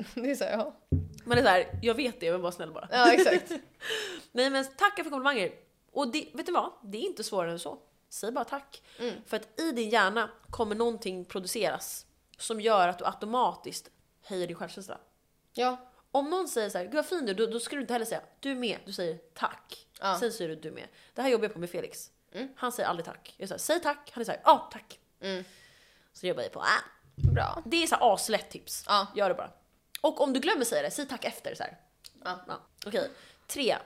Det 0.14 0.30
är 0.30 0.34
så 0.34 0.44
här, 0.44 0.52
ja. 0.52 0.76
Men 1.24 1.36
det 1.36 1.40
är 1.40 1.44
så 1.44 1.50
här, 1.50 1.78
jag 1.82 1.94
vet 1.94 2.20
det, 2.20 2.32
men 2.32 2.40
var 2.40 2.50
snäll 2.50 2.72
bara. 2.72 2.88
Ja 2.90 3.12
exakt. 3.12 3.50
Nej 4.32 4.50
men 4.50 4.64
tacka 4.64 5.04
för 5.04 5.10
komplimanger. 5.10 5.52
Och 5.92 6.08
det, 6.08 6.28
vet 6.34 6.46
du 6.46 6.52
vad? 6.52 6.72
Det 6.82 6.98
är 6.98 7.02
inte 7.02 7.24
svårare 7.24 7.50
än 7.50 7.58
så. 7.58 7.78
Säg 8.10 8.32
bara 8.32 8.44
tack. 8.44 8.82
Mm. 8.98 9.14
För 9.26 9.36
att 9.36 9.60
i 9.60 9.72
din 9.72 9.90
hjärna 9.90 10.30
kommer 10.50 10.74
någonting 10.74 11.24
produceras 11.24 12.06
som 12.38 12.60
gör 12.60 12.88
att 12.88 12.98
du 12.98 13.04
automatiskt 13.04 13.90
höjer 14.22 14.46
din 14.46 14.56
självkänsla. 14.56 14.98
Ja. 15.60 15.76
Om 16.10 16.30
någon 16.30 16.48
säger 16.48 16.70
så 16.70 16.78
här, 16.78 16.84
gud 16.84 16.94
vad 16.94 17.06
fin 17.06 17.26
du 17.26 17.32
är", 17.32 17.36
då, 17.36 17.46
då 17.46 17.60
ska 17.60 17.76
du 17.76 17.82
inte 17.82 17.92
heller 17.92 18.06
säga 18.06 18.20
du 18.40 18.50
är 18.50 18.54
med, 18.54 18.78
du 18.84 18.92
säger 18.92 19.18
tack. 19.34 19.86
Ja. 20.00 20.18
Sen 20.20 20.32
säger 20.32 20.48
du 20.48 20.56
du 20.56 20.68
är 20.68 20.72
med. 20.72 20.88
Det 21.14 21.22
här 21.22 21.28
jobbar 21.28 21.44
jag 21.44 21.52
på 21.52 21.58
med 21.58 21.70
Felix. 21.70 22.10
Mm. 22.32 22.48
Han 22.56 22.72
säger 22.72 22.88
aldrig 22.88 23.06
tack. 23.06 23.34
Jag 23.36 23.48
säger 23.48 23.58
säg 23.58 23.80
tack, 23.80 24.10
han 24.14 24.20
är 24.20 24.24
såhär 24.24 24.40
ja 24.44 24.68
tack. 24.72 24.98
Mm. 25.20 25.44
Så 26.12 26.26
jobbar 26.26 26.42
jag 26.42 26.52
på. 26.52 26.60
Ah. 26.60 26.82
Bra. 27.14 27.62
Det 27.66 27.82
är 27.82 27.86
så 27.86 27.94
här 27.94 28.14
aslätt 28.14 28.50
tips. 28.50 28.84
Ja. 28.86 29.06
Gör 29.14 29.28
det 29.28 29.34
bara. 29.34 29.50
Och 30.00 30.20
om 30.20 30.32
du 30.32 30.40
glömmer 30.40 30.64
säga 30.64 30.82
det, 30.82 30.90
säg 30.90 31.08
tack 31.08 31.24
efter 31.24 31.54
så 31.54 31.62
här. 31.62 31.78
Ja. 32.24 32.44
Ja. 32.48 32.60
Okej. 32.86 33.10
Tre. 33.46 33.76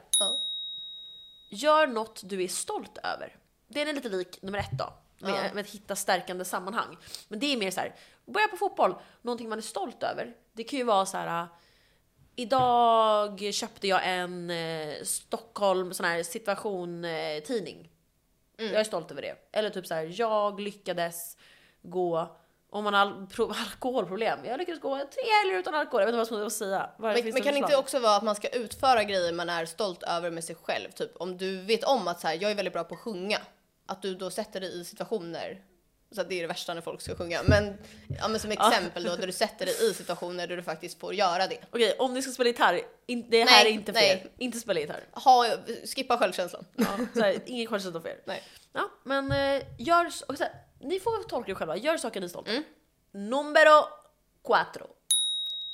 Gör 1.51 1.87
något 1.87 2.21
du 2.25 2.43
är 2.43 2.49
stolt 2.49 2.99
över. 2.99 3.37
Den 3.69 3.89
är 3.89 3.93
lite 3.93 4.09
lik 4.09 4.43
nummer 4.43 4.59
ett 4.59 4.79
då. 4.79 4.93
Med, 5.19 5.55
med 5.55 5.61
att 5.61 5.71
hitta 5.71 5.97
stärkande 5.97 6.45
sammanhang. 6.45 6.97
Men 7.29 7.39
det 7.39 7.47
är 7.53 7.57
mer 7.57 7.71
så 7.71 7.81
här, 7.81 7.95
börja 8.27 8.49
på 8.49 8.57
fotboll, 8.57 8.95
någonting 9.23 9.49
man 9.49 9.59
är 9.59 9.63
stolt 9.63 10.03
över. 10.03 10.35
Det 10.53 10.65
kan 10.65 10.79
ju 10.79 10.85
vara 10.85 11.07
så 11.07 11.17
här. 11.17 11.49
Idag 12.37 13.55
köpte 13.55 13.89
jag 13.89 14.01
en 14.05 14.51
eh, 14.51 15.03
Stockholm 15.03 15.95
sån 15.95 16.07
här 16.07 16.23
situation 16.23 17.05
eh, 17.05 17.43
tidning. 17.43 17.91
Mm. 18.59 18.73
Jag 18.73 18.81
är 18.81 18.85
stolt 18.85 19.11
över 19.11 19.23
det. 19.23 19.35
Eller 19.53 19.71
typ 19.71 19.87
så 19.87 19.95
här, 19.95 20.13
jag 20.21 20.61
lyckades 20.61 21.37
gå 21.83 22.37
om 22.71 22.85
man 22.85 22.95
har 22.95 23.01
al- 23.01 23.27
pro- 23.27 23.53
alkoholproblem. 23.67 24.39
Jag 24.45 24.59
lyckades 24.59 24.81
gå 24.81 24.97
tre 24.99 25.23
helger 25.43 25.59
utan 25.59 25.75
alkohol. 25.75 26.01
Jag 26.01 26.07
vet 26.07 26.21
inte 26.21 26.35
vad 26.35 26.43
jag 26.45 26.53
ska 26.53 26.65
säga. 26.65 26.91
Vad 26.99 27.15
Men, 27.15 27.25
men 27.25 27.33
det 27.35 27.41
kan 27.41 27.53
för 27.53 27.59
inte 27.59 27.77
också 27.77 27.99
vara 27.99 28.17
att 28.17 28.23
man 28.23 28.35
ska 28.35 28.49
utföra 28.49 29.05
grejer 29.05 29.33
man 29.33 29.49
är 29.51 29.67
stolt 29.67 30.03
över 30.03 30.31
med 30.31 30.45
sig 30.45 30.57
själv? 30.57 30.91
Typ 30.91 31.17
om 31.17 31.37
du 31.37 31.61
vet 31.61 31.85
om 31.85 32.09
att 32.09 32.21
så 32.21 32.27
här, 32.27 32.39
jag 32.43 32.51
är 32.51 32.55
väldigt 32.55 32.73
bra 32.75 32.85
på 32.85 32.95
att 32.95 33.01
sjunga. 33.01 33.39
Att 33.87 34.03
du 34.03 34.15
då 34.15 34.31
sätter 34.31 34.61
dig 34.61 34.81
i 34.81 34.85
situationer, 34.85 35.63
så 36.15 36.23
det 36.23 36.35
är 36.35 36.41
det 36.43 36.47
värsta 36.47 36.75
när 36.75 36.81
folk 36.81 37.01
ska 37.01 37.17
sjunga. 37.17 37.43
Men, 37.43 37.79
ja, 38.19 38.29
men 38.29 38.41
som 38.41 38.51
exempel 38.51 39.05
då, 39.05 39.17
där 39.17 39.27
du 39.27 39.33
sätter 39.33 39.67
dig 39.67 39.91
i 39.91 39.95
situationer 39.95 40.47
där 40.47 40.57
du 40.57 40.63
faktiskt 40.63 41.01
får 41.01 41.15
göra 41.15 41.47
det. 41.47 41.59
Okej, 41.71 41.97
om 41.99 42.15
ni 42.15 42.23
ska 42.23 42.33
spela 42.33 42.49
gitarr, 42.49 42.81
in, 43.07 43.31
det 43.31 43.39
här 43.39 43.47
Nej, 43.47 43.67
är 43.67 43.75
inte 43.75 43.93
för 43.93 44.01
nej. 44.01 44.23
er. 44.25 44.31
Inte 44.39 44.59
spela 44.59 44.81
gitarr. 44.81 45.05
Ha, 45.13 45.47
skippa 45.95 46.19
självkänslan. 46.19 46.67
Ja, 46.77 46.87
här, 47.15 47.39
ingen 47.47 47.67
självkänsla 47.67 48.01
för 48.01 48.09
er. 48.09 48.21
Nej. 48.25 48.43
Ja, 48.73 48.91
men 49.05 49.33
eh, 49.33 49.63
gör... 49.79 50.07
Och 50.29 50.39
så 50.39 50.45
här, 50.45 50.53
ni 50.81 51.01
får 51.01 51.29
tolka 51.29 51.49
det 51.49 51.55
själva. 51.55 51.77
Gör 51.77 51.97
saker 51.97 52.21
ni 52.21 52.25
är 52.25 52.29
stolta 52.29 52.51
Mm. 52.51 52.65
Numero 53.13 53.85
cuatro. 54.45 54.87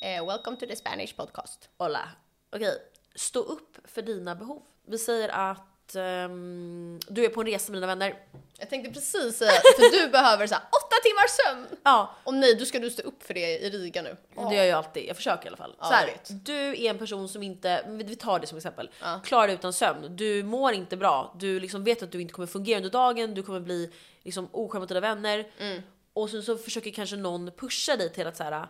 Eh, 0.03 0.27
welcome 0.27 0.57
to 0.57 0.67
the 0.67 0.77
Spanish 0.77 1.17
podcast. 1.17 1.69
Hola. 1.79 2.09
Okej, 2.53 2.79
stå 3.15 3.41
upp 3.41 3.77
för 3.85 4.03
dina 4.03 4.35
behov. 4.35 4.63
Vi 4.87 4.99
säger 4.99 5.29
att 5.29 5.70
ehm, 5.97 7.01
du 7.09 7.25
är 7.25 7.29
på 7.29 7.41
en 7.41 7.47
resa 7.47 7.73
med 7.73 7.77
dina 7.83 7.87
vänner. 7.87 8.15
Jag 8.59 8.71
tänkte 8.71 8.91
precis 8.93 9.37
säga, 9.39 9.51
för 9.77 10.03
du 10.03 10.09
behöver 10.13 10.47
så 10.47 10.55
här, 10.55 10.63
åtta 10.63 10.97
timmars 11.03 11.31
sömn. 11.31 11.81
Ja, 11.85 12.15
Och 12.25 12.35
nej, 12.35 12.55
då 12.55 12.65
ska 12.65 12.79
du 12.79 12.91
stå 12.91 13.03
upp 13.03 13.23
för 13.23 13.35
det 13.35 13.59
i 13.59 13.71
Riga 13.71 14.03
nu. 14.03 14.17
det 14.51 14.57
gör 14.57 14.65
jag 14.65 14.77
alltid. 14.79 15.09
Jag 15.09 15.17
försöker 15.17 15.45
i 15.45 15.49
alla 15.49 15.57
fall. 15.57 15.75
Ja, 15.79 15.85
så 15.87 15.93
här, 15.93 16.11
du 16.29 16.55
är 16.85 16.91
en 16.91 16.99
person 16.99 17.29
som 17.29 17.43
inte, 17.43 17.85
vi 17.89 18.05
vi 18.05 18.17
tar 18.17 18.39
det 18.41 18.47
som 18.47 18.59
exempel, 18.59 18.91
Ja. 19.01 19.21
klarar 19.25 19.47
dig 19.47 19.55
utan 19.57 19.73
sömn. 19.73 20.17
Du 20.17 20.43
mår 20.43 20.73
inte 20.73 20.97
bra. 20.97 21.35
Du 21.39 21.61
liksom 21.61 21.85
vet 21.85 22.03
att 22.03 22.13
du 22.13 22.21
inte 22.21 22.35
kommer 22.35 22.47
fungera 22.47 22.77
under 22.77 22.91
dagen. 22.91 23.35
Du 23.35 23.43
kommer 23.43 23.61
bli 23.61 23.91
liksom 24.23 24.49
oskön 24.53 24.81
mot 24.81 24.89
dina 24.89 25.01
vänner. 25.01 25.47
Mm. 25.59 25.83
Och 26.13 26.31
sen 26.31 26.43
så 26.43 26.59
försöker 26.59 26.91
kanske 26.91 27.17
någon 27.17 27.51
pusha 27.51 27.97
dig 27.97 28.13
till 28.13 28.27
att 28.27 28.37
så 28.37 28.43
här, 28.45 28.67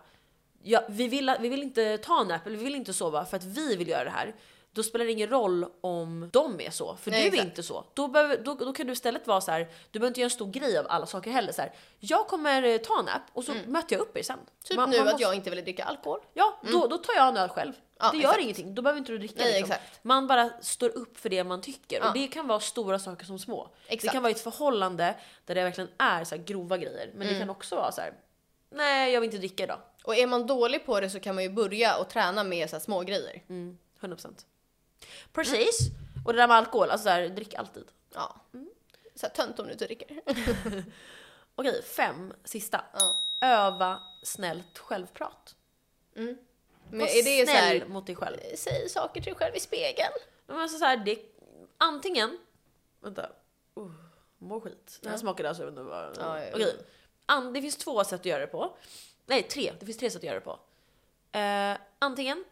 ja, 0.63 0.83
vi, 0.89 1.07
vill, 1.07 1.35
vi 1.39 1.49
vill 1.49 1.61
inte 1.63 1.97
ta 1.97 2.21
en 2.21 2.27
nap 2.27 2.47
eller 2.47 2.57
vi 2.57 2.63
vill 2.63 2.75
inte 2.75 2.93
sova 2.93 3.25
för 3.25 3.37
att 3.37 3.43
vi 3.43 3.75
vill 3.75 3.87
göra 3.87 4.03
det 4.03 4.09
här. 4.09 4.35
Då 4.73 4.83
spelar 4.83 5.05
det 5.05 5.11
ingen 5.11 5.29
roll 5.29 5.65
om 5.81 6.29
de 6.33 6.61
är 6.61 6.69
så, 6.69 6.95
för 6.95 7.11
Nej, 7.11 7.19
du 7.21 7.27
är 7.27 7.31
exakt. 7.33 7.45
inte 7.49 7.63
så. 7.63 7.85
Då, 7.93 8.07
behöver, 8.07 8.37
då, 8.37 8.53
då 8.55 8.73
kan 8.73 8.87
du 8.87 8.93
istället 8.93 9.27
vara 9.27 9.41
så 9.41 9.51
här, 9.51 9.59
du 9.91 9.99
behöver 9.99 10.07
inte 10.07 10.19
göra 10.19 10.25
en 10.25 10.29
stor 10.31 10.51
grej 10.51 10.77
av 10.77 10.85
alla 10.89 11.05
saker 11.05 11.31
heller. 11.31 11.51
Så 11.53 11.61
här, 11.61 11.73
jag 11.99 12.27
kommer 12.27 12.63
eh, 12.63 12.77
ta 12.77 12.99
en 12.99 13.05
nap 13.05 13.21
och 13.33 13.43
så 13.43 13.53
möter 13.67 13.95
jag 13.95 14.01
upp 14.01 14.17
er 14.17 14.23
sen. 14.23 14.39
Typ 14.63 14.77
Man- 14.77 14.89
nu 14.89 14.97
man 14.97 15.07
att 15.07 15.13
måste- 15.13 15.23
jag 15.23 15.35
inte 15.35 15.49
ville 15.49 15.61
dricka 15.61 15.83
alkohol. 15.83 16.19
Ja, 16.33 16.59
då, 16.71 16.87
då 16.87 16.97
tar 16.97 17.13
jag 17.13 17.27
en 17.27 17.37
öl 17.37 17.49
själv. 17.49 17.73
Ja, 17.99 18.09
det 18.11 18.17
gör 18.17 18.23
exakt. 18.29 18.43
ingenting, 18.43 18.75
då 18.75 18.81
behöver 18.81 18.99
inte 18.99 19.11
du 19.11 19.17
dricka. 19.17 19.43
Nej, 19.43 19.53
liksom. 19.61 19.75
Man 20.01 20.27
bara 20.27 20.49
står 20.61 20.89
upp 20.97 21.17
för 21.19 21.29
det 21.29 21.43
man 21.43 21.61
tycker. 21.61 21.99
Ja. 21.99 22.07
Och 22.07 22.13
det 22.13 22.27
kan 22.27 22.47
vara 22.47 22.59
stora 22.59 22.99
saker 22.99 23.25
som 23.25 23.39
små. 23.39 23.69
Det 23.87 23.93
Exakt. 23.93 24.13
kan 24.13 24.23
vara 24.23 24.31
ett 24.31 24.39
förhållande 24.41 25.15
där 25.45 25.55
det 25.55 25.63
verkligen 25.63 25.89
är 25.97 26.23
så 26.23 26.35
här 26.35 26.43
grova 26.43 26.77
grejer. 26.77 27.09
Men 27.13 27.19
det 27.27 27.33
Mm. 27.33 27.39
kan 27.39 27.49
också 27.49 27.75
vara 27.75 27.91
så 27.91 28.01
här. 28.01 28.13
nej 28.69 29.13
jag 29.13 29.21
vill 29.21 29.27
inte 29.27 29.37
dricka 29.37 29.63
idag. 29.63 29.79
Och 30.03 30.15
är 30.15 30.27
man 30.27 30.47
dålig 30.47 30.85
på 30.85 30.99
det 30.99 31.09
så 31.09 31.19
kan 31.19 31.35
man 31.35 31.43
ju 31.43 31.49
börja 31.49 31.97
och 31.97 32.09
träna 32.09 32.43
med 32.43 32.69
så 32.69 32.75
här 32.75 32.81
små 32.83 33.01
grejer. 33.01 33.43
Mm, 33.49 33.77
100%. 34.01 34.45
Precis. 35.33 35.79
Och 36.25 36.33
det 36.33 36.39
där 36.39 36.47
med 36.47 36.57
alkohol, 36.57 36.89
alltså 36.89 37.03
så 37.03 37.09
här, 37.09 37.29
drick 37.29 37.53
alltid. 37.53 37.85
Ja. 38.13 38.35
Så 39.15 39.25
här, 39.27 39.33
tönt 39.33 39.59
om 39.59 39.65
du 39.65 39.71
inte 39.71 39.85
dricker. 39.85 40.21
Okej, 41.55 41.83
fem, 41.83 42.33
sista. 42.43 42.81
Ja. 42.93 43.15
Öva 43.41 44.01
snällt 44.23 44.77
självprat. 44.77 45.55
Men 46.13 46.99
Var 46.99 47.07
är 47.07 47.23
det 47.23 47.45
så 47.45 47.51
snäll 47.51 47.79
här, 47.79 47.85
mot 47.87 48.05
dig 48.05 48.15
själv. 48.15 48.37
säg 48.55 48.89
saker 48.89 49.21
till 49.21 49.33
dig 49.33 49.35
själv 49.35 49.55
i 49.55 49.59
spegeln. 49.59 50.13
Men 50.47 50.57
alltså 50.57 50.77
så 50.77 50.85
här, 50.85 50.97
det, 50.97 51.19
antingen, 51.77 52.37
vänta, 52.99 53.29
uh, 53.77 53.91
mår 54.37 54.59
skit. 54.59 54.99
Ja. 55.01 55.17
smakade 55.17 55.49
alltså, 55.49 55.63
jag 55.63 55.71
vet 55.71 55.79
inte 55.79 55.89
vad. 55.89 56.17
Ja. 56.19 56.49
Okej, 56.53 56.75
An, 57.25 57.53
det 57.53 57.61
finns 57.61 57.77
två 57.77 58.03
sätt 58.03 58.19
att 58.19 58.25
göra 58.25 58.39
det 58.39 58.47
på. 58.47 58.77
Nej, 59.25 59.43
tre. 59.43 59.73
Det 59.79 59.85
finns 59.85 59.97
tre 59.97 60.09
sätt 60.09 60.19
att 60.19 60.23
göra 60.23 60.39
det 60.39 60.41
på. 60.41 60.59
Eh, 61.37 61.77
antingen 61.99 62.45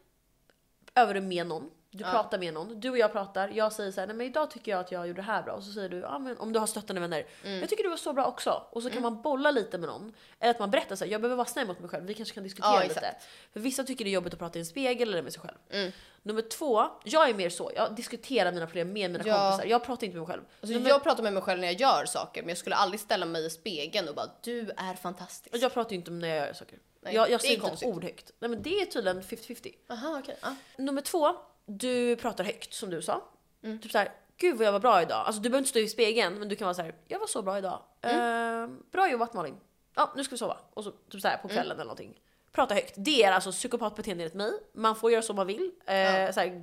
övar 0.95 1.13
du 1.13 1.21
med 1.21 1.47
någon 1.47 1.71
Du 1.91 2.03
Ja. 2.03 2.11
pratar 2.11 2.39
med 2.39 2.53
någon, 2.53 2.79
du 2.79 2.89
och 2.89 2.97
jag 2.97 3.11
pratar, 3.11 3.47
jag 3.53 3.73
säger 3.73 3.91
så 3.91 3.99
här, 3.99 4.07
nej 4.07 4.15
men 4.15 4.27
idag 4.27 4.51
tycker 4.51 4.71
jag 4.71 4.79
att 4.79 4.91
jag 4.91 5.07
gjorde 5.07 5.21
det 5.21 5.25
här 5.25 5.43
bra. 5.43 5.53
Och 5.53 5.63
så 5.63 5.71
säger 5.71 5.89
du, 5.89 5.97
ja 5.99 6.19
men 6.19 6.37
om 6.37 6.53
du 6.53 6.59
har 6.59 6.67
stöttande 6.67 7.01
vänner, 7.01 7.25
Mm. 7.43 7.59
jag 7.59 7.69
tycker 7.69 7.83
du 7.83 7.89
var 7.89 7.97
så 7.97 8.13
bra 8.13 8.25
också. 8.25 8.63
Och 8.71 8.83
så 8.83 8.89
kan 8.89 9.01
man 9.01 9.21
bolla 9.21 9.51
lite 9.51 9.77
med 9.77 9.89
någon. 9.89 10.13
Eller 10.39 10.51
att 10.51 10.59
man 10.59 10.71
berättar 10.71 10.95
så 10.95 11.05
här, 11.05 11.11
jag 11.11 11.21
behöver 11.21 11.35
vara 11.35 11.47
snäll 11.47 11.67
mot 11.67 11.79
mig 11.79 11.89
själv, 11.89 12.05
vi 12.05 12.13
kanske 12.13 12.33
kan 12.35 12.43
diskutera 12.43 12.73
Ja, 12.73 12.83
lite. 12.83 13.15
För 13.53 13.59
vissa 13.59 13.83
tycker 13.83 14.05
det 14.05 14.09
är 14.09 14.13
jobbigt 14.13 14.33
att 14.33 14.39
prata 14.39 14.59
i 14.59 14.61
en 14.61 14.65
spegel 14.65 15.09
eller 15.09 15.21
med 15.23 15.33
sig 15.33 15.41
själv. 15.41 15.57
Mm. 15.69 15.91
Nummer 16.23 16.41
två, 16.41 16.85
jag 17.03 17.29
är 17.29 17.33
mer 17.33 17.49
så, 17.49 17.71
jag 17.75 17.95
diskuterar 17.95 18.51
mina 18.51 18.65
problem 18.67 18.93
med 18.93 19.11
mina 19.11 19.23
Ja. 19.27 19.49
kompisar. 19.51 19.69
Jag 19.69 19.83
pratar 19.85 20.05
inte 20.05 20.17
med 20.17 20.27
mig 20.27 20.35
själv. 20.35 20.43
Alltså, 20.61 20.73
Nummer- 20.73 20.89
Jag 20.89 21.03
pratar 21.03 21.23
med 21.23 21.33
mig 21.33 21.43
själv 21.43 21.59
när 21.59 21.67
jag 21.67 21.79
gör 21.81 22.05
saker, 22.05 22.41
men 22.41 22.49
jag 22.49 22.57
skulle 22.57 22.75
aldrig 22.75 22.99
ställa 22.99 23.25
mig 23.25 23.45
i 23.45 23.49
spegeln 23.49 24.09
och 24.09 24.15
bara 24.15 24.29
du 24.41 24.71
är 24.77 24.93
fantastisk. 24.93 25.55
Jag 25.63 25.73
pratar 25.73 25.91
ju 25.91 25.95
inte 25.97 26.11
när 26.11 26.27
jag 26.27 26.47
gör 26.47 26.53
saker. 26.53 26.79
Nej, 27.01 27.15
jag 27.15 27.29
jag 27.29 27.41
säger 27.41 27.55
inte 27.55 27.67
ett 27.67 27.83
ord 27.83 28.03
högt. 28.03 28.31
Nej 28.39 28.49
men 28.49 28.61
det 28.61 28.81
är 28.81 28.85
tydligen 28.85 29.21
50-50. 29.23 29.73
Aha, 29.89 30.19
okej. 30.23 30.37
Ja. 30.41 30.55
Nummer 30.77 31.01
två, 31.01 31.35
du 31.69 32.15
pratar 32.15 32.43
högt 32.43 32.73
som 32.73 32.89
du 32.89 33.01
sa. 33.01 33.21
Mm. 33.63 33.79
Typ 33.79 33.91
såhär, 33.91 34.11
gud 34.37 34.57
vad 34.57 34.67
jag 34.67 34.71
var 34.71 34.79
bra 34.79 35.01
idag. 35.01 35.17
Alltså 35.25 35.41
du 35.41 35.49
behöver 35.49 35.59
inte 35.59 35.69
stå 35.69 35.79
i 35.79 35.87
spegeln 35.87 36.39
men 36.39 36.49
du 36.49 36.55
kan 36.55 36.65
vara 36.65 36.73
såhär, 36.73 36.95
jag 37.07 37.19
var 37.19 37.27
så 37.27 37.41
bra 37.41 37.57
idag. 37.57 37.81
Mm. 38.01 38.63
Eh, 38.63 38.69
bra 38.91 39.11
jobbat 39.11 39.33
Malin. 39.33 39.57
Ja 39.95 40.13
nu 40.15 40.23
ska 40.23 40.31
vi 40.35 40.37
sova. 40.39 40.57
Och 40.73 40.83
så 40.83 40.91
typ 40.91 41.21
såhär 41.21 41.37
på 41.37 41.47
Mm. 41.47 41.55
kvällen 41.55 41.71
eller 41.77 41.83
någonting. 41.83 42.21
Prata 42.51 42.73
högt. 42.73 42.93
Det 42.97 43.23
är 43.23 43.31
alltså 43.31 43.51
psykopatbeteende 43.51 44.23
enligt 44.23 44.33
mig. 44.35 44.51
Man 44.73 44.95
får 44.95 45.11
göra 45.11 45.21
som 45.21 45.35
man 45.35 45.47
vill. 45.47 45.71
Eh, 45.85 45.95
Ja. 45.95 46.33
såhär, 46.33 46.61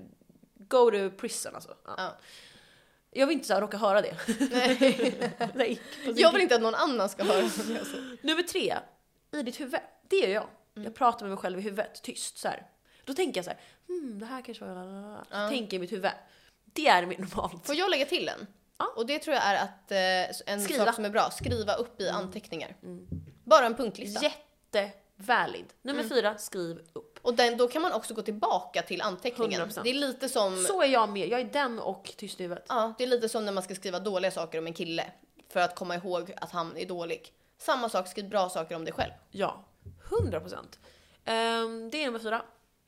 go 0.55 0.91
to 0.91 1.17
prison 1.17 1.55
alltså. 1.55 1.75
Ja. 1.87 1.95
Ja. 1.97 2.13
Jag 3.11 3.27
vill 3.27 3.35
inte 3.35 3.47
såhär 3.47 3.61
råka 3.61 3.77
höra 3.77 4.01
det. 4.03 4.17
Nej. 4.51 5.41
Nej. 5.55 5.81
Jag 6.15 6.33
vill 6.33 6.43
inte 6.43 6.55
att 6.55 6.63
någon 6.63 6.75
annan 6.75 7.09
ska 7.09 7.25
höra 7.25 7.43
det 7.43 7.49
säger. 7.51 8.17
Nummer 8.27 8.43
tre, 8.43 8.75
i 9.33 9.43
ditt 9.43 9.61
huvud. 9.61 9.81
Det 10.09 10.17
gör 10.17 10.29
jag. 10.29 10.47
Mm. 10.77 10.85
Jag 10.85 10.95
pratar 10.95 11.21
med 11.27 11.31
mig 11.31 11.39
själv 11.39 11.59
i 11.59 11.63
huvudet, 11.63 12.03
tyst 12.03 12.39
så 12.39 12.49
här. 12.49 12.67
Då 13.05 13.15
tänker 13.15 13.39
jag 13.39 13.45
så 13.45 13.51
här, 13.51 13.61
hmm, 13.89 14.19
det 14.19 14.27
här 14.27 14.43
kanske 14.43 14.65
var... 14.65 14.75
lalala." 14.75 15.25
Så 15.25 15.37
Ja. 15.37 15.49
tänker 15.49 15.77
i 15.77 15.81
mitt 15.81 15.93
huvud. 15.93 16.11
Det 16.65 16.89
är 16.89 17.07
mitt 17.07 17.19
normalt. 17.19 17.67
Får 17.67 17.75
jag 17.75 17.91
lägga 17.91 18.07
till 18.07 18.29
en? 18.29 18.47
Ja. 18.79 18.93
Och 18.97 19.07
det 19.07 19.19
tror 19.19 19.35
jag 19.35 19.45
är 19.45 19.55
att 19.65 19.91
eh, 19.93 20.53
en 20.55 20.61
Skriva. 20.61 20.85
sak 20.85 20.95
som 20.95 21.05
är 21.05 21.11
bra, 21.11 21.31
skriva 21.31 21.75
upp 21.75 22.01
i 22.01 22.09
anteckningar. 22.09 22.77
Bara 23.45 23.67
en 23.67 23.75
punktlista. 23.75 24.21
Jättevalid. 24.25 25.65
Nummer 25.83 26.01
Mm. 26.01 26.11
fyra, 26.11 26.39
skriv 26.39 26.81
upp. 26.93 27.19
Och 27.23 27.35
den, 27.35 27.57
då 27.57 27.69
kan 27.69 27.83
man 27.83 27.93
också 27.93 28.15
gå 28.15 28.23
tillbaka 28.23 28.83
till 28.83 29.03
anteckningen. 29.03 29.61
100%. 29.61 29.81
Det 29.85 29.91
är 29.91 29.95
lite 29.95 30.29
som 30.29 30.65
Så 30.65 30.83
är 30.83 30.87
jag 30.87 31.09
med. 31.09 31.29
Jag 31.29 31.41
är 31.41 31.45
den 31.45 31.79
och 31.79 32.13
tyst 32.17 32.41
i 32.41 32.43
huvudet. 32.43 32.65
Ja, 32.69 32.95
det 32.99 33.05
är 33.05 33.09
lite 33.09 33.29
som 33.29 33.45
när 33.45 33.53
man 33.53 33.63
ska 33.63 33.75
skriva 33.75 33.99
dåliga 34.01 34.31
saker 34.31 34.59
om 34.59 34.67
en 34.67 34.75
kille 34.75 35.05
för 35.49 35.61
att 35.61 35.75
komma 35.75 35.95
ihåg 35.95 36.33
att 36.37 36.51
han 36.51 36.77
är 36.77 36.87
dålig. 36.87 37.33
Samma 37.59 37.89
sak, 37.89 38.09
skriv 38.09 38.29
bra 38.29 38.49
saker 38.49 38.77
om 38.77 38.85
dig 38.85 38.93
själv. 38.95 39.13
Ja, 39.31 39.65
100 40.21 40.41
procent. 40.41 40.79
Ehm, 41.25 41.91
det 41.91 42.03
är 42.03 42.07
nummer 42.07 42.19
fyra. 42.19 42.43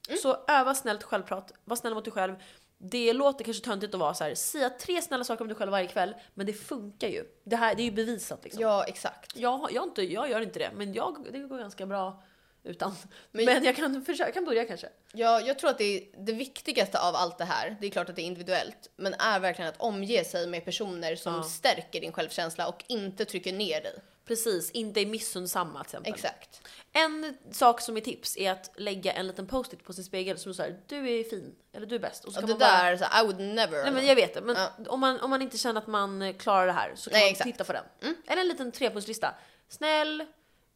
Mm. 0.09 0.18
Så 0.23 0.44
öva 0.49 0.75
snällt 0.75 1.03
självprat, 1.03 1.53
var 1.64 1.77
snäll 1.77 1.94
mot 1.94 2.05
dig 2.05 2.12
själv. 2.12 2.35
Det 2.79 3.12
låter 3.12 3.44
kanske 3.44 3.64
töntigt 3.64 3.94
att 3.94 4.01
vara 4.01 4.14
så 4.14 4.25
här, 4.25 4.35
säga 4.35 4.71
tre 4.71 5.03
snälla 5.03 5.25
saker 5.25 5.42
om 5.42 5.49
dig 5.49 5.57
själv 5.57 5.71
varje 5.71 5.87
kväll, 5.88 6.14
men 6.35 6.47
det 6.47 6.53
funkar 6.53 7.09
ju. 7.09 7.25
Det 7.44 7.57
här 7.57 7.75
det 7.75 7.83
är 7.83 7.85
ju 7.85 7.90
bevisat 7.90 8.44
liksom. 8.44 8.62
Ja, 8.62 8.85
exakt. 8.85 9.37
Jag, 9.37 9.73
jag, 9.73 9.85
inte, 9.85 10.03
jag 10.03 10.31
gör 10.31 10.40
inte 10.40 10.59
det, 10.59 10.71
men 10.75 10.92
jag, 10.92 11.27
det 11.33 11.38
går 11.38 11.59
ganska 11.59 11.87
bra 11.87 12.23
utan. 12.64 12.94
Men, 13.31 13.44
Men- 13.44 13.64
jag 13.64 13.77
kan, 13.77 14.05
försöka, 14.05 14.33
kan 14.33 14.44
börja 14.44 14.64
kanske. 14.64 14.88
Ja, 15.12 15.40
jag 15.40 15.59
tror 15.59 15.71
att 15.71 15.79
det, 15.79 15.85
är 15.85 16.25
det 16.25 16.33
viktigaste 16.33 17.01
av 17.01 17.14
allt 17.14 17.38
det 17.38 17.44
här, 17.44 17.77
det 17.81 17.87
är 17.87 17.90
klart 17.90 18.09
att 18.09 18.16
det 18.16 18.23
är 18.23 18.27
individuellt, 18.27 18.90
men 18.97 19.14
är 19.14 19.40
verkligen 19.40 19.68
att 19.68 19.81
omge 19.81 20.25
sig 20.25 20.47
med 20.47 20.64
personer 20.64 21.16
som 21.16 21.35
Ja. 21.35 21.42
stärker 21.42 22.01
din 22.01 22.12
självkänsla 22.12 22.68
och 22.68 22.85
inte 22.87 23.25
trycker 23.25 23.53
ner 23.53 23.81
dig. 23.81 23.99
Precis, 24.25 24.71
inte 24.71 25.01
är 25.01 25.07
missundsamma 25.07 25.79
till 25.85 25.87
exempel. 25.88 26.12
Exakt. 26.14 26.61
En 26.92 27.37
sak 27.51 27.81
som 27.81 27.96
är 27.96 28.01
tips 28.01 28.37
är 28.37 28.51
att 28.53 28.70
lägga 28.77 29.12
en 29.12 29.27
liten 29.27 29.46
post-it 29.46 29.85
på 29.85 29.92
sin 29.92 30.05
spegel 30.05 30.38
som 30.38 30.55
säger 30.55 30.81
du 30.87 30.96
är 31.11 31.24
fin 31.24 31.55
eller 31.72 31.87
du 31.87 31.94
är 31.94 31.98
bäst. 31.98 32.24
Och 32.24 32.33
så 32.33 32.40
kan 32.40 32.46
det 32.48 32.53
man 32.53 32.59
bara, 32.59 32.83
där, 32.83 32.96
så 32.96 33.05
här, 33.05 33.22
I 33.22 33.27
would 33.27 33.40
never. 33.40 33.83
Nej 33.83 33.92
men 33.92 34.07
jag 34.07 34.14
vet 34.16 34.35
det, 34.35 34.40
men 34.40 34.57
Ja. 34.57 34.70
om, 34.88 35.01
man, 35.01 35.20
om 35.20 35.31
man 35.31 35.42
inte 35.42 35.59
känner 35.59 35.81
att 35.81 35.87
man 35.87 36.22
eh, 36.22 36.37
klarar 36.37 36.66
det 36.66 36.72
här 36.72 36.92
så 36.94 37.11
kan 37.11 37.16
Nej, 37.18 37.27
man 37.27 37.31
exakt. 37.31 37.44
Mm. 37.46 37.53
titta 37.53 37.64
på 37.64 37.72
den. 37.72 37.85
Eller 38.27 38.42
en 38.42 38.48
liten 38.48 38.72
trepunktslista. 38.72 39.35
Snäll, 39.68 40.20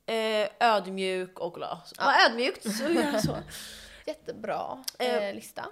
eh, 0.06 0.48
ödmjuk 0.60 1.38
och 1.40 1.54
glad. 1.54 1.78
Ja. 1.98 2.04
Var 2.04 2.30
ödmjukt 2.30 2.76
så 2.76 2.84
gör 2.84 3.18
så. 3.18 3.36
Jättebra 4.06 4.84
Eh. 4.98 5.16
eh, 5.28 5.34
lista. 5.34 5.64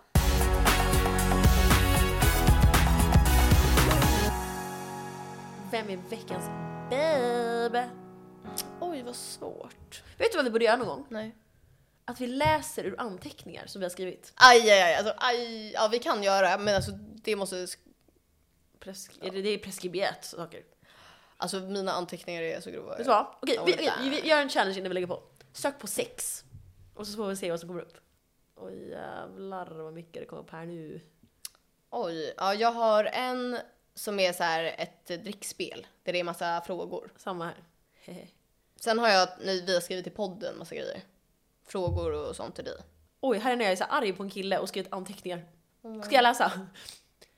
Vem 5.70 5.90
är 5.90 5.96
veckans 6.10 6.44
babe? 6.90 7.88
Oj, 8.90 9.02
vad 9.02 9.16
svårt. 9.16 10.02
Vet 10.18 10.32
du 10.32 10.36
vad 10.38 10.44
vi 10.44 10.50
borde 10.50 10.64
göra 10.64 10.76
någon 10.76 10.86
gång? 10.88 11.06
Nej. 11.08 11.34
Att 12.04 12.20
vi 12.20 12.26
läser 12.26 12.84
ur 12.84 13.00
anteckningar 13.00 13.66
som 13.66 13.80
vi 13.80 13.84
har 13.84 13.90
skrivit. 13.90 14.32
Aj, 14.36 14.70
aj, 14.70 14.82
aj. 14.82 14.94
Alltså, 14.94 15.14
aj. 15.16 15.70
Ja, 15.72 15.88
vi 15.92 15.98
kan 15.98 16.22
göra, 16.22 16.58
men 16.58 16.74
alltså 16.76 16.90
det 17.22 17.36
måste... 17.36 17.56
sk- 17.56 17.78
Presk- 18.80 19.18
är 19.26 19.30
det, 19.42 19.48
är 19.48 19.58
preskriberat 19.58 20.24
saker. 20.24 20.62
Alltså 21.36 21.60
mina 21.60 21.92
anteckningar 21.92 22.42
är 22.42 22.60
så 22.60 22.70
grova. 22.70 22.88
Vet 22.96 23.04
du 23.04 23.10
vad? 23.10 23.26
Okej, 23.42 23.58
vi, 23.66 23.72
vi, 24.02 24.20
vi 24.20 24.28
gör 24.28 24.40
en 24.42 24.48
challenge 24.48 24.78
innan 24.78 24.88
vi 24.88 24.94
lägger 24.94 25.06
på. 25.06 25.22
Sök 25.52 25.78
på 25.78 25.86
sex. 25.86 26.44
Och 26.94 27.06
så 27.06 27.16
får 27.16 27.28
vi 27.28 27.36
se 27.36 27.50
vad 27.50 27.60
som 27.60 27.68
kommer 27.68 27.82
upp. 27.82 27.96
Oj 28.56 28.88
jävlar 28.90 29.66
vad 29.70 29.92
mycket 29.92 30.22
det 30.22 30.26
kommer 30.26 30.42
upp 30.42 30.50
här 30.50 30.66
nu. 30.66 31.00
Oj, 31.90 32.34
ja, 32.36 32.54
jag 32.54 32.72
har 32.72 33.04
en 33.04 33.58
som 33.94 34.20
är 34.20 34.32
så 34.32 34.42
här 34.42 34.64
ett 34.78 35.06
drickspel 35.24 35.86
där 36.02 36.12
det 36.12 36.20
är 36.20 36.24
massa 36.24 36.60
frågor. 36.66 37.12
Samma 37.16 37.44
här. 37.44 37.64
Hehe. 38.04 38.26
Sen 38.80 38.98
har 38.98 39.08
jag, 39.08 39.28
när 39.40 39.66
vi 39.66 39.74
har 39.74 39.80
skrivit 39.80 40.06
i 40.06 40.10
podden 40.10 40.58
massa 40.58 40.74
grejer. 40.74 41.02
Frågor 41.66 42.12
och 42.12 42.36
sånt 42.36 42.54
till 42.54 42.64
dig. 42.64 42.76
Oj, 43.20 43.38
här 43.38 43.52
är 43.52 43.56
när 43.56 43.64
jag 43.64 43.72
är 43.72 43.76
så 43.76 43.84
arg 43.84 44.12
på 44.12 44.22
en 44.22 44.30
kille 44.30 44.58
och 44.58 44.68
skrivit 44.68 44.92
anteckningar. 44.92 45.44
Ska 46.04 46.14
jag 46.14 46.22
läsa? 46.22 46.52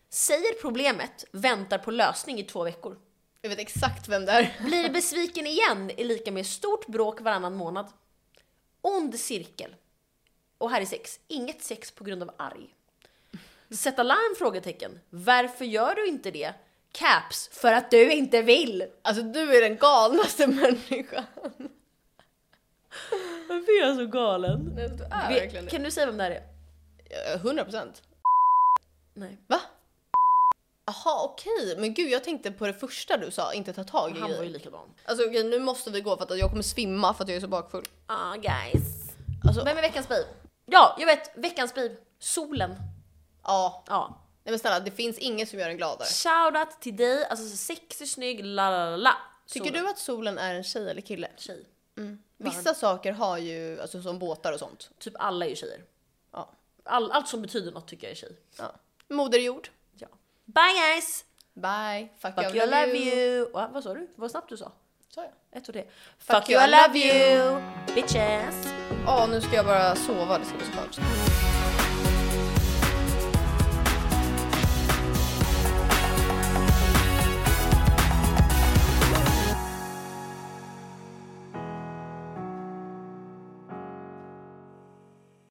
Säger 0.09 0.61
problemet, 0.61 1.25
väntar 1.33 1.79
på 1.79 1.91
lösning 1.91 2.39
i 2.39 2.45
två 2.45 2.65
veckor. 2.65 2.99
Jag 3.41 3.51
vet 3.51 3.59
exakt 3.59 4.09
vem 4.09 4.25
det 4.25 4.33
är. 4.33 4.57
Blir 4.65 4.91
besviken 4.91 5.47
igen 5.47 5.91
är 5.97 6.05
lika 6.05 6.33
med 6.33 6.47
stort 6.47 6.87
bråk 6.87 7.21
varannan 7.21 7.55
månad. 7.55 7.93
Ond 8.81 9.21
cirkel. 9.21 9.75
Och 10.59 10.71
här 10.71 10.81
är 10.81 10.87
sex. 10.87 11.21
Inget 11.29 11.63
sex 11.63 11.91
på 11.91 12.05
grund 12.05 12.23
av 12.23 12.31
arg. 12.37 12.75
Sätta 13.71 14.03
larm? 14.03 14.37
Frågetecken. 14.39 15.01
Varför 15.11 15.65
gör 15.65 15.95
du 15.95 16.07
inte 16.07 16.31
det? 16.31 16.55
Caps. 16.93 17.49
För 17.53 17.73
att 17.73 17.91
du 17.91 18.13
inte 18.13 18.43
vill. 18.43 18.87
Alltså 19.03 19.23
du 19.23 19.57
är 19.57 19.61
den 19.61 19.77
galnaste 19.77 20.47
människan. 20.61 21.25
Varför 23.49 23.83
är 23.83 23.87
jag 23.87 23.97
så 23.97 24.07
galen? 24.07 24.75
Du 24.75 24.83
är 24.83 24.89
verkligen 24.89 25.65
det. 25.65 25.71
Kan 25.71 25.83
du 25.83 25.91
säga 25.91 26.07
vem 26.07 26.17
det 26.17 26.23
här 26.25 26.31
är? 26.31 26.43
Ja, 27.11 27.35
100 27.35 27.65
procent. 27.65 28.03
Nej. 29.15 29.39
Va? 29.47 29.61
Jaha, 30.87 31.25
okej. 31.25 31.77
Men 31.79 31.95
gud, 31.95 32.11
jag 32.11 32.25
tänkte 32.25 32.51
på 32.51 32.67
det 32.67 32.73
första 32.75 33.17
du 33.17 33.31
sa, 33.31 33.53
inte 33.55 33.73
ta 33.73 33.85
tag 33.85 34.11
i 34.17 34.21
Han 34.21 34.23
var 34.23 34.29
ju 34.29 34.37
grejer. 34.37 34.53
likadan. 34.53 34.89
Alltså 35.05 35.27
okej, 35.29 35.45
nu 35.45 35.59
måste 35.61 35.91
vi 35.91 36.01
gå 36.01 36.17
för 36.17 36.25
att 36.25 36.39
jag 36.39 36.51
kommer 36.51 36.63
svimma 36.63 37.15
för 37.15 37.25
att 37.25 37.29
jag 37.29 37.37
är 37.37 37.41
så 37.41 37.49
bakfull. 37.49 37.85
Ah 38.07 38.35
guys. 38.35 38.83
Alltså, 39.45 39.65
Vem 39.65 39.79
är 39.79 39.83
veckans 39.83 40.09
babe? 40.09 40.25
Ja, 40.67 40.97
jag 40.99 41.07
vet. 41.07 41.31
Veckans 41.37 41.75
babe. 41.75 41.97
Solen. 42.19 42.75
ja. 43.45 43.85
Ja. 43.89 44.19
Nej 44.45 44.53
men 44.53 44.59
snälla, 44.59 44.81
det 44.81 44.91
finns 44.91 45.19
inget 45.19 45.49
som 45.49 45.59
gör 45.59 45.69
en 45.69 45.77
gladare. 45.77 46.09
Shoutout 46.09 46.81
till 46.81 46.97
dig. 46.97 47.25
Alltså 47.27 47.49
så 47.49 47.57
sexig, 47.57 48.09
snygg, 48.09 48.45
la 48.45 48.71
la 48.71 48.97
la. 48.97 49.15
Tycker 49.49 49.71
du 49.71 49.89
att 49.89 49.99
solen 49.99 50.39
är 50.39 50.55
en 50.55 50.65
tjej 50.65 50.91
eller 50.91 51.01
kille? 51.03 51.29
Tjej. 51.37 51.65
Vissa 52.37 52.75
saker 52.75 53.13
har 53.13 53.39
ju, 53.39 53.81
alltså 53.81 54.03
som 54.03 54.19
båtar 54.19 54.53
och 54.53 54.59
sånt. 54.59 54.91
Typ 54.99 55.15
alla 55.19 55.45
är 55.45 55.51
ju 55.51 55.57
tjejer. 55.57 55.85
Ja. 56.33 56.51
All, 56.85 57.13
allt 57.13 57.29
som 57.29 57.43
betyder 57.43 57.73
något 57.73 57.89
tycker 57.89 58.07
jag 58.07 58.11
är 58.13 58.17
tjej. 58.17 58.37
ja. 58.59 58.73
Moder 59.09 59.39
jord. 59.39 59.69
Ja. 59.99 60.07
Bye 60.45 60.73
guys! 60.73 61.25
Bye. 61.55 62.09
Fuck, 62.19 62.35
Fuck 62.35 62.55
you, 62.55 62.65
I 62.65 62.71
love 62.71 62.99
you! 62.99 63.51
Va, 63.53 63.71
vad 63.73 63.83
sa 63.83 63.95
du? 63.95 64.09
Vad 64.17 64.31
snabbt 64.31 64.49
du 64.49 64.57
sa? 64.57 64.73
Sa 65.15 65.23
jag? 65.23 65.61
Ett 65.61 65.69
och 65.69 65.75
det. 65.75 65.85
Fuck 66.19 66.37
Fuck, 66.37 66.51
you, 66.51 66.61
you, 66.61 66.69
I 66.69 66.71
love 66.71 66.99
you! 66.99 67.61
Bitches! 67.95 68.73
Ja, 69.07 69.27
nu 69.31 69.41
ska 69.41 69.55
jag 69.57 69.67
bara 69.67 69.97
sova. 69.97 70.39
Det 70.39 70.45
ska 70.45 70.57
bli 70.57 70.67
så 70.67 70.73
skönt. 70.73 71.52